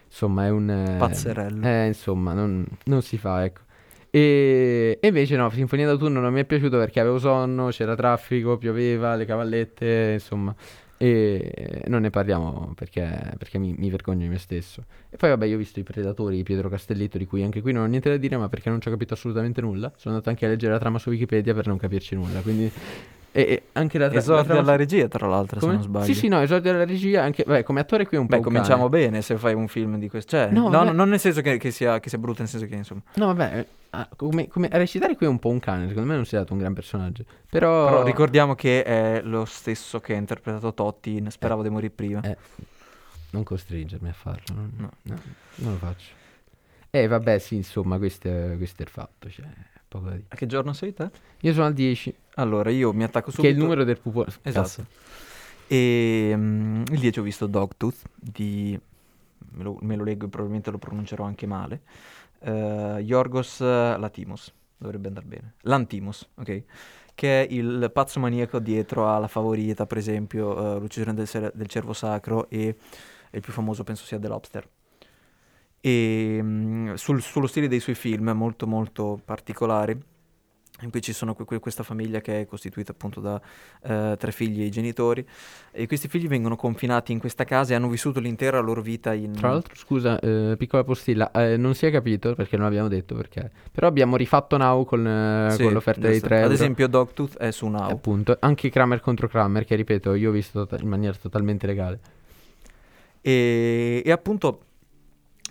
insomma 0.07 0.47
è 0.47 0.51
un... 0.51 0.95
Pazzerello. 0.97 1.67
Eh, 1.67 1.87
insomma, 1.89 2.33
non, 2.33 2.65
non 2.85 3.03
si 3.03 3.19
fa, 3.19 3.45
ecco. 3.45 3.63
E, 4.11 4.99
e, 5.01 5.07
invece 5.09 5.37
no, 5.37 5.51
Sinfonia 5.51 5.87
d'autunno 5.87 6.21
non 6.21 6.33
mi 6.33 6.41
è 6.41 6.45
piaciuto 6.45 6.79
perché 6.79 7.01
avevo 7.01 7.19
sonno, 7.19 7.69
c'era 7.71 7.97
traffico, 7.97 8.59
pioveva, 8.59 9.17
le 9.17 9.25
cavallette, 9.25 10.11
insomma, 10.15 10.55
e 11.03 11.83
non 11.87 12.03
ne 12.03 12.11
parliamo 12.11 12.75
perché, 12.77 13.33
perché 13.39 13.57
mi, 13.57 13.75
mi, 13.79 13.89
vergogno 13.89 14.21
di 14.21 14.29
me 14.29 14.37
stesso. 14.37 14.85
E 15.09 15.17
poi 15.17 15.31
vabbè, 15.31 15.47
io 15.47 15.55
ho 15.55 15.59
visto 15.59 15.81
i 15.81 15.83
Predatori 15.83 16.37
di 16.37 16.43
Pietro 16.43 16.69
Castelletto, 16.69 17.17
di 17.17 17.25
cui 17.25 17.43
anche 17.43 17.63
qui 17.63 17.73
non 17.73 17.85
ho 17.85 17.87
niente 17.87 18.11
da 18.11 18.19
dire, 18.19 18.37
ma 18.37 18.51
perché 18.51 18.69
non 18.69 18.83
ci 18.83 18.89
ho 18.89 18.91
capito 18.91 19.15
assolutamente 19.15 19.63
nulla. 19.63 19.91
Sono 19.97 20.17
andato 20.17 20.29
anche 20.29 20.45
a 20.45 20.51
leggere 20.51 20.73
la 20.73 20.79
trama 20.79 20.99
su 20.99 21.09
Wikipedia 21.09 21.55
per 21.55 21.69
non 21.69 21.79
capirci 21.79 22.15
nulla, 22.15 22.41
quindi... 22.41 22.71
E, 23.33 23.41
e 23.41 23.63
anche 23.73 23.97
la, 23.97 24.11
tra- 24.11 24.19
esordi 24.19 24.53
alla 24.53 24.77
regia, 24.77 25.09
tra 25.09 25.27
l'altro, 25.27 25.59
come? 25.59 25.73
se 25.73 25.79
non 25.79 25.87
sbaglio. 25.87 26.05
Sì, 26.05 26.15
sì, 26.15 26.29
no, 26.29 26.43
esordi 26.43 26.69
alla 26.69 26.85
regia, 26.85 27.23
anche, 27.23 27.45
beh, 27.47 27.63
come 27.63 27.81
attore 27.81 28.07
qui 28.07 28.19
è 28.19 28.21
un 28.21 28.27
Beh, 28.27 28.37
po' 28.37 28.43
cominciamo 28.43 28.91
cane. 28.91 29.05
bene 29.05 29.23
se 29.23 29.39
fai 29.39 29.55
un 29.55 29.69
film 29.69 29.97
di 29.97 30.11
questo. 30.11 30.37
Cioè, 30.37 30.51
no, 30.51 30.69
no 30.69 30.83
non 30.93 31.09
nel 31.09 31.19
senso 31.19 31.41
che, 31.41 31.57
che, 31.57 31.71
sia, 31.71 31.99
che, 31.99 32.11
sia, 32.11 32.19
brutto, 32.19 32.41
nel 32.41 32.49
senso 32.49 32.67
che, 32.67 32.75
insomma... 32.75 33.01
No, 33.15 33.27
vabbè, 33.27 33.67
ah, 33.91 34.09
come, 34.17 34.49
come, 34.49 34.69
a 34.69 34.77
recitare 34.77 35.17
qui 35.17 35.27
è 35.27 35.29
un 35.29 35.39
po' 35.39 35.49
un 35.49 35.59
cane, 35.59 35.89
secondo 35.89 36.09
me 36.09 36.17
non 36.17 36.25
si 36.25 36.35
è 36.35 36.39
dato 36.39 36.53
un 36.53 36.59
gran 36.59 36.75
personaggio. 36.75 37.25
Però... 37.49 37.87
Però 37.87 38.03
ricordiamo 38.03 38.55
che 38.55 38.83
è 38.83 39.21
lo 39.23 39.45
stesso 39.45 40.01
che 40.01 40.15
ha 40.15 40.17
interpretato 40.17 40.73
Totti 40.75 41.17
in 41.17 41.31
Speravo 41.31 41.61
eh, 41.61 41.65
di 41.65 41.71
morire 41.71 41.93
prima. 41.93 42.21
Eh, 42.23 42.37
non 43.31 43.43
costringermi 43.43 44.09
a 44.09 44.13
farlo, 44.13 44.55
non, 44.55 44.73
no. 44.77 44.91
No, 45.03 45.21
non 45.57 45.73
lo 45.73 45.79
faccio. 45.79 46.19
Eh, 46.91 47.07
vabbè, 47.07 47.39
sì, 47.39 47.55
insomma, 47.55 47.99
questo 47.99 48.29
è, 48.29 48.57
questo 48.57 48.83
è 48.83 48.85
il 48.85 48.91
fatto, 48.91 49.31
cioè... 49.31 49.47
A 49.93 50.37
che 50.37 50.47
giorno 50.47 50.73
sei 50.73 50.95
te? 50.95 51.11
Io 51.41 51.53
sono 51.53 51.67
al 51.67 51.73
10. 51.73 52.15
Allora, 52.35 52.71
io 52.71 52.93
mi 52.93 53.03
attacco 53.03 53.33
subito. 53.33 53.43
Che 53.43 53.49
è 53.49 53.57
il 53.57 53.61
numero 53.61 53.83
del 53.83 53.99
pupone. 53.99 54.33
Esatto. 54.43 54.87
E 55.67 56.31
um, 56.33 56.85
il 56.91 56.99
10 57.01 57.19
ho 57.19 57.23
visto 57.23 57.47
Dogtooth 57.47 58.03
di... 58.15 58.79
Me 59.53 59.63
lo, 59.65 59.79
me 59.81 59.97
lo 59.97 60.05
leggo 60.05 60.27
e 60.27 60.29
probabilmente 60.29 60.71
lo 60.71 60.79
pronuncerò 60.79 61.25
anche 61.25 61.47
male. 61.47 61.81
Uh, 62.41 62.99
Yorgos 62.99 63.61
Latimos. 63.61 64.53
Dovrebbe 64.77 65.09
andare 65.09 65.27
bene. 65.27 65.55
Lantimos, 65.63 66.29
ok? 66.37 66.63
Che 67.15 67.43
è 67.43 67.47
il 67.51 67.91
pazzo 67.93 68.19
maniaco 68.19 68.59
dietro 68.59 69.15
alla 69.15 69.29
favorita, 69.29 69.87
per 69.87 69.99
esempio, 69.99 70.49
uh, 70.49 70.79
l'uccisione 70.79 71.15
del, 71.15 71.27
ser- 71.27 71.53
del 71.55 71.67
cervo 71.67 71.93
sacro 71.93 72.49
e 72.49 72.77
il 73.33 73.41
più 73.41 73.53
famoso 73.53 73.85
penso 73.85 74.05
sia 74.05 74.19
The 74.19 74.29
Lobster 74.29 74.69
e 75.81 76.39
um, 76.41 76.95
sul, 76.95 77.23
sullo 77.23 77.47
stile 77.47 77.69
dei 77.69 77.81
suoi 77.81 77.95
film 77.95 78.31
molto 78.31 78.67
molto 78.67 79.21
particolari 79.25 79.99
in 80.83 80.91
cui 80.91 81.01
ci 81.01 81.13
sono 81.13 81.35
que- 81.35 81.59
questa 81.59 81.83
famiglia 81.83 82.21
che 82.21 82.41
è 82.41 82.47
costituita 82.47 82.93
appunto 82.93 83.21
da 83.21 83.41
uh, 83.83 84.17
tre 84.17 84.33
figli 84.33 84.63
e 84.63 84.67
i 84.67 84.71
genitori 84.71 85.27
e 85.71 85.87
questi 85.87 86.09
figli 86.09 86.29
vengono 86.29 86.57
confinati 86.57 87.13
in 87.13 87.19
questa 87.19 87.45
casa 87.45 87.73
e 87.73 87.77
hanno 87.77 87.89
vissuto 87.89 88.21
l'intera 88.21 88.59
loro 88.61 88.83
vita 88.83 89.13
in... 89.13 89.33
Tra 89.33 89.51
l'altro, 89.51 89.75
scusa, 89.75 90.19
eh, 90.19 90.55
piccola 90.59 90.85
postilla, 90.85 91.31
eh, 91.31 91.57
non 91.57 91.75
si 91.75 91.87
è 91.87 91.91
capito 91.91 92.35
perché 92.35 92.57
non 92.57 92.67
abbiamo 92.67 92.89
detto 92.89 93.15
perché, 93.15 93.51
però 93.71 93.87
abbiamo 93.87 94.17
rifatto 94.17 94.57
Now 94.57 94.85
con, 94.85 95.07
eh, 95.07 95.51
sì, 95.53 95.63
con 95.63 95.73
l'offerta 95.73 96.09
dei 96.09 96.21
3 96.21 96.43
Ad 96.43 96.53
esempio 96.53 96.89
Dogtooth 96.89 97.37
è 97.37 97.51
su 97.51 97.67
Now. 97.67 97.91
Appunto, 97.91 98.37
anche 98.41 98.71
Kramer 98.71 99.01
contro 99.01 99.29
Kramer 99.29 99.65
che 99.65 99.75
ripeto 99.75 100.15
io 100.15 100.31
ho 100.31 100.33
visto 100.33 100.67
to- 100.67 100.77
in 100.81 100.89
maniera 100.89 101.15
totalmente 101.15 101.67
legale. 101.67 102.01
E, 103.21 104.03
e 104.05 104.11
appunto 104.11 104.65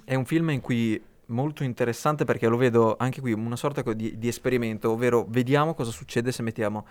è 0.04 0.16
un 0.16 0.26
film 0.26 0.50
in 0.50 0.62
cui 0.62 1.00
molto 1.30 1.64
interessante 1.64 2.26
perché 2.26 2.48
lo 2.48 2.58
vedo 2.58 2.96
anche 2.98 3.22
qui 3.22 3.34
una 3.34 3.56
sorta 3.56 3.82
di, 3.94 4.18
di, 4.18 4.28
esperimento, 4.28 4.92
ovvero 4.92 5.26
vediamo 5.30 5.74
cosa 5.74 5.92
succede 5.92 6.32
se 6.32 6.44
mettiamo 6.44 6.86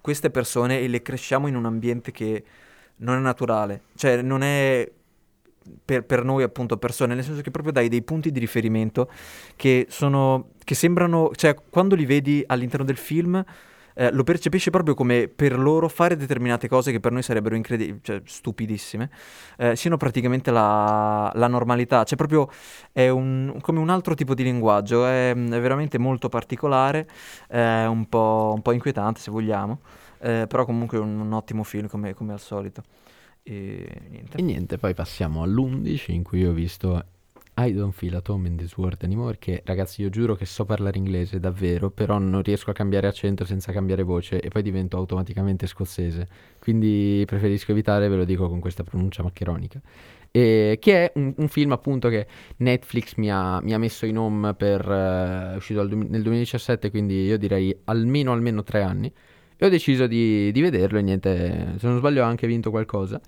queste 0.00 0.30
persone 0.30 0.80
e 0.80 0.88
le 0.88 1.02
cresciamo 1.02 1.46
in 1.46 1.56
un 1.56 1.66
ambiente 1.66 2.12
che 2.12 2.44
non 2.96 3.16
è 3.16 3.20
naturale, 3.20 3.82
cioè 3.96 4.22
non 4.22 4.42
è 4.42 4.90
per, 5.84 6.04
per 6.04 6.24
noi 6.24 6.42
appunto 6.42 6.76
persone, 6.76 7.14
nel 7.14 7.24
senso 7.24 7.42
che 7.42 7.50
proprio 7.50 7.72
dai 7.72 7.88
dei 7.88 8.02
punti 8.02 8.30
di 8.30 8.38
riferimento 8.38 9.10
che 9.56 9.86
sono, 9.88 10.50
che 10.64 10.74
sembrano, 10.74 11.30
cioè 11.34 11.54
quando 11.68 11.94
li 11.94 12.06
vedi 12.06 12.42
all'interno 12.46 12.84
del 12.84 12.96
film 12.96 13.44
eh, 13.94 14.12
lo 14.12 14.24
percepisce 14.24 14.70
proprio 14.70 14.94
come 14.94 15.28
per 15.28 15.58
loro 15.58 15.88
fare 15.88 16.16
determinate 16.16 16.68
cose 16.68 16.92
che 16.92 17.00
per 17.00 17.12
noi 17.12 17.22
sarebbero 17.22 17.54
incredibili, 17.54 18.00
cioè 18.02 18.20
stupidissime, 18.24 19.10
eh, 19.58 19.76
siano 19.76 19.96
praticamente 19.96 20.50
la, 20.50 21.30
la, 21.34 21.46
normalità. 21.46 22.04
Cioè 22.04 22.16
proprio 22.16 22.50
è 22.92 23.08
un, 23.08 23.58
come 23.60 23.78
un 23.78 23.88
altro 23.88 24.14
tipo 24.14 24.34
di 24.34 24.42
linguaggio, 24.42 25.06
è, 25.06 25.30
è 25.30 25.60
veramente 25.60 25.98
molto 25.98 26.28
particolare, 26.28 27.08
è 27.48 27.84
un 27.84 28.08
po', 28.08 28.52
un 28.54 28.62
po 28.62 28.72
inquietante 28.72 29.20
se 29.20 29.30
vogliamo, 29.30 29.80
eh, 30.20 30.46
però 30.48 30.64
comunque 30.64 30.98
un, 30.98 31.18
un 31.20 31.32
ottimo 31.32 31.62
film 31.62 31.88
come, 31.88 32.14
come 32.14 32.32
al 32.32 32.40
solito. 32.40 32.82
E 33.42 33.88
niente. 34.10 34.36
e 34.36 34.42
niente, 34.42 34.78
poi 34.78 34.94
passiamo 34.94 35.42
all'11 35.42 36.12
in 36.12 36.22
cui 36.22 36.44
ho 36.44 36.52
visto 36.52 37.04
i 37.66 37.72
don't 37.72 37.92
feel 37.92 38.16
at 38.16 38.28
home 38.28 38.46
in 38.46 38.56
this 38.56 38.76
world 38.76 39.02
anymore, 39.02 39.36
che 39.38 39.62
ragazzi 39.64 40.02
io 40.02 40.08
giuro 40.08 40.34
che 40.34 40.46
so 40.46 40.64
parlare 40.64 40.98
inglese 40.98 41.40
davvero, 41.40 41.90
però 41.90 42.18
non 42.18 42.42
riesco 42.42 42.70
a 42.70 42.72
cambiare 42.72 43.06
accento 43.06 43.44
senza 43.44 43.72
cambiare 43.72 44.02
voce 44.02 44.40
e 44.40 44.48
poi 44.48 44.62
divento 44.62 44.96
automaticamente 44.96 45.66
scozzese, 45.66 46.28
quindi 46.58 47.22
preferisco 47.26 47.72
evitare, 47.72 48.08
ve 48.08 48.16
lo 48.16 48.24
dico 48.24 48.48
con 48.48 48.60
questa 48.60 48.82
pronuncia 48.82 49.22
maccheronica. 49.22 49.80
E, 50.30 50.78
che 50.80 51.06
è 51.06 51.12
un, 51.16 51.34
un, 51.36 51.48
film 51.48 51.72
appunto 51.72 52.08
che 52.08 52.26
Netflix 52.58 53.14
mi 53.16 53.30
ha, 53.32 53.60
mi 53.62 53.74
ha 53.74 53.78
messo 53.78 54.06
in 54.06 54.16
home 54.16 54.54
per, 54.54 54.86
è 54.86 55.56
uscito 55.56 55.84
du- 55.86 56.06
nel 56.08 56.22
2017, 56.22 56.90
quindi 56.90 57.24
io 57.24 57.36
direi 57.36 57.76
almeno 57.84 58.32
almeno 58.32 58.62
tre 58.62 58.82
anni, 58.82 59.12
e 59.56 59.66
ho 59.66 59.68
deciso 59.68 60.06
di, 60.06 60.52
di 60.52 60.60
vederlo 60.60 60.98
e 60.98 61.02
niente, 61.02 61.74
se 61.78 61.86
non 61.86 61.98
sbaglio 61.98 62.22
ha 62.22 62.26
anche 62.26 62.46
vinto 62.46 62.70
qualcosa, 62.70 63.20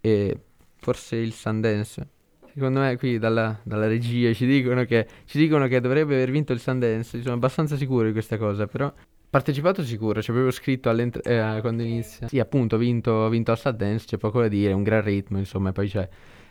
e 0.00 0.36
forse 0.76 1.16
il 1.16 1.32
Sundance 1.32 2.18
Secondo 2.52 2.80
me 2.80 2.96
qui 2.96 3.18
dalla, 3.18 3.58
dalla 3.62 3.86
regia 3.86 4.32
ci 4.32 4.46
dicono, 4.46 4.84
che, 4.84 5.06
ci 5.24 5.38
dicono, 5.38 5.66
che, 5.68 5.80
dovrebbe 5.80 6.14
aver 6.14 6.30
vinto 6.30 6.52
il 6.52 6.60
Sundance. 6.60 7.20
Sono 7.22 7.34
abbastanza 7.34 7.76
sicuro 7.76 8.06
di 8.06 8.12
questa 8.12 8.36
cosa, 8.36 8.66
però... 8.66 8.92
Partecipato 9.30 9.84
sicuro, 9.84 10.18
c'è 10.18 10.32
proprio 10.32 10.50
scritto 10.50 10.90
eh, 10.90 11.58
quando 11.60 11.84
inizia. 11.84 12.26
Sì, 12.26 12.40
appunto, 12.40 12.74
ha 12.74 12.78
vinto, 12.78 13.28
vinto 13.28 13.52
al 13.52 13.58
Sundance, 13.58 14.06
c'è 14.06 14.16
poco 14.16 14.40
da 14.40 14.48
dire, 14.48 14.72
un 14.72 14.82
gran 14.82 15.02
ritmo, 15.02 15.38
insomma, 15.38 15.68
e 15.68 15.72
poi 15.72 15.88
c'è, 15.88 16.08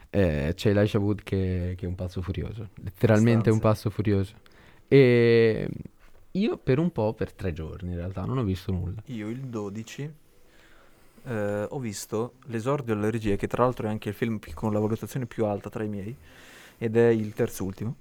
eh, 0.10 0.54
c'è 0.56 0.70
Elijah 0.70 0.98
Wood 0.98 1.24
che, 1.24 1.74
che, 1.78 1.86
è 1.86 1.88
un 1.90 1.96
pazzo 1.96 2.22
furioso. 2.22 2.70
Letteralmente 2.82 3.50
un 3.50 3.60
pazzo 3.60 3.90
furioso. 3.90 4.34
E 4.88 5.70
io 6.32 6.58
per 6.58 6.80
un 6.80 6.92
po', 6.92 7.14
per 7.14 7.34
tre 7.34 7.52
giorni 7.52 7.92
in 7.92 7.98
realtà, 7.98 8.24
non 8.24 8.38
ho 8.38 8.44
visto 8.44 8.72
nulla. 8.72 9.02
Io 9.08 9.28
il 9.28 9.40
12 9.40 10.14
eh, 11.26 11.66
ho 11.70 11.80
visto 11.80 12.34
l'esordio 12.48 12.96
della 12.96 13.10
regia, 13.10 13.36
che 13.36 13.48
tra 13.48 13.64
l'altro 13.64 13.88
è 13.88 13.90
anche 13.90 14.10
il 14.10 14.16
film 14.16 14.40
con 14.54 14.74
la 14.74 14.80
valutazione 14.80 15.26
più 15.26 15.46
alta 15.46 15.70
tra 15.70 15.84
i 15.84 15.88
miei, 15.88 16.16
ed 16.78 16.96
è 16.96 17.08
il 17.08 17.34
terzo 17.34 17.64
ultimo, 17.64 17.96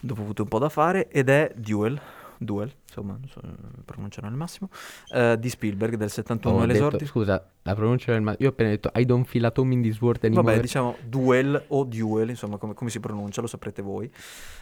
dopo 0.00 0.20
ho 0.20 0.24
avuto 0.24 0.42
un 0.42 0.48
po' 0.48 0.58
da 0.58 0.68
fare, 0.68 1.08
ed 1.08 1.28
è 1.28 1.52
Duel, 1.56 2.00
Duel, 2.42 2.72
insomma, 2.86 3.18
non 3.20 3.28
so 3.28 3.40
pronunciare 3.84 4.26
al 4.26 4.34
massimo, 4.34 4.70
uh, 5.10 5.36
di 5.36 5.50
Spielberg 5.50 5.96
del 5.96 6.10
71. 6.10 6.56
Ho 6.56 6.66
detto, 6.66 7.04
scusa, 7.04 7.44
la 7.62 7.74
pronuncia 7.74 8.12
del 8.12 8.22
massimo. 8.22 8.42
Io 8.42 8.48
ho 8.48 8.52
appena 8.52 8.70
detto 8.70 8.90
I 8.94 9.04
don't 9.04 9.26
feel 9.26 9.44
at 9.44 9.58
home 9.58 9.74
in 9.74 9.82
this 9.82 10.00
world 10.00 10.24
anymore. 10.24 10.46
Vabbè, 10.46 10.60
diciamo 10.60 10.96
Duel 11.04 11.62
o 11.68 11.84
Duel, 11.84 12.30
insomma, 12.30 12.56
come, 12.56 12.72
come 12.72 12.88
si 12.88 12.98
pronuncia, 12.98 13.42
lo 13.42 13.46
saprete 13.46 13.82
voi. 13.82 14.10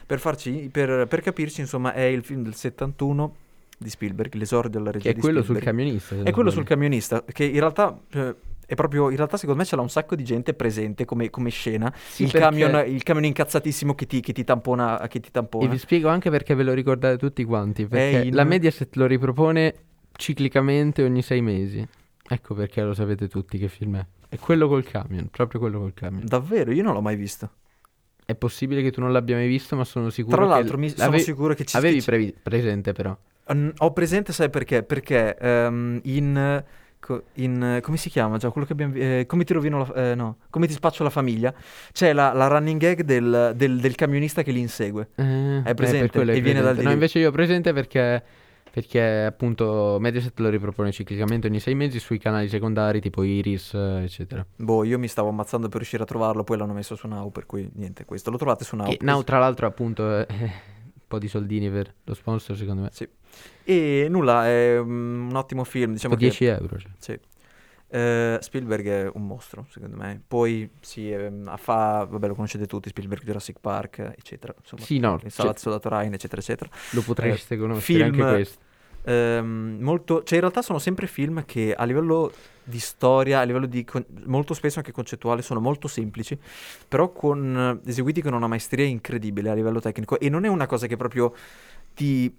Per, 0.05 0.19
farci, 0.19 0.69
per, 0.73 1.07
per 1.07 1.21
capirci, 1.21 1.61
insomma, 1.61 1.93
è 1.93 2.03
il 2.03 2.25
film 2.25 2.43
del 2.43 2.57
71 2.57 3.35
di 3.79 3.89
Spielberg, 3.89 4.35
l'esordio 4.35 4.79
della 4.79 4.91
regia 4.91 5.13
che 5.13 5.17
è 5.17 5.21
quello 5.21 5.43
sul 5.43 5.59
camionista. 5.61 6.23
È 6.23 6.31
quello 6.31 6.51
sul 6.51 6.65
camionista, 6.65 7.25
che 7.25 7.45
in 7.45 7.61
realtà... 7.61 7.99
Eh, 8.11 8.35
è 8.69 8.75
proprio, 8.75 9.09
in 9.09 9.17
realtà 9.17 9.39
secondo 9.39 9.63
me 9.63 9.67
c'è 9.67 9.77
un 9.77 9.89
sacco 9.89 10.15
di 10.15 10.23
gente 10.25 10.53
presente 10.53 11.07
come, 11.07 11.31
come 11.31 11.49
scena. 11.49 11.91
Sì, 11.97 12.25
il, 12.25 12.31
perché... 12.31 12.47
camion, 12.47 12.87
il, 12.87 13.03
camion, 13.03 13.25
incazzatissimo 13.25 13.95
che 13.95 14.07
ti, 14.07 14.21
che 14.21 14.35
ti, 14.35 14.45
tampona, 14.45 15.07
che 15.09 15.21
ti 15.21 15.31
tampona. 15.31 15.65
E 15.65 15.69
vi 15.69 15.79
spiego 15.79 16.11
anche 16.11 16.29
perché 16.29 16.55
ve 16.55 16.65
lo 16.65 16.75
ricordate 16.75 17.17
tutti 17.17 17.45
quanti. 17.45 17.87
Perché 17.87 18.27
in... 18.27 18.35
la 18.35 18.45
Mediaset 18.45 18.95
lo 18.97 19.07
ripropone 19.07 19.75
ciclicamente 20.13 21.03
ogni 21.03 21.23
sei 21.23 21.41
mesi. 21.41 21.83
Ecco 22.29 22.55
perché 22.55 22.83
lo 22.83 22.93
sapete 22.93 23.27
tutti 23.27 23.57
che 23.57 23.69
film 23.69 23.97
è. 23.97 24.07
È 24.29 24.37
quello 24.37 24.69
col 24.69 24.85
camion, 24.85 25.29
proprio 25.31 25.61
quello 25.61 25.79
col 25.79 25.95
camion. 25.95 26.27
Davvero? 26.27 26.71
Io 26.71 26.83
non 26.83 26.93
l'ho 26.93 27.01
mai 27.01 27.17
visto. 27.17 27.51
È 28.23 28.35
possibile 28.35 28.83
che 28.83 28.91
tu 28.91 29.01
non 29.01 29.13
l'abbia 29.13 29.37
mai 29.37 29.49
visto, 29.49 29.77
ma 29.77 29.85
sono 29.85 30.11
sicuro 30.11 30.37
Tra 30.37 30.45
l'altro, 30.45 30.75
che... 30.75 30.83
mi 30.83 30.89
sono 30.91 31.17
sicuro 31.17 31.55
che 31.55 31.65
ci 31.65 31.75
Avevi 31.75 32.03
previ... 32.03 32.35
presente 32.43 32.93
però. 32.93 33.17
Um, 33.49 33.73
ho 33.79 33.93
presente, 33.93 34.33
sai 34.33 34.51
perché? 34.51 34.83
Perché 34.83 35.37
um, 35.41 36.01
in, 36.05 36.63
in, 37.35 37.79
come 37.83 37.97
si 37.97 38.11
chiama 38.11 38.37
già? 38.37 38.51
Quello 38.51 38.67
che 38.67 38.73
abbiamo 38.73 38.95
eh, 38.95 39.25
come 39.27 39.45
ti 39.45 39.53
rovino 39.53 39.79
la, 39.79 40.11
eh, 40.11 40.15
no, 40.15 40.39
come 40.51 40.67
ti 40.67 40.73
spaccio 40.73 41.03
la 41.03 41.11
famiglia? 41.11 41.55
C'è 41.93 42.13
la, 42.13 42.33
la 42.33 42.47
running 42.47 42.79
gag 42.79 43.03
del, 43.03 43.53
del, 43.57 43.81
del, 43.81 43.95
camionista 43.95 44.43
che 44.43 44.51
li 44.51 44.61
insegue. 44.61 45.09
Eh, 45.15 45.63
è 45.63 45.75
presente? 45.75 46.21
e 46.21 46.41
viene 46.41 46.61
dal 46.61 46.77
no 46.77 46.91
invece 46.91 47.19
io 47.19 47.29
ho 47.29 47.33
presente 47.33 47.73
perché 47.73 48.23
perché 48.71 49.25
appunto 49.25 49.97
Mediaset 49.99 50.39
lo 50.41 50.51
ripropone 50.51 50.93
ciclicamente 50.93 51.49
ogni 51.49 51.59
sei 51.59 51.75
mesi 51.75 51.99
sui 51.99 52.19
canali 52.19 52.49
secondari 52.49 53.01
tipo 53.01 53.23
Iris 53.23 53.73
eccetera. 53.75 54.45
Boh 54.57 54.85
io 54.85 54.99
mi 54.99 55.09
stavo 55.09 55.31
ammazzando 55.31 55.69
per 55.69 55.79
riuscire 55.79 56.03
a 56.03 56.07
trovarlo 56.07 56.45
poi 56.45 56.59
l'hanno 56.59 56.75
messo 56.75 56.95
su 56.95 57.09
Now 57.09 57.31
per 57.31 57.47
cui 57.47 57.69
niente 57.75 58.05
questo. 58.05 58.31
Lo 58.31 58.37
trovate 58.37 58.65
su 58.65 58.77
Now 58.77 58.89
che 58.89 58.99
Now. 59.01 59.23
Tra 59.23 59.39
l'altro 59.39 59.67
appunto 59.67 60.27
po' 61.09 61.19
di 61.19 61.27
soldini 61.27 61.71
per 61.71 61.93
lo 62.05 62.15
sponsor, 62.15 62.57
secondo 62.57 62.83
me. 62.83 62.91
Sì. 62.93 63.09
E 63.65 64.07
nulla, 64.09 64.47
è 64.47 64.79
un 64.79 65.33
ottimo 65.35 65.65
film. 65.65 65.93
Diciamo 65.93 66.15
che... 66.15 66.21
10 66.21 66.45
euro. 66.47 66.79
Cioè. 66.79 66.91
Sì. 66.99 67.21
Uh, 67.91 68.37
Spielberg 68.41 68.87
è 68.87 69.11
un 69.15 69.27
mostro, 69.27 69.67
secondo 69.71 69.97
me. 69.97 70.21
Poi 70.27 70.69
sì, 70.81 71.11
eh, 71.11 71.31
fa, 71.57 72.07
vabbè, 72.09 72.27
lo 72.29 72.35
conoscete 72.35 72.67
tutti, 72.67 72.91
Spielberg 72.91 73.23
Jurassic 73.23 73.59
Park, 73.61 74.13
eccetera. 74.17 74.55
Insomma, 74.59 74.83
sì, 74.83 74.99
no. 74.99 75.19
Il 75.23 75.31
Salazzo 75.31 75.71
cioè, 75.71 75.81
da 75.81 75.99
Ryan, 75.99 76.13
eccetera, 76.13 76.41
eccetera. 76.41 76.71
Lo 76.91 77.03
potreste 77.03 77.55
uh, 77.55 77.61
conoscere 77.61 78.11
film, 78.11 78.21
anche 78.21 78.35
questo. 78.37 78.67
Um, 79.09 79.79
molto, 79.81 80.23
cioè 80.23 80.35
in 80.35 80.41
realtà 80.41 80.61
sono 80.61 80.79
sempre 80.79 81.07
film 81.07 81.45
che 81.47 81.73
a 81.73 81.85
livello 81.85 82.31
di 82.63 82.79
storia, 82.79 83.41
a 83.41 83.45
livello 83.45 83.65
di 83.65 83.83
con- 83.85 84.05
molto 84.27 84.53
spesso 84.53 84.79
anche 84.79 84.93
concettuale, 84.93 85.41
sono 85.41 85.61
molto 85.61 85.89
semplici, 85.89 86.39
però 86.87 87.11
con, 87.11 87.81
eseguiti 87.87 88.21
con 88.21 88.35
una 88.35 88.49
maestria 88.49 88.85
incredibile 88.85 89.49
a 89.49 89.55
livello 89.55 89.81
tecnico. 89.81 90.21
E 90.21 90.29
non 90.29 90.45
è 90.45 90.49
una 90.49 90.67
cosa 90.67 90.87
che 90.87 90.97
proprio 90.97 91.35
ti, 91.95 92.37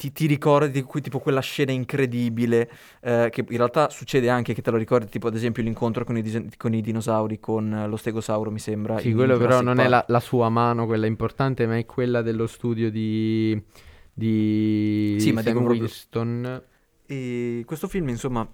ti, 0.00 0.12
ti 0.12 0.26
ricordi, 0.26 0.86
tipo 1.02 1.18
quella 1.18 1.40
scena 1.40 1.72
incredibile, 1.72 2.70
eh, 3.02 3.28
che 3.30 3.44
in 3.46 3.56
realtà 3.58 3.90
succede 3.90 4.30
anche 4.30 4.54
che 4.54 4.62
te 4.62 4.70
lo 4.70 4.78
ricordi, 4.78 5.10
tipo 5.10 5.26
ad 5.26 5.34
esempio 5.34 5.62
l'incontro 5.62 6.06
con 6.06 6.16
i, 6.16 6.22
dis- 6.22 6.56
con 6.56 6.72
i 6.72 6.80
dinosauri, 6.80 7.38
con 7.38 7.84
lo 7.86 7.96
stegosauro, 7.98 8.50
mi 8.50 8.58
sembra. 8.58 8.98
Sì, 8.98 9.12
quello 9.12 9.36
però 9.36 9.60
non 9.60 9.76
Park. 9.76 9.86
è 9.86 9.90
la, 9.90 10.04
la, 10.08 10.20
sua 10.20 10.48
mano 10.48 10.86
quella 10.86 11.04
importante, 11.04 11.66
ma 11.66 11.76
è 11.76 11.84
quella 11.84 12.22
dello 12.22 12.46
studio 12.46 12.90
di, 12.90 13.62
di 14.10 15.16
sì, 15.18 15.34
Sam 15.36 15.58
ma 15.58 15.68
Winston. 15.68 16.62
E 17.04 17.62
questo 17.66 17.86
film, 17.86 18.08
insomma, 18.08 18.48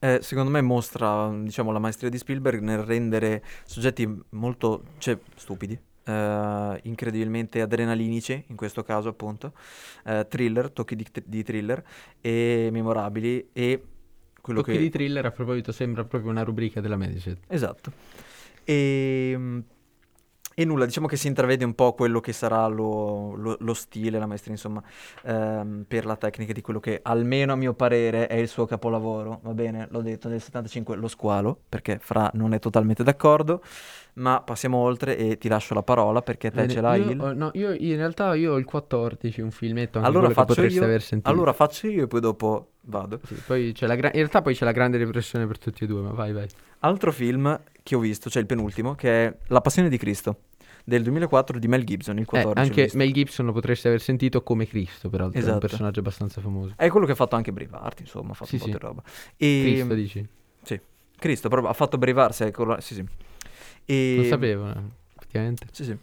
eh, 0.00 0.18
secondo 0.20 0.50
me 0.50 0.62
mostra 0.62 1.32
diciamo, 1.32 1.70
la 1.70 1.78
maestria 1.78 2.10
di 2.10 2.18
Spielberg 2.18 2.60
nel 2.60 2.78
rendere 2.78 3.44
soggetti 3.64 4.20
molto 4.30 4.82
cioè, 4.98 5.16
stupidi, 5.36 5.78
eh, 6.06 6.80
incredibilmente 6.84 7.60
adrenalinici, 7.60 8.44
in 8.46 8.56
questo 8.56 8.82
caso 8.82 9.08
appunto, 9.08 9.52
eh, 10.04 10.26
thriller, 10.28 10.70
tocchi 10.70 10.96
di, 10.96 11.06
di, 11.24 11.42
thriller 11.42 11.82
e 12.20 12.68
memorabili 12.70 13.50
e 13.52 13.82
quello 14.40 14.60
tocchi 14.60 14.72
che... 14.72 14.78
di 14.78 14.90
thriller 14.90 15.26
a 15.26 15.30
proposito 15.32 15.72
sembra 15.72 16.04
proprio 16.04 16.30
una 16.30 16.42
rubrica 16.42 16.80
della 16.80 16.96
Medici. 16.96 17.36
Esatto. 17.48 17.92
E 18.64 19.62
e 20.58 20.64
nulla, 20.64 20.86
diciamo 20.86 21.06
che 21.06 21.16
si 21.16 21.26
intravede 21.26 21.64
un 21.66 21.74
po' 21.74 21.92
quello 21.92 22.20
che 22.20 22.32
sarà 22.32 22.66
lo, 22.66 23.34
lo, 23.34 23.56
lo 23.60 23.74
stile, 23.74 24.18
la 24.18 24.24
maestria, 24.26 24.54
insomma, 24.54 24.82
ehm, 25.24 25.84
per 25.86 26.06
la 26.06 26.16
tecnica 26.16 26.52
di 26.54 26.62
quello 26.62 26.80
che, 26.80 27.00
almeno 27.02 27.52
a 27.52 27.56
mio 27.56 27.74
parere, 27.74 28.26
è 28.26 28.36
il 28.36 28.48
suo 28.48 28.64
capolavoro. 28.64 29.40
Va 29.42 29.52
bene, 29.52 29.86
l'ho 29.90 30.00
detto, 30.00 30.28
nel 30.28 30.40
75 30.40 30.96
lo 30.96 31.08
squalo, 31.08 31.60
perché 31.68 31.98
Fra 32.00 32.30
non 32.34 32.54
è 32.54 32.58
totalmente 32.58 33.02
d'accordo. 33.02 33.60
ma 34.14 34.40
passiamo 34.42 34.78
oltre 34.78 35.16
e 35.18 35.36
ti 35.38 35.48
lascio 35.48 35.74
la 35.74 35.82
parola 35.82 36.22
perché 36.22 36.50
te 36.50 36.66
ce 36.68 36.80
l'hai 36.80 37.02
io, 37.04 37.10
il... 37.10 37.20
ho- 37.20 37.32
no, 37.34 37.50
io 37.54 37.72
in 37.72 37.96
realtà 37.96 38.34
io 38.34 38.52
ho 38.54 38.56
il 38.58 38.64
14, 38.64 39.40
un 39.42 39.50
filmetto 39.50 39.98
anche 39.98 40.08
Allora 40.08 40.26
che 40.26 40.34
faccio 40.34 40.46
potreste 40.54 40.78
io, 40.78 40.84
aver 40.84 41.02
sentito. 41.02 41.30
allora 41.30 41.52
faccio 41.52 41.86
io 41.88 42.04
e 42.04 42.06
poi 42.06 42.20
dopo 42.20 42.75
vado. 42.86 43.20
Sì, 43.24 43.34
poi 43.46 43.72
c'è 43.72 43.86
la 43.86 43.94
gra- 43.94 44.08
in 44.08 44.14
realtà 44.14 44.42
poi 44.42 44.54
c'è 44.54 44.64
la 44.64 44.72
grande 44.72 44.98
repressione 44.98 45.46
per 45.46 45.58
tutti 45.58 45.84
e 45.84 45.86
due, 45.86 46.00
ma 46.00 46.10
vai 46.10 46.32
vai. 46.32 46.48
Altro 46.80 47.12
film 47.12 47.60
che 47.82 47.94
ho 47.94 47.98
visto, 48.00 48.28
cioè 48.30 48.40
il 48.40 48.48
penultimo, 48.48 48.94
che 48.94 49.26
è 49.26 49.36
La 49.48 49.60
Passione 49.60 49.88
di 49.88 49.96
Cristo 49.98 50.40
del 50.84 51.02
2004 51.02 51.58
di 51.58 51.66
Mel 51.68 51.84
Gibson, 51.84 52.16
il 52.16 52.22
Eh, 52.22 52.26
14. 52.26 52.68
l'ho 52.70 52.82
anche. 52.82 52.96
Mel 52.96 53.12
Gibson 53.12 53.46
lo 53.46 53.52
potreste 53.52 53.88
aver 53.88 54.00
sentito 54.00 54.42
come 54.42 54.66
Cristo, 54.66 55.08
peraltro, 55.08 55.38
è 55.38 55.42
un 55.42 55.48
Esatto. 55.48 55.66
personaggio 55.66 56.00
abbastanza 56.00 56.40
famoso. 56.40 56.74
È 56.76 56.88
quello 56.88 57.06
che 57.06 57.12
ha 57.12 57.16
fatto 57.16 57.36
anche 57.36 57.52
Braveheart, 57.52 58.00
insomma, 58.00 58.30
ha 58.32 58.34
fatto 58.34 58.50
Sì, 58.50 58.54
un 58.56 58.60
po' 58.60 58.66
sì. 58.66 58.72
di 58.72 58.78
roba. 58.78 59.02
E... 59.36 59.60
Cristo 59.62 59.94
dici? 59.94 60.28
Cristo, 61.18 61.48
proprio, 61.48 61.70
ha 61.70 61.72
fatto 61.72 61.96
è 62.46 62.50
cor- 62.50 62.80
sì, 62.82 62.92
sì. 62.94 63.04
E... 63.86 64.14
Non 64.16 64.24
sapevo, 64.26 64.68
eh, 64.68 64.74
effettivamente. 65.16 65.66
Sì, 65.72 65.84
sì. 65.84 65.96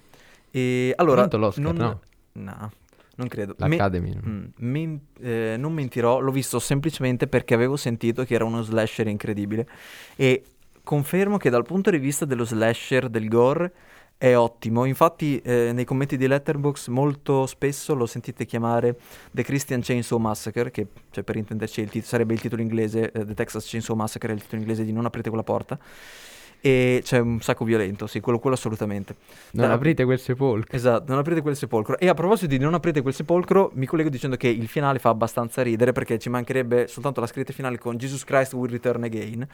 E 0.50 0.94
allora... 0.98 1.22
l'Oscar, 1.38 1.64
non... 1.64 1.76
no? 1.76 2.02
No, 2.34 2.72
non 3.16 3.28
credo. 3.28 3.56
Me- 3.60 3.70
L'Academy. 3.70 4.14
no? 4.14 4.22
Mm, 4.26 4.46
men- 4.58 5.00
eh, 5.22 5.56
non 5.58 5.74
mentirò, 5.74 6.20
l'ho 6.20 6.32
visto 6.32 6.60
semplicemente 6.60 7.28
perché 7.28 7.54
avevo 7.54 7.76
sentito 7.78 8.24
che 8.24 8.34
era 8.34 8.46
uno 8.46 8.62
slasher 8.62 9.08
incredibile 9.08 9.68
e 10.16 10.44
confermo 10.84 11.38
che 11.38 11.50
dal 11.50 11.64
punto 11.64 11.90
di 11.92 11.98
vista 11.98 12.26
dello 12.26 12.44
slasher, 12.44 13.10
del 13.10 13.28
gore, 13.28 13.72
è 14.18 14.36
ottimo. 14.38 14.86
Infatti 14.86 15.40
eh, 15.40 15.72
nei 15.74 15.86
commenti 15.86 16.16
di 16.18 16.28
Letterboxd 16.28 16.88
molto 16.90 17.46
spesso 17.46 17.94
lo 17.94 18.06
sentite 18.06 18.46
chiamare 18.46 18.98
The 19.32 19.44
Christian 19.44 19.82
Chainsaw 19.82 20.18
Massacre, 20.18 20.72
che 20.72 20.88
cioè, 21.12 21.24
per 21.24 21.36
intenderci 21.36 21.82
il 21.82 21.90
tit- 21.90 22.06
sarebbe 22.06 22.34
il 22.34 22.40
titolo 22.40 22.62
inglese, 22.62 23.12
eh, 23.12 23.26
The 23.26 23.34
Texas 23.34 23.68
Chainsaw 23.70 23.96
Massacre 23.96 24.32
è 24.32 24.36
il 24.36 24.42
titolo 24.42 24.62
inglese 24.62 24.86
di 24.86 24.92
Non 24.94 25.06
aprite 25.06 25.28
quella 25.30 25.44
porta. 25.44 25.78
E 26.66 27.02
c'è 27.04 27.20
un 27.20 27.42
sacco 27.42 27.66
violento, 27.66 28.08
sì, 28.08 28.22
quello, 28.22 28.40
quello 28.40 28.56
assolutamente. 28.56 29.16
Non 29.52 29.68
Da- 29.68 29.74
aprite 29.74 30.06
quel 30.06 30.18
sepolcro. 30.18 30.74
Esatto, 30.74 31.04
non 31.10 31.18
aprite 31.20 31.42
quel 31.42 31.58
sepolcro. 31.58 32.00
E 32.00 32.08
a 32.08 32.14
proposito 32.14 32.48
di 32.48 32.58
non 32.58 32.74
aprite 32.74 33.02
quel 33.02 33.14
sepolcro, 33.14 33.72
mi 33.74 33.86
collego 33.86 34.08
dicendo 34.08 34.38
che 34.38 34.48
il 34.48 34.70
finale 34.70 34.98
fa 35.00 35.10
abbastanza 35.10 35.62
ridere 35.62 35.92
perché 35.92 36.18
ci 36.20 36.30
mancherebbe 36.30 36.88
soltanto 36.88 37.20
la 37.20 37.28
scritta 37.28 37.52
finale 37.52 37.78
con 37.78 37.98
Jesus 37.98 38.24
Christ 38.24 38.54
will 38.54 38.70
return 38.72 39.04
again. 39.04 39.46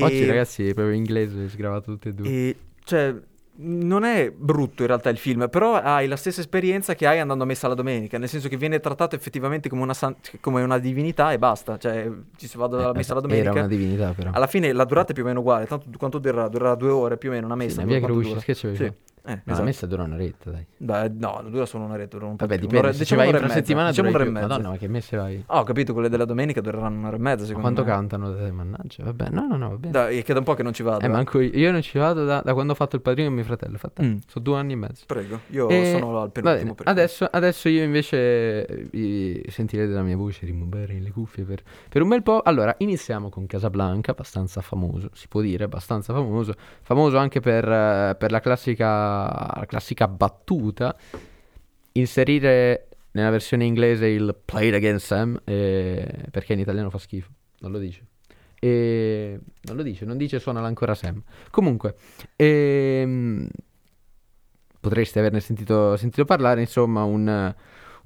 Oggi 0.00 0.22
E- 0.24 0.26
ragazzi 0.26 0.64
proprio 0.74 0.96
inglese, 0.96 1.48
sgravato 1.48 1.92
tutte 1.92 2.08
e 2.08 2.12
due. 2.12 2.28
E 2.28 2.56
cioè, 2.82 3.14
non 3.58 4.04
è 4.04 4.30
brutto 4.30 4.82
in 4.82 4.88
realtà 4.88 5.08
il 5.10 5.16
film, 5.18 5.48
però 5.48 5.74
hai 5.74 6.06
la 6.06 6.16
stessa 6.16 6.40
esperienza 6.40 6.94
che 6.94 7.06
hai 7.06 7.18
andando 7.18 7.44
a 7.44 7.46
messa 7.46 7.68
la 7.68 7.74
domenica, 7.74 8.18
nel 8.18 8.28
senso 8.28 8.48
che 8.48 8.56
viene 8.56 8.80
trattato 8.80 9.14
effettivamente 9.14 9.68
come 9.68 9.82
una, 9.82 9.94
san- 9.94 10.16
come 10.40 10.62
una 10.62 10.78
divinità 10.78 11.32
e 11.32 11.38
basta. 11.38 11.78
Cioè, 11.78 12.10
ci 12.36 12.46
si 12.46 12.56
va 12.58 12.66
alla 12.66 12.92
messa 12.92 13.14
la 13.14 13.20
domenica. 13.20 13.48
Eh, 13.48 13.52
Era 13.52 13.60
una 13.60 13.68
divinità 13.68 14.12
però. 14.12 14.30
Alla 14.32 14.46
fine 14.46 14.72
la 14.72 14.84
durata 14.84 15.10
è 15.12 15.14
più 15.14 15.22
o 15.22 15.26
meno 15.26 15.40
uguale, 15.40 15.66
tanto 15.66 15.86
quanto 15.96 16.18
durerà? 16.18 16.48
Durerà 16.48 16.74
due 16.74 16.90
ore 16.90 17.16
più 17.16 17.30
o 17.30 17.32
meno 17.32 17.46
una 17.46 17.56
Sì, 17.56 17.60
messa. 17.64 17.82
una 17.82 17.88
via 17.98 18.00
che 18.40 18.54
c'avevi 18.54 18.76
Sì. 18.76 18.92
Eh, 19.26 19.32
No, 19.34 19.40
esatto. 19.44 19.58
la 19.58 19.64
messa 19.64 19.86
dura 19.86 20.02
un'oretta, 20.04 20.50
dai. 20.50 20.66
Beh, 20.76 21.08
no, 21.18 21.44
dura 21.48 21.66
solo 21.66 21.84
un'oretta, 21.84 22.16
dura 22.16 22.30
un 22.30 22.36
po' 22.36 22.46
Vabbè, 22.46 22.58
più. 22.58 22.68
dipende. 22.68 22.88
Se 22.88 22.92
ci 22.94 22.98
diciamo 23.00 23.20
vai 23.20 23.28
un'ora 23.30 23.42
e 23.42 23.46
una 23.46 23.54
settimana 23.54 23.88
diciamo 23.90 24.08
un'ora 24.08 24.24
e 24.24 24.28
mezza. 24.30 24.46
Madonna, 24.46 24.68
ma 24.68 24.76
che 24.76 24.88
messe 24.88 25.16
vai? 25.16 25.42
Ah, 25.46 25.60
ho 25.60 25.62
capito, 25.64 25.92
quelle 25.92 26.08
della 26.08 26.24
domenica 26.24 26.60
dureranno 26.60 26.98
un'ora 26.98 27.16
e 27.16 27.18
mezza, 27.18 27.44
secondo 27.44 27.60
Quanto 27.60 27.82
me. 27.84 27.88
cantano 27.90 28.30
da 28.32 28.44
te, 28.44 28.50
mannaggia? 28.52 29.04
Vabbè, 29.04 29.28
no, 29.30 29.46
no, 29.46 29.56
no, 29.56 29.68
va 29.70 29.76
bene. 29.76 29.92
Dai, 29.92 30.18
è 30.18 30.22
che 30.22 30.32
da 30.32 30.38
un 30.38 30.44
po' 30.44 30.54
che 30.54 30.62
non 30.62 30.72
ci 30.72 30.82
vado. 30.82 31.00
Eh, 31.00 31.06
eh. 31.06 31.08
manco 31.08 31.40
io, 31.40 31.50
io 31.52 31.72
non 31.72 31.82
ci 31.82 31.98
vado 31.98 32.24
da, 32.24 32.40
da 32.44 32.52
quando 32.54 32.72
ho 32.72 32.76
fatto 32.76 32.96
il 32.96 33.02
padrino 33.02 33.26
con 33.28 33.36
mio 33.36 33.44
fratello. 33.44 33.76
Fatta. 33.78 34.02
Mm. 34.02 34.16
Sono 34.26 34.44
due 34.44 34.56
anni 34.58 34.72
e 34.72 34.76
mezzo. 34.76 35.04
Prego, 35.06 35.40
io 35.48 35.68
E- 35.68 35.90
sono 35.98 36.20
al 36.20 36.30
penultimo. 36.30 36.74
bene, 36.74 36.90
Adesso, 36.90 37.28
adesso 37.30 37.68
io 37.68 37.82
invece 37.82 38.64
eh, 38.66 38.88
vi 38.90 39.44
sentirete 39.48 39.92
la 39.92 40.02
mia 40.02 40.16
voce 40.16 40.46
rimuovere 40.46 40.98
le 41.00 41.10
cuffie 41.10 41.44
per, 41.44 41.62
per 41.88 42.02
un 42.02 42.08
bel 42.08 42.22
po'. 42.22 42.42
Allora, 42.42 42.74
iniziamo 42.78 43.28
con 43.28 43.46
Casablanca, 43.46 44.12
abbastanza 44.12 44.60
famoso, 44.60 45.10
si 45.14 45.26
può 45.28 45.40
dire, 45.40 45.64
abbastanza 45.64 46.12
famoso. 46.12 46.54
Famoso 46.82 47.18
anche 47.18 47.40
per, 47.40 47.64
eh, 47.68 48.14
per 48.18 48.30
la, 48.30 48.40
classica, 48.40 49.15
la 49.24 49.66
classica 49.66 50.08
battuta. 50.08 50.96
Inserire 51.92 52.88
nella 53.12 53.30
versione 53.30 53.64
inglese 53.64 54.06
il 54.06 54.36
Play 54.44 54.68
It 54.68 54.74
Again 54.74 54.98
Sam, 54.98 55.40
eh, 55.44 56.26
perché 56.30 56.52
in 56.52 56.58
italiano 56.60 56.90
fa 56.90 56.98
schifo, 56.98 57.30
non 57.60 57.72
lo 57.72 57.78
dice. 57.78 58.04
E 58.58 59.38
non 59.62 59.76
lo 59.76 59.82
dice, 59.82 60.04
non 60.04 60.16
dice 60.16 60.38
suonala 60.38 60.66
ancora 60.66 60.94
Sam. 60.94 61.22
Comunque, 61.50 61.96
ehm, 62.36 63.48
potreste 64.80 65.18
averne 65.18 65.40
sentito, 65.40 65.96
sentito 65.96 66.24
parlare, 66.24 66.60
insomma, 66.60 67.04
un, 67.04 67.54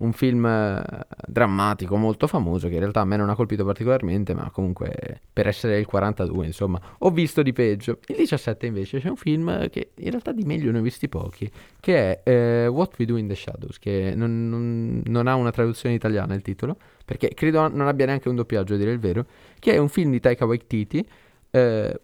un 0.01 0.13
film 0.13 0.47
eh, 0.47 0.83
drammatico 1.27 1.97
molto 1.97 2.27
famoso 2.27 2.69
che 2.69 2.75
in 2.75 2.81
realtà 2.81 3.01
a 3.01 3.05
me 3.05 3.17
non 3.17 3.29
ha 3.29 3.35
colpito 3.35 3.65
particolarmente, 3.65 4.35
ma 4.35 4.51
comunque 4.51 5.21
per 5.33 5.47
essere 5.47 5.79
il 5.79 5.87
42, 5.87 6.47
insomma, 6.47 6.81
ho 6.99 7.11
visto 7.11 7.43
di 7.43 7.53
peggio. 7.53 7.99
Il 8.07 8.17
17 8.17 8.67
invece 8.67 8.99
c'è 9.01 9.09
un 9.09 9.17
film 9.17 9.69
che 9.69 9.91
in 9.97 10.11
realtà 10.11 10.33
di 10.33 10.45
meglio 10.45 10.71
ne 10.71 10.79
ho 10.79 10.83
visti 10.83 11.09
pochi, 11.09 11.51
che 11.81 12.23
è 12.23 12.31
eh, 12.31 12.67
What 12.67 12.95
We 12.99 13.05
Do 13.05 13.17
in 13.17 13.29
the 13.29 13.35
Shadows, 13.35 13.79
che 13.79 14.13
non, 14.15 14.49
non- 14.49 15.03
non 15.05 15.27
ha 15.27 15.35
una 15.35 15.51
traduzione 15.51 15.95
italiana 15.95 16.35
il 16.35 16.43
titolo, 16.43 16.77
perché 17.05 17.29
credo 17.35 17.69
non 17.69 17.87
abbia 17.87 18.07
neanche 18.07 18.29
un 18.29 18.37
doppiaggio 18.37 18.75
a 18.75 18.77
dire 18.79 18.93
il 18.93 18.99
vero, 18.99 19.27
che 19.59 19.73
è 19.73 19.77
un 19.79 19.89
film 19.89 20.11
di 20.11 20.21
Taika 20.21 20.47
Waititi, 20.47 21.07
eh, 21.51 22.01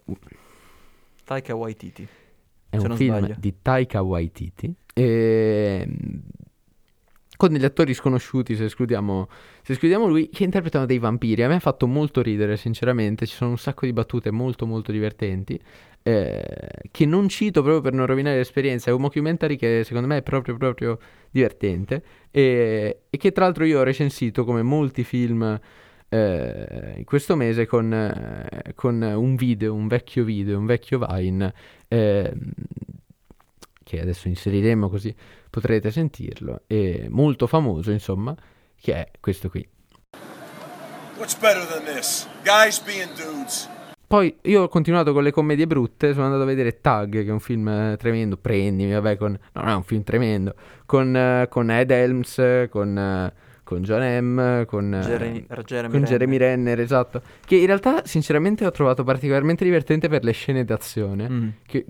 Taika 1.24 1.54
Waititi. 1.54 2.06
è 2.68 2.76
un 2.76 2.94
film 2.96 3.16
sbaglio. 3.16 3.35
di 3.38 3.54
Taika 3.62 4.02
Waititi 4.02 4.74
ehm, 4.92 5.96
con 7.37 7.53
degli 7.53 7.64
attori 7.64 7.94
sconosciuti 7.94 8.57
se 8.57 8.64
escludiamo, 8.64 9.29
se 9.62 9.72
escludiamo 9.72 10.07
lui 10.07 10.29
che 10.29 10.44
interpretano 10.44 10.87
dei 10.87 10.99
vampiri. 10.99 11.42
A 11.42 11.49
me 11.49 11.57
ha 11.57 11.61
fatto 11.61 11.87
molto 11.87 12.22
ridere 12.22 12.57
sinceramente. 12.57 13.27
Ci 13.27 13.35
sono 13.35 13.51
un 13.51 13.59
sacco 13.59 13.87
di 13.87 13.92
battute 13.92 14.31
molto 14.31 14.66
molto 14.66 14.92
divertenti. 14.92 15.61
Eh, 16.03 16.68
che 16.92 17.05
non 17.05 17.29
cito 17.29 17.62
proprio 17.62 17.83
per 17.83 17.92
non 17.92 18.07
rovinare 18.07 18.37
l'esperienza. 18.37 18.90
È 18.90 18.92
un 18.92 19.01
mockumentary 19.01 19.57
che 19.57 19.83
secondo 19.85 20.07
me 20.07 20.18
è 20.18 20.22
proprio 20.22 20.57
proprio 20.57 20.99
divertente. 21.31 22.03
E, 22.31 23.01
e 23.11 23.16
che 23.16 23.33
tra 23.33 23.44
l'altro 23.44 23.64
io 23.64 23.81
ho 23.81 23.83
recensito 23.83 24.44
come 24.44 24.62
molti 24.62 25.05
film 25.05 25.61
eh, 26.09 27.03
questo 27.05 27.35
mese 27.35 27.66
con, 27.66 27.92
eh, 27.92 28.72
con 28.75 29.03
un 29.03 29.35
video, 29.35 29.75
un 29.75 29.88
vecchio 29.88 30.25
video, 30.25 30.59
un 30.59 30.66
vecchio 30.66 30.99
Vine 30.99 31.53
ehm, 31.88 32.53
che 33.83 34.01
adesso 34.01 34.29
inseriremo 34.29 34.88
così 34.88 35.14
potrete 35.57 35.90
sentirlo, 35.90 36.64
è 36.66 37.07
molto 37.09 37.47
famoso 37.47 37.90
insomma, 37.90 38.37
che 38.79 38.92
è 38.95 39.11
questo 39.21 39.49
qui. 39.49 39.66
What's 41.16 41.35
better 41.38 41.64
than 41.64 41.83
this? 41.95 42.29
Guys 42.45 42.79
being 42.83 43.09
dudes. 43.14 43.66
Poi 44.07 44.37
io 44.42 44.64
ho 44.64 44.69
continuato 44.69 45.14
con 45.14 45.23
le 45.23 45.31
commedie 45.31 45.66
brutte, 45.66 46.12
sono 46.12 46.27
andato 46.27 46.42
a 46.42 46.47
vedere 46.47 46.83
Tag, 46.83 47.23
che 47.23 47.27
è 47.27 47.33
un 47.33 47.40
film 47.40 47.66
eh, 47.69 47.97
tremendo, 47.99 48.37
prendimi, 48.37 48.92
vabbè, 48.92 49.16
con... 49.16 49.33
no, 49.33 49.61
non 49.62 49.71
è 49.71 49.75
un 49.75 49.83
film 49.83 50.03
tremendo, 50.03 50.55
con, 50.85 51.16
eh, 51.16 51.47
con 51.49 51.71
Ed 51.71 51.90
Helms, 51.90 52.66
con, 52.69 52.99
eh, 52.99 53.33
con 53.64 53.83
John 53.83 54.03
M, 54.03 54.66
con, 54.66 54.90
Jeremy, 55.03 55.47
Jeremy 55.64 55.88
con 55.88 55.90
Renner. 55.90 56.03
Jeremy 56.03 56.37
Renner, 56.37 56.81
esatto, 56.81 57.23
che 57.47 57.57
in 57.57 57.66
realtà 57.66 58.05
sinceramente 58.05 58.66
ho 58.66 58.71
trovato 58.71 59.05
particolarmente 59.05 59.64
divertente 59.64 60.09
per 60.09 60.23
le 60.23 60.33
scene 60.33 60.64
d'azione, 60.66 61.29
Mm. 61.31 61.49
che, 61.66 61.87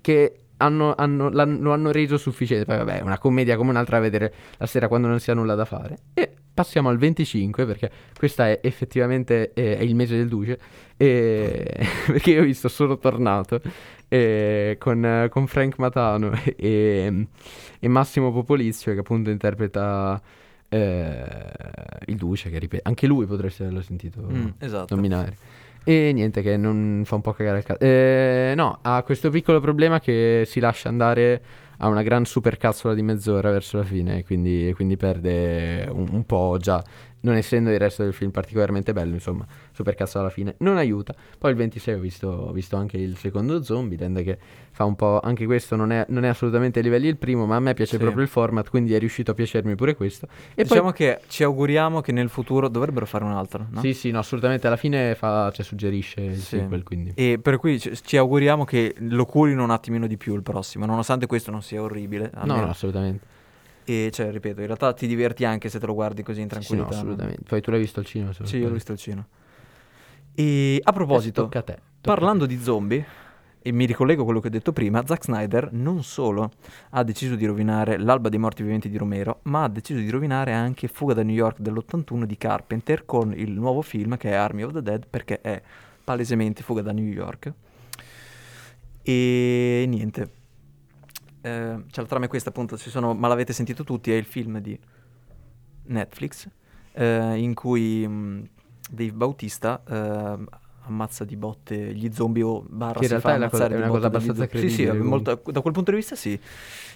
che 0.00 0.38
hanno, 0.64 0.94
hanno- 0.96 1.30
lo 1.30 1.72
hanno 1.72 1.90
reso 1.92 2.16
sufficiente. 2.16 2.64
Poi 2.64 2.76
vabbè, 2.76 3.00
una 3.02 3.18
commedia 3.18 3.56
come 3.56 3.70
un'altra 3.70 3.98
a 3.98 4.00
vedere 4.00 4.32
la 4.58 4.66
sera 4.66 4.88
quando 4.88 5.08
non 5.08 5.20
si 5.20 5.30
ha 5.30 5.34
nulla 5.34 5.54
da 5.54 5.64
fare. 5.64 5.96
E 6.14 6.30
passiamo 6.54 6.88
al 6.88 6.98
25 6.98 7.66
perché 7.66 7.90
questa 8.16 8.48
è 8.48 8.60
effettivamente 8.62 9.52
eh, 9.54 9.76
è 9.78 9.82
il 9.82 9.94
mese 9.94 10.16
del 10.16 10.28
Duce. 10.28 10.58
E... 10.96 11.86
perché 12.06 12.30
io 12.32 12.40
ho 12.42 12.44
visto 12.44 12.68
solo 12.68 12.98
Tornato 12.98 13.60
eh, 14.08 14.76
con, 14.78 15.26
con 15.30 15.46
Frank 15.46 15.78
Matano 15.78 16.32
e, 16.56 17.26
e 17.80 17.88
Massimo 17.88 18.32
Popolizio 18.32 18.92
che 18.92 19.00
appunto 19.00 19.30
interpreta 19.30 20.20
eh, 20.68 21.24
il 22.06 22.16
Duce, 22.16 22.50
che 22.50 22.58
ripeto, 22.58 22.88
anche 22.88 23.06
lui 23.06 23.26
potreste 23.26 23.62
averlo 23.64 23.82
sentito 23.82 24.20
Mm, 24.22 24.46
esatto. 24.58 24.94
nominare. 24.94 25.36
E 25.86 26.12
niente, 26.14 26.40
che 26.40 26.56
non 26.56 27.02
fa 27.04 27.16
un 27.16 27.20
po' 27.20 27.32
cagare 27.32 27.58
il 27.58 27.64
cazzo. 27.64 27.84
Eh, 27.84 28.54
no, 28.56 28.78
ha 28.82 29.02
questo 29.02 29.28
piccolo 29.28 29.60
problema 29.60 30.00
che 30.00 30.44
si 30.46 30.58
lascia 30.58 30.88
andare 30.88 31.42
a 31.78 31.88
una 31.88 32.02
gran 32.02 32.24
supercazzola 32.24 32.94
di 32.94 33.02
mezz'ora 33.02 33.50
verso 33.50 33.76
la 33.76 33.84
fine, 33.84 34.24
quindi, 34.24 34.72
quindi 34.74 34.96
perde 34.96 35.86
un, 35.90 36.08
un 36.10 36.24
po' 36.24 36.56
già. 36.58 36.82
Non 37.24 37.36
essendo 37.36 37.70
il 37.70 37.78
resto 37.78 38.02
del 38.02 38.12
film 38.12 38.30
particolarmente 38.30 38.92
bello, 38.92 39.14
insomma, 39.14 39.46
supercazzola 39.72 40.24
alla 40.24 40.32
fine 40.32 40.54
non 40.58 40.76
aiuta. 40.76 41.14
Poi 41.38 41.50
il 41.52 41.56
26 41.56 41.94
ho 41.94 41.98
visto, 41.98 42.28
ho 42.28 42.52
visto 42.52 42.76
anche 42.76 42.98
il 42.98 43.16
secondo 43.16 43.62
zombie, 43.62 43.96
rende 43.96 44.22
che 44.22 44.38
fa 44.70 44.84
un 44.84 44.94
po'. 44.94 45.20
Anche 45.20 45.46
questo 45.46 45.74
non 45.74 45.90
è, 45.90 46.04
non 46.10 46.24
è 46.24 46.28
assolutamente 46.28 46.80
ai 46.80 46.84
livelli 46.84 47.08
il 47.08 47.16
primo, 47.16 47.46
ma 47.46 47.56
a 47.56 47.60
me 47.60 47.72
piace 47.72 47.92
Sì. 47.96 47.98
proprio 48.02 48.22
il 48.22 48.28
format, 48.28 48.68
quindi 48.68 48.92
è 48.92 48.98
riuscito 48.98 49.30
a 49.30 49.34
piacermi 49.34 49.74
pure 49.74 49.94
questo. 49.96 50.28
E 50.54 50.64
diciamo 50.64 50.82
poi. 50.90 50.92
che 50.92 51.20
ci 51.28 51.42
auguriamo 51.44 52.02
che 52.02 52.12
nel 52.12 52.28
futuro 52.28 52.68
dovrebbero 52.68 53.06
fare 53.06 53.24
un 53.24 53.32
altro, 53.32 53.66
no? 53.70 53.80
Sì, 53.80 53.94
sì, 53.94 54.10
no, 54.10 54.18
assolutamente. 54.18 54.66
Alla 54.66 54.76
fine 54.76 55.14
fa, 55.14 55.50
cioè, 55.50 55.64
suggerisce 55.64 56.20
il 56.20 56.34
Sì. 56.36 56.58
sequel, 56.58 56.82
quindi. 56.82 57.12
E 57.14 57.38
per 57.40 57.56
cui 57.56 57.80
ci, 57.80 57.90
ci 58.02 58.18
auguriamo 58.18 58.64
che 58.64 58.94
lo 58.98 59.24
curino 59.24 59.64
un 59.64 59.70
attimino 59.70 60.06
di 60.06 60.18
più 60.18 60.34
il 60.34 60.42
prossimo, 60.42 60.84
nonostante 60.84 61.24
questo 61.26 61.50
non 61.50 61.62
sia 61.62 61.80
orribile. 61.80 62.30
No, 62.44 62.56
no, 62.60 62.68
assolutamente. 62.68 63.32
E 63.84 64.10
cioè, 64.12 64.30
ripeto, 64.30 64.60
in 64.60 64.66
realtà 64.66 64.92
ti 64.94 65.06
diverti 65.06 65.44
anche 65.44 65.68
se 65.68 65.78
te 65.78 65.86
lo 65.86 65.94
guardi 65.94 66.22
così 66.22 66.40
in 66.40 66.48
Sì, 66.48 66.54
no, 66.56 66.60
tranquillità. 66.62 66.94
assolutamente. 66.96 67.42
Poi 67.46 67.60
tu 67.60 67.70
l'hai 67.70 67.80
visto 67.80 68.00
al 68.00 68.06
cinema? 68.06 68.32
Sì, 68.42 68.56
io 68.56 68.68
l'ho 68.68 68.74
visto 68.74 68.92
al 68.92 68.98
cinema. 68.98 69.26
E 70.34 70.80
a 70.82 70.92
proposito, 70.92 71.42
Adesso 71.42 71.42
tocca 71.42 71.58
a 71.58 71.62
te. 71.62 71.72
tocca 71.72 71.82
a 71.82 72.00
te. 72.00 72.00
parlando 72.00 72.46
di 72.46 72.58
zombie, 72.60 73.04
e 73.66 73.72
mi 73.72 73.86
ricollego 73.86 74.22
a 74.22 74.24
quello 74.24 74.40
che 74.40 74.48
ho 74.48 74.50
detto 74.50 74.72
prima, 74.72 75.02
Zack 75.06 75.24
Snyder 75.24 75.72
non 75.72 76.02
solo 76.02 76.50
ha 76.90 77.02
deciso 77.02 77.34
di 77.34 77.46
rovinare 77.46 77.96
L'alba 77.98 78.28
dei 78.28 78.38
morti 78.38 78.62
viventi 78.62 78.88
di 78.90 78.98
Romero, 78.98 79.40
ma 79.44 79.64
ha 79.64 79.68
deciso 79.68 80.00
di 80.00 80.10
rovinare 80.10 80.52
anche 80.52 80.86
Fuga 80.88 81.14
da 81.14 81.22
New 81.22 81.34
York 81.34 81.60
dell'81 81.60 82.24
di 82.24 82.36
Carpenter 82.36 83.04
con 83.06 83.32
il 83.32 83.52
nuovo 83.52 83.80
film 83.80 84.16
che 84.18 84.30
è 84.30 84.34
Army 84.34 84.62
of 84.64 84.72
the 84.72 84.82
Dead 84.82 85.06
perché 85.08 85.40
è 85.40 85.62
palesemente 86.04 86.62
Fuga 86.62 86.82
da 86.82 86.92
New 86.92 87.06
York. 87.06 87.52
E 89.02 89.84
niente. 89.88 90.28
Eh, 91.44 91.84
cioè 91.90 92.02
la 92.02 92.06
trama 92.06 92.24
è 92.24 92.28
questa 92.28 92.48
appunto, 92.48 92.78
sono, 92.78 93.12
ma 93.12 93.28
l'avete 93.28 93.52
sentito 93.52 93.84
tutti, 93.84 94.10
è 94.10 94.14
il 94.14 94.24
film 94.24 94.60
di 94.60 94.78
Netflix 95.88 96.48
eh, 96.92 97.36
in 97.36 97.52
cui 97.52 98.08
mh, 98.08 98.48
Dave 98.90 99.12
Bautista 99.12 99.82
eh, 99.86 100.38
ammazza 100.86 101.24
di 101.24 101.36
botte 101.36 101.94
gli 101.94 102.10
zombie 102.10 102.42
o 102.42 102.64
barra 102.66 102.98
che 102.98 103.04
in 103.04 103.10
realtà 103.10 103.34
è, 103.34 103.38
la 103.38 103.50
cosa, 103.50 103.68
è 103.68 103.76
una 103.76 103.88
cosa 103.88 104.06
abbastanza 104.06 104.46
credibile. 104.46 104.90
Sì, 104.92 104.96
sì, 104.96 105.02
molto, 105.02 105.42
da 105.44 105.60
quel 105.60 105.74
punto 105.74 105.90
di 105.90 105.98
vista 105.98 106.14
sì. 106.14 106.40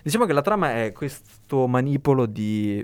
Diciamo 0.03 0.25
che 0.25 0.33
la 0.33 0.43
trama 0.43 0.83
è 0.83 0.93
questo 0.93 1.67
manipolo 1.67 2.25
di 2.25 2.83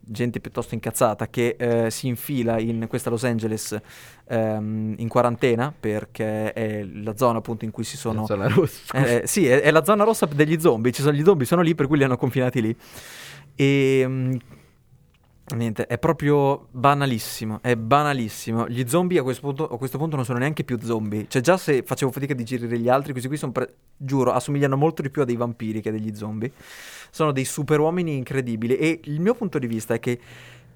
gente 0.00 0.40
piuttosto 0.40 0.74
incazzata 0.74 1.28
che 1.28 1.56
eh, 1.58 1.90
si 1.90 2.08
infila 2.08 2.58
in 2.58 2.86
questa 2.88 3.10
Los 3.10 3.24
Angeles 3.24 3.78
ehm, 4.28 4.94
in 4.98 5.08
quarantena 5.08 5.72
perché 5.78 6.52
è 6.52 6.84
la 6.84 7.16
zona 7.16 7.38
appunto 7.38 7.64
in 7.64 7.70
cui 7.70 7.84
si 7.84 7.96
sono... 7.96 8.20
La 8.20 8.26
zona 8.26 8.48
rossa. 8.48 9.04
Eh, 9.04 9.22
sì, 9.26 9.46
è, 9.46 9.60
è, 9.60 9.70
la 9.70 9.84
zona 9.84 10.04
rossa 10.04 10.26
degli 10.26 10.58
zombie, 10.58 10.92
ci 10.92 11.02
sono 11.02 11.14
gli 11.14 11.22
zombie, 11.22 11.46
sono 11.46 11.62
lì 11.62 11.74
per 11.74 11.86
cui 11.86 11.98
li 11.98 12.04
hanno 12.04 12.16
confinati 12.16 12.60
lì. 12.60 12.76
E... 13.54 14.06
Mh, 14.06 14.36
Niente, 15.54 15.86
è 15.86 15.98
proprio 15.98 16.68
banalissimo, 16.70 17.60
è 17.62 17.76
banalissimo. 17.76 18.68
Gli 18.68 18.86
zombie 18.86 19.18
a 19.18 19.22
questo, 19.22 19.42
punto, 19.42 19.68
a 19.68 19.78
questo, 19.78 19.98
punto, 19.98 20.16
non 20.16 20.24
sono 20.24 20.38
neanche 20.38 20.64
più 20.64 20.78
zombie. 20.80 21.26
Cioè 21.28 21.42
già 21.42 21.56
se 21.56 21.82
facevo 21.84 22.10
fatica 22.10 22.32
a 22.32 22.36
digerire 22.36 22.78
gli 22.78 22.88
altri, 22.88 23.12
questi 23.12 23.28
qui 23.28 23.36
sono, 23.36 23.52
pre- 23.52 23.74
giuro, 23.96 24.32
assomigliano 24.32 24.76
molto 24.76 25.02
di 25.02 25.10
più 25.10 25.22
a 25.22 25.24
dei 25.24 25.36
vampiri 25.36 25.80
che 25.80 25.88
a 25.88 25.92
degli 25.92 26.14
zombie. 26.14 26.52
Sono 27.10 27.32
dei 27.32 27.44
super 27.44 27.80
uomini 27.80 28.16
incredibili 28.16 28.76
e 28.76 29.00
il 29.04 29.20
mio 29.20 29.34
punto 29.34 29.58
di 29.58 29.66
vista 29.66 29.94
è 29.94 29.98
che 29.98 30.20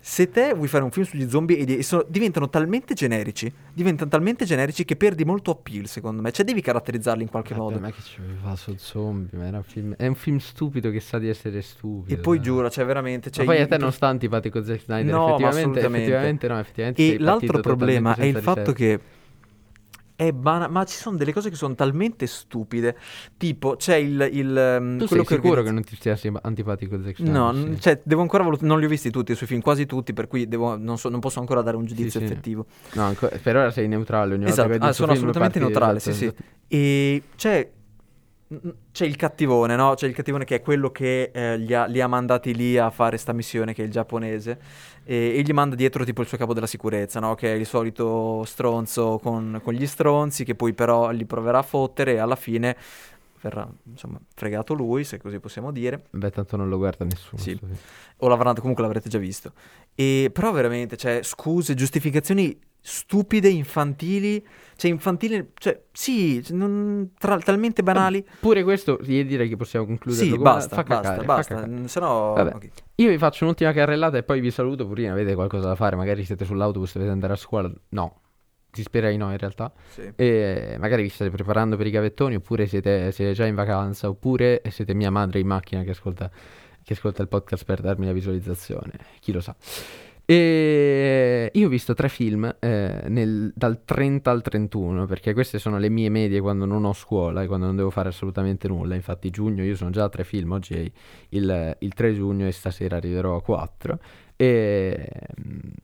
se 0.06 0.28
te 0.28 0.52
vuoi 0.52 0.68
fare 0.68 0.84
un 0.84 0.90
film 0.90 1.06
sugli 1.06 1.26
zombie 1.30 1.56
e, 1.56 1.82
sono, 1.82 2.04
diventano 2.06 2.50
talmente 2.50 2.92
generici, 2.92 3.50
diventano 3.72 4.10
talmente 4.10 4.44
generici 4.44 4.84
che 4.84 4.96
perdi 4.96 5.24
molto 5.24 5.50
appeal, 5.50 5.86
secondo 5.86 6.20
me. 6.20 6.30
Cioè, 6.30 6.44
devi 6.44 6.60
caratterizzarli 6.60 7.22
in 7.22 7.30
qualche 7.30 7.54
Vabbè, 7.54 7.64
modo. 7.64 7.80
Ma 7.80 7.90
che 7.90 8.02
ci 8.02 8.20
fa 8.42 8.54
su 8.54 8.74
zombie? 8.76 9.38
Ma 9.38 9.46
era 9.46 9.56
un 9.56 9.62
film... 9.62 9.94
È 9.94 10.06
un 10.06 10.14
film 10.14 10.36
stupido 10.36 10.90
che 10.90 11.00
sa 11.00 11.18
di 11.18 11.30
essere 11.30 11.62
stupido. 11.62 12.14
E 12.14 12.18
poi 12.18 12.38
giuro, 12.42 12.68
cioè, 12.68 12.84
veramente. 12.84 13.30
Cioè, 13.30 13.46
ma 13.46 13.52
poi 13.54 13.62
a 13.62 13.66
te 13.66 13.78
non 13.78 13.92
sta 13.92 14.08
antipatico 14.08 14.62
Zack 14.62 14.82
Snyder. 14.82 15.10
No, 15.10 15.38
effettivamente, 15.38 15.80
effettivamente, 15.80 16.48
no, 16.48 16.58
effettivamente. 16.58 17.14
E 17.14 17.18
l'altro 17.18 17.60
problema 17.60 18.14
è 18.14 18.26
il 18.26 18.36
fatto 18.36 18.72
che 18.74 19.00
è 20.16 20.30
bana- 20.32 20.68
ma 20.68 20.84
ci 20.84 20.96
sono 20.96 21.16
delle 21.16 21.32
cose 21.32 21.50
che 21.50 21.56
sono 21.56 21.74
talmente 21.74 22.26
stupide. 22.26 22.96
Tipo, 23.36 23.76
c'è 23.76 23.96
il. 23.96 24.28
il 24.32 24.78
mm, 24.80 24.98
tu 24.98 25.06
sei 25.06 25.24
sicuro 25.24 25.62
che 25.62 25.70
non 25.70 25.82
ti 25.82 25.96
sia 25.98 26.16
antipatico 26.42 27.00
Zack 27.02 27.16
Snyder? 27.16 27.34
No, 27.34 27.54
sì. 27.54 27.80
cioè, 27.80 28.00
devo 28.04 28.22
ancora 28.22 28.44
valut- 28.44 28.62
non 28.62 28.78
li 28.78 28.84
ho 28.84 28.88
visti 28.88 29.10
tutti 29.10 29.32
i 29.32 29.34
suoi 29.34 29.48
film, 29.48 29.60
quasi 29.60 29.86
tutti, 29.86 30.12
per 30.12 30.28
cui 30.28 30.46
devo, 30.46 30.76
non, 30.76 30.98
so, 30.98 31.08
non, 31.08 31.20
posso 31.20 31.40
ancora 31.40 31.62
dare 31.62 31.76
un 31.76 31.84
giudizio 31.84 32.20
sì, 32.20 32.26
effettivo. 32.26 32.66
Sì. 32.90 32.98
No, 32.98 33.04
anco- 33.04 33.30
per 33.42 33.56
ora 33.56 33.70
sei 33.70 33.88
neutrale. 33.88 34.34
Ogni 34.34 34.44
esatto, 34.44 34.72
ah, 34.78 34.92
sono 34.92 35.12
assolutamente 35.12 35.58
neutrale, 35.58 35.98
esatto, 35.98 36.16
sì, 36.16 36.24
esatto. 36.26 36.42
sì. 36.42 36.76
E 36.76 37.22
c'è 37.36 37.70
c'è 38.92 39.06
il 39.06 39.16
cattivone, 39.16 39.74
no? 39.74 39.94
C'è 39.94 40.06
il 40.06 40.14
cattivone 40.14 40.44
che 40.44 40.56
è 40.56 40.60
quello 40.60 40.90
che 40.90 41.30
eh, 41.32 41.56
li, 41.56 41.74
ha, 41.74 41.86
li, 41.86 42.00
ha, 42.00 42.06
mandati 42.06 42.54
lì 42.54 42.76
a 42.76 42.90
fare 42.90 43.16
sta 43.16 43.32
missione, 43.32 43.72
che 43.72 43.82
è 43.82 43.86
il 43.86 43.90
giapponese, 43.90 44.58
e, 45.04 45.34
e, 45.36 45.42
gli 45.42 45.52
manda 45.52 45.76
dietro 45.76 46.04
tipo 46.04 46.22
il 46.22 46.26
suo 46.26 46.36
capo 46.38 46.54
della 46.54 46.66
sicurezza, 46.66 47.20
no? 47.20 47.34
Che 47.34 47.52
è 47.52 47.56
il 47.56 47.66
solito 47.66 48.44
stronzo 48.44 49.18
con, 49.22 49.60
con 49.62 49.74
gli 49.74 49.86
stronzi, 49.86 50.44
che 50.44 50.54
poi 50.54 50.72
però 50.72 51.10
li 51.10 51.24
proverà 51.24 51.58
a 51.58 51.62
fottere 51.62 52.14
e 52.14 52.18
alla 52.18 52.36
fine 52.36 52.76
verrà, 53.40 53.70
insomma, 53.84 54.18
fregato 54.34 54.72
lui, 54.72 55.04
se 55.04 55.18
così 55.18 55.38
possiamo 55.38 55.70
dire. 55.70 56.06
Beh, 56.10 56.30
tanto 56.30 56.56
non 56.56 56.68
lo 56.68 56.78
guarda 56.78 57.04
nessuno. 57.04 57.40
Sì. 57.40 57.58
O 58.18 58.28
l'avranno, 58.28 58.58
comunque 58.60 58.82
l'avrete 58.82 59.08
già 59.10 59.18
visto. 59.18 59.52
E, 59.94 60.30
però 60.32 60.50
veramente, 60.50 60.96
cioè, 60.96 61.20
scuse, 61.22 61.74
giustificazioni 61.74 62.58
stupide, 62.86 63.48
infantili, 63.48 64.46
cioè 64.76 64.90
infantili, 64.90 65.52
cioè 65.54 65.84
sì, 65.90 66.44
non, 66.50 67.12
tra, 67.18 67.38
talmente 67.38 67.82
banali. 67.82 68.22
Pure 68.40 68.62
questo, 68.62 68.98
io 69.04 69.24
direi 69.24 69.48
che 69.48 69.56
possiamo 69.56 69.86
concludere. 69.86 70.26
Sì, 70.26 70.36
basta, 70.36 70.76
fa 70.76 70.82
basta, 70.82 71.02
cacare, 71.02 71.24
basta, 71.24 71.58
fa 71.60 71.88
se 71.88 72.00
no... 72.00 72.32
Okay. 72.32 72.70
Io 72.96 73.08
vi 73.08 73.16
faccio 73.16 73.44
un'ultima 73.44 73.72
carrellata 73.72 74.18
e 74.18 74.22
poi 74.22 74.40
vi 74.40 74.50
saluto, 74.50 74.86
purina, 74.86 75.12
avete 75.12 75.34
qualcosa 75.34 75.68
da 75.68 75.74
fare, 75.76 75.96
magari 75.96 76.26
siete 76.26 76.44
sull'autobus, 76.44 76.92
dovete 76.92 77.10
andare 77.10 77.32
a 77.32 77.36
scuola, 77.36 77.72
no. 77.90 78.20
Si 78.70 78.82
spera 78.82 79.08
di 79.08 79.16
no 79.16 79.30
in 79.30 79.38
realtà. 79.38 79.72
Sì. 79.88 80.12
E 80.14 80.76
magari 80.78 81.04
vi 81.04 81.08
state 81.08 81.30
preparando 81.30 81.78
per 81.78 81.86
i 81.86 81.90
gavettoni, 81.90 82.34
oppure 82.34 82.66
siete, 82.66 83.12
siete 83.12 83.32
già 83.32 83.46
in 83.46 83.54
vacanza, 83.54 84.10
oppure 84.10 84.60
siete 84.68 84.92
mia 84.92 85.10
madre 85.10 85.38
in 85.38 85.46
macchina 85.46 85.82
che 85.84 85.90
ascolta, 85.90 86.30
che 86.82 86.92
ascolta 86.92 87.22
il 87.22 87.28
podcast 87.28 87.64
per 87.64 87.80
darmi 87.80 88.04
la 88.04 88.12
visualizzazione. 88.12 88.92
Chi 89.20 89.32
lo 89.32 89.40
sa. 89.40 89.56
E 90.26 91.50
io 91.52 91.66
ho 91.66 91.68
visto 91.68 91.92
tre 91.92 92.08
film 92.08 92.56
eh, 92.58 93.04
nel, 93.08 93.52
dal 93.54 93.84
30 93.84 94.30
al 94.30 94.40
31 94.40 95.04
perché 95.04 95.34
queste 95.34 95.58
sono 95.58 95.76
le 95.78 95.90
mie 95.90 96.08
medie 96.08 96.40
quando 96.40 96.64
non 96.64 96.86
ho 96.86 96.94
scuola 96.94 97.42
e 97.42 97.46
quando 97.46 97.66
non 97.66 97.76
devo 97.76 97.90
fare 97.90 98.08
assolutamente 98.08 98.66
nulla. 98.66 98.94
Infatti, 98.94 99.28
giugno 99.28 99.62
io 99.62 99.76
sono 99.76 99.90
già 99.90 100.04
a 100.04 100.08
tre 100.08 100.24
film. 100.24 100.52
Oggi 100.52 100.74
è 100.74 100.90
il, 101.30 101.76
il 101.78 101.92
3 101.92 102.14
giugno 102.14 102.46
e 102.46 102.52
stasera 102.52 102.96
arriverò 102.96 103.36
a 103.36 103.42
4 103.42 103.98
e, 104.36 105.08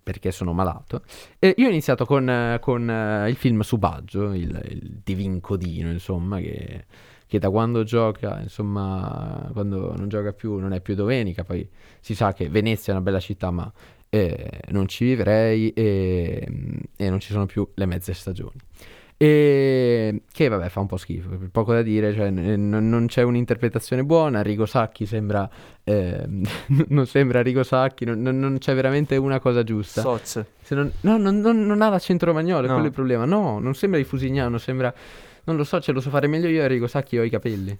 perché 0.03 0.31
sono 0.31 0.53
malato. 0.53 1.03
E 1.38 1.55
io 1.57 1.66
ho 1.66 1.70
iniziato 1.70 2.05
con, 2.07 2.59
con 2.61 2.88
uh, 2.88 3.29
il 3.29 3.37
film 3.37 3.61
Subaggio, 3.61 4.33
il, 4.33 4.61
il 4.68 5.00
Divin 5.05 5.40
insomma, 5.66 6.38
che, 6.38 6.87
che, 7.26 7.38
da 7.38 7.50
quando 7.50 7.85
gioca, 7.85 8.40
insomma, 8.40 9.50
quando 9.53 9.94
non 9.96 10.09
gioca 10.09 10.33
più 10.33 10.57
non 10.57 10.72
è 10.72 10.81
più 10.81 10.94
domenica. 10.94 11.44
Poi 11.44 11.68
si 12.00 12.14
sa 12.14 12.33
che 12.33 12.48
Venezia 12.48 12.92
è 12.92 12.96
una 12.96 13.05
bella 13.05 13.20
città, 13.20 13.50
ma 13.50 13.70
eh, 14.10 14.60
non 14.70 14.88
ci 14.88 15.04
vivrei 15.04 15.70
e, 15.70 16.46
e, 16.96 17.08
non 17.10 17.20
ci 17.20 17.32
sono 17.32 17.46
più 17.46 17.66
le 17.74 17.86
mezze 17.86 18.12
stagioni. 18.12 18.58
E 19.16 20.22
che 20.32 20.48
vabbè 20.48 20.70
fa 20.70 20.80
un 20.80 20.86
po' 20.86 20.96
schifo, 20.96 21.28
poco 21.52 21.74
da 21.74 21.82
dire, 21.82 22.12
cioè, 22.14 22.30
n- 22.30 22.88
non 22.88 23.06
c'è 23.06 23.22
un'interpretazione 23.22 24.02
buona, 24.02 24.40
Rigo 24.40 24.64
Sacchi 24.64 25.04
sembra, 25.04 25.48
eh, 25.84 26.24
non 26.88 27.06
sembra 27.06 27.42
Rigo 27.42 27.62
Sacchi, 27.62 28.06
non, 28.06 28.22
non, 28.22 28.56
c'è 28.58 28.74
veramente 28.74 29.16
una 29.16 29.38
cosa 29.38 29.62
giusta. 29.62 30.00
Soz. 30.00 30.42
Non, 30.70 30.90
no, 31.02 31.18
non, 31.18 31.82
ha 31.82 31.88
l'accento 31.90 32.24
romagnolo, 32.24 32.62
no. 32.62 32.72
quello 32.72 32.84
è 32.84 32.88
il 32.88 32.94
problema. 32.94 33.24
No, 33.26 33.58
non 33.58 33.74
sembra 33.74 33.98
di 33.98 34.06
Fusignano, 34.06 34.56
sembra, 34.56 34.92
non 35.44 35.56
lo 35.56 35.64
so, 35.64 35.80
ce 35.80 35.92
lo 35.92 36.00
so 36.00 36.08
fare 36.08 36.26
meglio 36.26 36.48
io 36.48 36.64
a 36.64 36.66
Rigo 36.66 36.86
Sacchi 36.86 37.18
ho 37.18 37.22
i 37.22 37.30
capelli. 37.30 37.76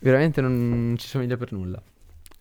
Veramente 0.00 0.40
non 0.40 0.96
ci 0.98 1.06
somiglia 1.06 1.36
per 1.36 1.52
nulla. 1.52 1.80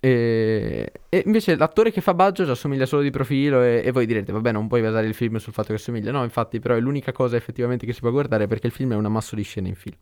E, 0.04 0.92
e, 1.08 1.24
invece 1.26 1.56
l'attore 1.56 1.90
che 1.90 2.02
fa 2.02 2.14
Baggio 2.14 2.44
già 2.44 2.56
somiglia 2.56 2.86
solo 2.86 3.04
di 3.04 3.10
profilo 3.10 3.62
e, 3.62 3.84
e, 3.86 3.92
voi 3.92 4.06
direte, 4.06 4.34
vabbè, 4.34 4.52
non 4.52 4.68
puoi 4.68 4.82
basare 4.82 5.08
il 5.08 5.14
film 5.14 5.38
sul 5.38 5.54
fatto 5.54 5.72
che 5.72 5.80
somiglia. 5.80 6.12
No, 6.12 6.24
infatti, 6.24 6.60
però 6.60 6.76
è 6.76 6.82
l'unica 6.82 7.14
cosa 7.14 7.38
effettivamente 7.38 7.86
che 7.86 7.94
si 7.94 8.02
può 8.02 8.12
guardare 8.12 8.46
perché 8.46 8.68
il 8.68 8.74
film 8.74 8.92
è 8.92 8.96
un 8.96 9.06
ammasso 9.06 9.38
di 9.38 9.44
scene 9.44 9.70
in 9.70 9.76
filo. 9.76 9.96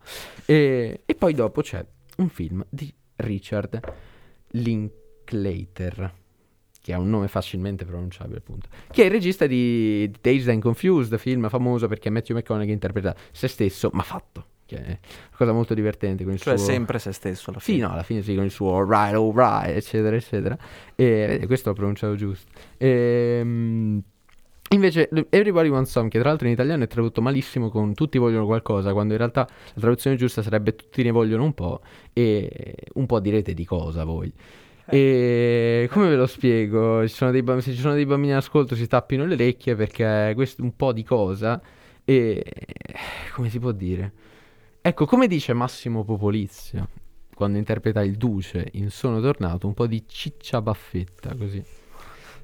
E, 0.45 1.01
e 1.05 1.13
poi 1.13 1.35
dopo 1.35 1.61
c'è 1.61 1.85
un 2.17 2.29
film 2.29 2.65
di 2.67 2.91
Richard 3.17 3.79
Linklater, 4.53 6.13
che 6.81 6.93
ha 6.93 6.97
un 6.97 7.09
nome 7.11 7.27
facilmente 7.27 7.85
pronunciabile, 7.85 8.39
appunto, 8.39 8.69
che 8.89 9.03
è 9.03 9.05
il 9.05 9.11
regista 9.11 9.45
di 9.45 10.11
Dazed 10.19 10.49
and 10.49 10.63
Confused, 10.63 11.15
film 11.19 11.47
famoso 11.47 11.87
perché 11.87 12.09
Matthew 12.09 12.37
McConaughey 12.37 12.73
interpreta 12.73 13.15
se 13.31 13.47
stesso, 13.47 13.91
ma 13.93 14.01
fatto 14.01 14.50
che 14.75 14.84
è 14.84 14.88
una 14.88 14.99
cosa 15.38 15.51
molto 15.51 15.73
divertente. 15.73 16.23
Con 16.23 16.34
il 16.34 16.39
cioè 16.39 16.57
suo... 16.57 16.65
sempre 16.65 16.99
se 16.99 17.12
stesso 17.12 17.49
alla 17.49 17.60
fine. 17.60 17.77
Sì, 17.77 17.84
no, 17.84 17.91
alla 17.91 18.03
fine 18.03 18.21
sì, 18.21 18.36
con 18.36 18.45
il 18.45 18.51
suo 18.51 18.84
right, 18.88 19.15
all 19.15 19.34
right, 19.34 19.75
eccetera, 19.75 20.15
eccetera. 20.15 20.57
E, 20.95 21.39
e 21.41 21.45
questo 21.47 21.69
l'ho 21.69 21.75
pronunciato 21.75 22.15
giusto. 22.15 22.49
E, 22.77 23.39
um, 23.43 24.01
Invece, 24.73 25.10
Everybody 25.29 25.67
Wants 25.67 25.91
Some, 25.91 26.07
che 26.07 26.17
tra 26.17 26.29
l'altro 26.29 26.47
in 26.47 26.53
italiano 26.53 26.86
è 26.86 26.88
tradotto 26.88 27.21
malissimo 27.21 27.69
con 27.69 27.93
Tutti 27.93 28.17
vogliono 28.17 28.45
qualcosa, 28.45 28.93
quando 28.93 29.12
in 29.12 29.19
realtà 29.19 29.45
la 29.73 29.81
traduzione 29.81 30.15
giusta 30.15 30.41
sarebbe 30.41 30.75
Tutti 30.75 31.03
ne 31.03 31.12
vogliono 31.12 31.43
un 31.43 31.53
po', 31.53 31.81
e 32.13 32.75
un 32.93 33.05
po' 33.05 33.19
direte 33.19 33.53
di 33.53 33.65
cosa 33.65 34.05
voi. 34.05 34.31
Eh. 34.86 35.84
E 35.84 35.89
come 35.91 36.07
ve 36.07 36.15
lo 36.15 36.25
spiego? 36.25 37.05
Ci 37.05 37.13
sono 37.13 37.31
dei, 37.31 37.43
se 37.60 37.73
ci 37.73 37.81
sono 37.81 37.95
dei 37.95 38.05
bambini 38.05 38.31
in 38.31 38.38
ascolto 38.38 38.75
si 38.75 38.88
tappino 38.88 39.25
le 39.25 39.34
orecchie 39.34 39.75
perché 39.75 40.31
questo 40.36 40.62
è 40.62 40.63
un 40.63 40.73
po' 40.75 40.93
di 40.93 41.03
cosa 41.03 41.62
e 42.05 42.43
come 43.34 43.49
si 43.49 43.60
può 43.60 43.73
dire? 43.73 44.13
Ecco, 44.83 45.05
come 45.05 45.27
dice 45.27 45.53
Massimo 45.53 46.03
Popolizio 46.03 46.88
quando 47.36 47.59
interpreta 47.59 48.03
il 48.03 48.17
Duce 48.17 48.67
in 48.73 48.89
Sono 48.89 49.21
tornato, 49.21 49.67
un 49.67 49.75
po' 49.75 49.86
di 49.86 50.03
ciccia 50.07 50.59
baffetta 50.59 51.36
così. 51.36 51.63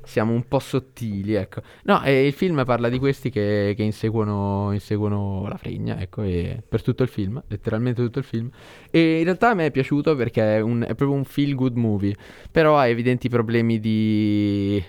Siamo 0.04 0.34
un 0.34 0.48
po' 0.48 0.60
sottili, 0.60 1.34
ecco. 1.34 1.62
No, 1.84 2.04
e 2.04 2.28
il 2.28 2.34
film 2.34 2.64
parla 2.64 2.90
di 2.90 3.00
questi 3.00 3.32
che, 3.32 3.74
che 3.76 3.82
inseguono, 3.82 4.72
inseguono, 4.72 5.48
la 5.48 5.58
fregna, 5.58 6.00
ecco, 6.00 6.22
per 6.22 6.84
tutto 6.84 7.02
il 7.02 7.10
film, 7.10 7.42
letteralmente 7.48 8.04
tutto 8.04 8.20
il 8.20 8.26
film. 8.26 8.50
E 8.92 9.18
in 9.18 9.24
realtà 9.24 9.50
a 9.50 9.54
me 9.56 9.66
è 9.66 9.72
piaciuto 9.72 10.16
perché 10.16 10.58
è, 10.58 10.60
un, 10.60 10.82
è 10.82 10.94
proprio 10.94 11.14
un 11.14 11.26
feel 11.26 11.56
good 11.56 11.76
movie, 11.76 12.16
però 12.52 12.78
ha 12.78 12.88
evidenti 12.88 13.30
problemi 13.30 13.80
di... 13.80 14.84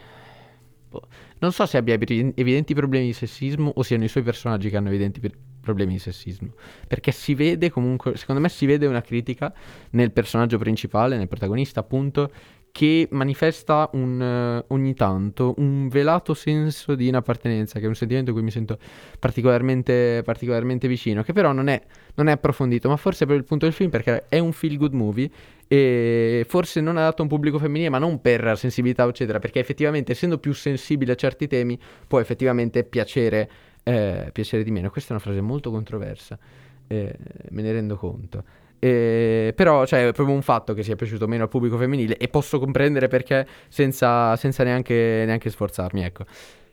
Boh, 0.90 1.02
non 1.38 1.52
so 1.52 1.64
se 1.64 1.78
abbia 1.78 1.94
evidenti 1.94 2.74
problemi 2.74 3.06
di 3.06 3.12
sessismo 3.14 3.72
o 3.74 3.82
siano 3.82 4.04
i 4.04 4.08
suoi 4.08 4.22
personaggi 4.22 4.68
che 4.68 4.76
hanno 4.76 4.88
evidenti 4.88 5.20
problemi 5.60 5.94
di 5.94 5.98
sessismo. 5.98 6.52
Perché 6.86 7.12
si 7.12 7.34
vede 7.34 7.70
comunque, 7.70 8.16
secondo 8.16 8.40
me 8.40 8.48
si 8.48 8.66
vede 8.66 8.86
una 8.86 9.02
critica 9.02 9.52
nel 9.90 10.12
personaggio 10.12 10.58
principale, 10.58 11.16
nel 11.16 11.28
protagonista 11.28 11.80
appunto, 11.80 12.30
che 12.70 13.08
manifesta 13.10 13.90
un, 13.94 14.20
uh, 14.20 14.72
ogni 14.72 14.94
tanto 14.94 15.54
un 15.58 15.88
velato 15.88 16.34
senso 16.34 16.94
di 16.94 17.08
inappartenenza, 17.08 17.78
che 17.78 17.86
è 17.86 17.88
un 17.88 17.94
sentimento 17.94 18.30
a 18.30 18.34
cui 18.34 18.42
mi 18.42 18.50
sento 18.50 18.78
particolarmente, 19.18 20.22
particolarmente 20.24 20.86
vicino, 20.86 21.22
che 21.22 21.32
però 21.32 21.52
non 21.52 21.68
è, 21.68 21.82
non 22.14 22.28
è 22.28 22.32
approfondito, 22.32 22.88
ma 22.88 22.96
forse 22.96 23.26
per 23.26 23.36
il 23.36 23.44
punto 23.44 23.64
del 23.64 23.74
film, 23.74 23.90
perché 23.90 24.26
è 24.28 24.38
un 24.38 24.52
feel 24.52 24.76
good 24.76 24.92
movie 24.92 25.30
e 25.66 26.46
forse 26.48 26.80
non 26.80 26.96
adatto 26.96 27.20
a 27.20 27.24
un 27.24 27.28
pubblico 27.28 27.58
femminile, 27.58 27.90
ma 27.90 27.98
non 27.98 28.20
per 28.20 28.56
sensibilità, 28.56 29.04
eccetera, 29.08 29.38
perché 29.38 29.58
effettivamente 29.58 30.12
essendo 30.12 30.38
più 30.38 30.52
sensibile 30.52 31.12
a 31.12 31.16
certi 31.16 31.46
temi 31.46 31.78
può 32.06 32.20
effettivamente 32.20 32.84
piacere, 32.84 33.50
eh, 33.88 34.30
piacere 34.32 34.62
di 34.62 34.70
meno. 34.70 34.90
Questa 34.90 35.10
è 35.10 35.12
una 35.12 35.22
frase 35.22 35.40
molto 35.40 35.70
controversa, 35.70 36.38
eh, 36.86 37.16
me 37.50 37.62
ne 37.62 37.72
rendo 37.72 37.96
conto. 37.96 38.44
Eh, 38.78 39.52
però 39.56 39.86
cioè, 39.86 40.08
è 40.08 40.12
proprio 40.12 40.36
un 40.36 40.42
fatto 40.42 40.74
che 40.74 40.82
sia 40.82 40.94
piaciuto 40.94 41.26
meno 41.26 41.44
al 41.44 41.48
pubblico 41.48 41.76
femminile 41.76 42.16
e 42.16 42.28
posso 42.28 42.58
comprendere 42.60 43.08
perché 43.08 43.46
senza, 43.68 44.36
senza 44.36 44.62
neanche, 44.62 45.24
neanche, 45.24 45.48
sforzarmi. 45.50 46.04
Ecco. 46.04 46.26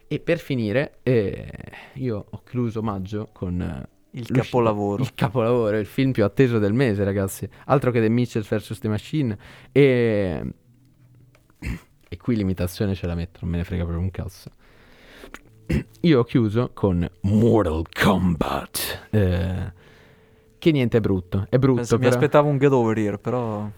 E 0.07 0.19
per 0.19 0.39
finire, 0.39 0.97
eh, 1.03 1.51
io 1.93 2.25
ho 2.29 2.43
chiuso 2.43 2.83
maggio 2.83 3.29
con 3.31 3.87
il 4.11 4.27
capolavoro. 4.27 5.01
Il 5.01 5.13
capolavoro, 5.15 5.77
il 5.77 5.85
film 5.85 6.11
più 6.11 6.25
atteso 6.25 6.59
del 6.59 6.73
mese, 6.73 7.03
ragazzi. 7.05 7.47
Altro 7.65 7.91
che 7.91 8.01
The 8.01 8.09
Mitchell 8.09 8.43
vs. 8.43 8.77
The 8.79 8.87
Machine. 8.89 9.37
E... 9.71 10.43
e 12.07 12.17
qui 12.17 12.35
l'imitazione 12.35 12.93
ce 12.93 13.07
la 13.07 13.15
metto, 13.15 13.39
non 13.41 13.51
me 13.51 13.57
ne 13.57 13.63
frega 13.63 13.83
proprio 13.83 14.03
un 14.03 14.11
cazzo. 14.11 14.51
Io 16.01 16.19
ho 16.19 16.23
chiuso 16.23 16.71
con 16.73 17.07
Mortal 17.21 17.83
Kombat. 17.91 19.07
Eh, 19.09 19.73
che 20.59 20.71
niente 20.71 20.97
è 20.97 21.01
brutto. 21.01 21.47
È 21.49 21.57
brutto. 21.57 21.77
Penso, 21.77 21.97
però... 21.97 22.09
Mi 22.09 22.15
aspettavo 22.15 22.49
un 22.49 22.57
Get 22.57 22.71
Over 22.71 22.97
Here, 22.97 23.17
però... 23.17 23.69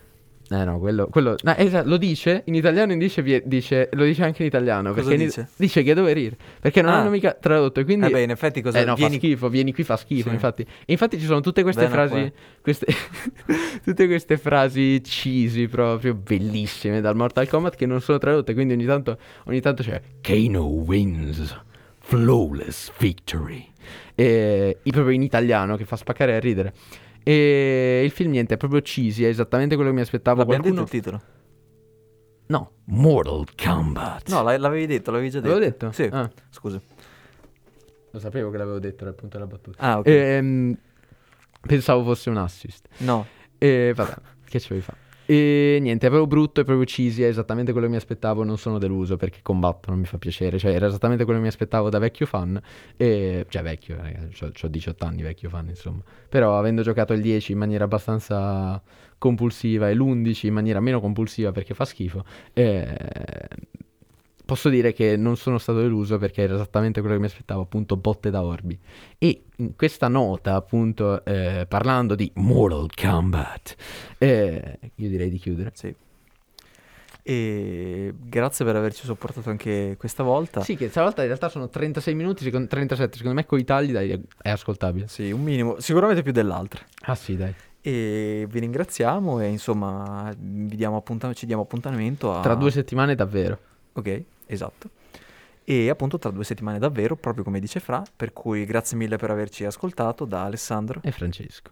Eh 0.49 0.63
no, 0.63 0.79
quello, 0.79 1.07
quello 1.07 1.35
no, 1.41 1.55
esatto, 1.57 1.89
lo 1.89 1.97
dice 1.97 2.43
in 2.45 2.55
italiano, 2.55 2.95
dice, 2.95 3.43
dice, 3.43 3.89
lo 3.91 4.05
dice 4.05 4.23
anche 4.23 4.43
in 4.43 4.47
italiano. 4.47 4.93
Cosa 4.93 5.09
perché 5.09 5.25
dice? 5.25 5.39
In, 5.41 5.47
dice 5.57 5.83
che 5.83 5.93
dove 5.93 6.11
ir, 6.13 6.37
perché 6.61 6.81
non 6.81 6.93
ah. 6.93 6.99
hanno 7.01 7.09
mica 7.09 7.33
tradotto. 7.33 7.83
Quindi, 7.83 8.05
eh 8.05 8.09
beh, 8.09 8.21
in 8.21 8.29
effetti 8.29 8.61
cosa 8.61 8.79
eh 8.79 8.85
no, 8.85 8.95
vieni... 8.95 9.15
fa 9.15 9.19
schifo, 9.19 9.49
vieni 9.49 9.73
qui 9.73 9.83
fa 9.83 9.97
schifo. 9.97 10.29
Sì. 10.29 10.35
Infatti. 10.35 10.65
Infatti 10.85 11.19
ci 11.19 11.25
sono 11.25 11.41
tutte 11.41 11.63
queste 11.63 11.87
Bene 11.87 11.93
frasi, 11.93 12.31
queste, 12.61 12.85
tutte 13.83 14.07
queste 14.07 14.37
frasi 14.37 15.01
cheesy 15.03 15.67
proprio 15.67 16.13
bellissime 16.13 17.01
dal 17.01 17.17
Mortal 17.17 17.49
Kombat 17.49 17.75
che 17.75 17.85
non 17.85 17.99
sono 17.99 18.17
tradotte. 18.17 18.53
Quindi 18.53 18.71
ogni 18.71 18.85
tanto, 18.85 19.17
ogni 19.47 19.59
tanto 19.59 19.83
c'è 19.83 20.01
Kano 20.21 20.63
wins, 20.63 21.61
flawless 22.07 22.91
victory. 22.97 23.69
E 24.15 24.79
proprio 24.83 25.09
in 25.09 25.21
italiano 25.21 25.75
che 25.75 25.85
fa 25.85 25.97
spaccare 25.97 26.35
a 26.35 26.39
ridere. 26.39 26.73
E 27.21 28.01
il 28.05 28.11
film 28.11 28.31
niente, 28.31 28.53
è 28.53 28.57
proprio 28.57 28.81
cheesy, 28.81 29.23
è 29.23 29.27
esattamente 29.27 29.75
quello 29.75 29.89
che 29.89 29.95
mi 29.97 30.01
aspettavo. 30.01 30.41
Abbiamo 30.41 30.61
Qualcuno... 30.63 30.85
detto 30.85 30.95
il 30.95 31.03
titolo? 31.03 31.21
No, 32.47 32.71
Mortal 32.85 33.43
Kombat. 33.61 34.29
No, 34.29 34.41
l'avevi 34.41 34.85
detto, 34.85 35.11
l'avevi 35.11 35.29
già 35.29 35.41
detto. 35.41 35.53
L'avevo 35.53 35.69
detto? 35.69 35.91
Sì, 35.91 36.03
ah. 36.03 36.31
scusa. 36.49 36.81
Lo 38.11 38.19
sapevo 38.19 38.49
che 38.49 38.57
l'avevo 38.57 38.79
detto, 38.79 39.01
era 39.01 39.09
il 39.09 39.15
punto 39.15 39.37
della 39.37 39.49
battuta. 39.49 39.77
Ah, 39.77 39.99
ok. 39.99 40.07
Ehm, 40.07 40.77
pensavo 41.59 42.03
fosse 42.05 42.29
un 42.29 42.37
assist. 42.37 42.87
No. 42.99 43.27
E 43.57 43.91
vabbè, 43.93 44.15
che 44.45 44.59
ci 44.61 44.69
vuoi 44.69 44.81
fare? 44.81 44.99
E 45.29 45.79
niente, 45.81 46.07
proprio 46.07 46.25
brutto, 46.25 46.61
è 46.61 46.63
proprio 46.63 46.85
cheesy, 46.85 47.21
è 47.23 47.27
esattamente 47.27 47.73
quello 47.73 47.87
che 47.87 47.91
mi 47.91 47.97
aspettavo, 47.97 48.45
non 48.45 48.57
sono 48.57 48.77
deluso 48.77 49.17
perché 49.17 49.39
combatto, 49.41 49.89
non 49.89 49.99
mi 49.99 50.05
fa 50.05 50.17
piacere, 50.17 50.57
cioè 50.57 50.71
era 50.71 50.85
esattamente 50.87 51.25
quello 51.25 51.39
che 51.39 51.43
mi 51.43 51.51
aspettavo 51.51 51.89
da 51.89 51.99
vecchio 51.99 52.25
fan, 52.25 52.57
e, 52.95 53.45
cioè 53.49 53.61
vecchio, 53.61 53.97
ragazzi, 53.97 54.45
ho 54.45 54.67
18 54.69 55.03
anni 55.03 55.23
vecchio 55.23 55.49
fan 55.49 55.67
insomma, 55.67 56.01
però 56.29 56.57
avendo 56.57 56.81
giocato 56.81 57.11
il 57.11 57.19
10 57.19 57.51
in 57.51 57.57
maniera 57.57 57.83
abbastanza 57.83 58.81
compulsiva 59.17 59.89
e 59.89 59.95
l'11 59.95 60.47
in 60.47 60.53
maniera 60.53 60.79
meno 60.79 61.01
compulsiva 61.01 61.51
perché 61.51 61.73
fa 61.73 61.83
schifo, 61.83 62.23
eh, 62.53 62.95
posso 64.47 64.69
dire 64.69 64.93
che 64.93 65.17
non 65.17 65.35
sono 65.35 65.57
stato 65.57 65.81
deluso 65.81 66.17
perché 66.17 66.41
era 66.41 66.55
esattamente 66.55 67.01
quello 67.01 67.15
che 67.15 67.21
mi 67.21 67.27
aspettavo, 67.27 67.61
appunto 67.61 67.97
botte 67.97 68.31
da 68.31 68.41
orbi. 68.43 68.79
E 69.17 69.43
in 69.57 69.75
questa 69.75 70.07
nota, 70.07 70.55
appunto, 70.55 71.23
eh, 71.25 71.65
parlando 71.67 72.15
di 72.15 72.31
Mortal 72.35 72.87
Kombat, 72.95 73.75
eh, 74.17 74.79
io 74.95 75.09
direi 75.09 75.29
di 75.29 75.37
chiudere. 75.37 75.71
Sì. 75.75 75.93
E 77.23 78.13
grazie 78.17 78.63
per 78.63 78.77
averci 78.77 79.03
sopportato 79.03 79.49
anche 79.49 79.95
questa 79.99 80.23
volta. 80.23 80.61
Sì, 80.61 80.77
che 80.77 80.87
stavolta 80.87 81.21
in 81.21 81.27
realtà 81.27 81.49
sono 81.49 81.67
36 81.67 82.15
minuti, 82.15 82.45
secondo, 82.45 82.67
37, 82.67 83.17
secondo 83.17 83.35
me 83.35 83.45
con 83.45 83.59
i 83.59 83.65
tagli 83.65 83.91
dai, 83.91 84.17
è 84.41 84.49
ascoltabile. 84.49 85.09
Sì, 85.09 85.29
un 85.31 85.43
minimo, 85.43 85.81
sicuramente 85.81 86.23
più 86.23 86.31
dell'altra. 86.31 86.81
Ah 87.01 87.15
sì, 87.15 87.35
dai. 87.35 87.53
E 87.81 88.47
vi 88.49 88.59
ringraziamo 88.59 89.41
e 89.41 89.47
insomma 89.47 90.33
diamo 90.37 90.95
appuntam- 90.95 91.33
ci 91.33 91.45
diamo 91.45 91.63
appuntamento 91.63 92.33
a... 92.33 92.39
Tra 92.39 92.55
due 92.55 92.71
settimane 92.71 93.13
davvero. 93.13 93.59
Ok, 93.91 94.23
esatto. 94.47 94.89
E 95.63 95.89
appunto 95.89 96.17
tra 96.17 96.31
due 96.31 96.45
settimane 96.45 96.79
davvero, 96.79 97.15
proprio 97.15 97.43
come 97.43 97.59
dice 97.59 97.79
Fra, 97.79 98.01
per 98.15 98.31
cui 98.33 98.65
grazie 98.65 98.97
mille 98.97 99.17
per 99.17 99.31
averci 99.31 99.65
ascoltato 99.65 100.25
da 100.25 100.43
Alessandro 100.43 101.01
e 101.03 101.11
Francesco. 101.11 101.71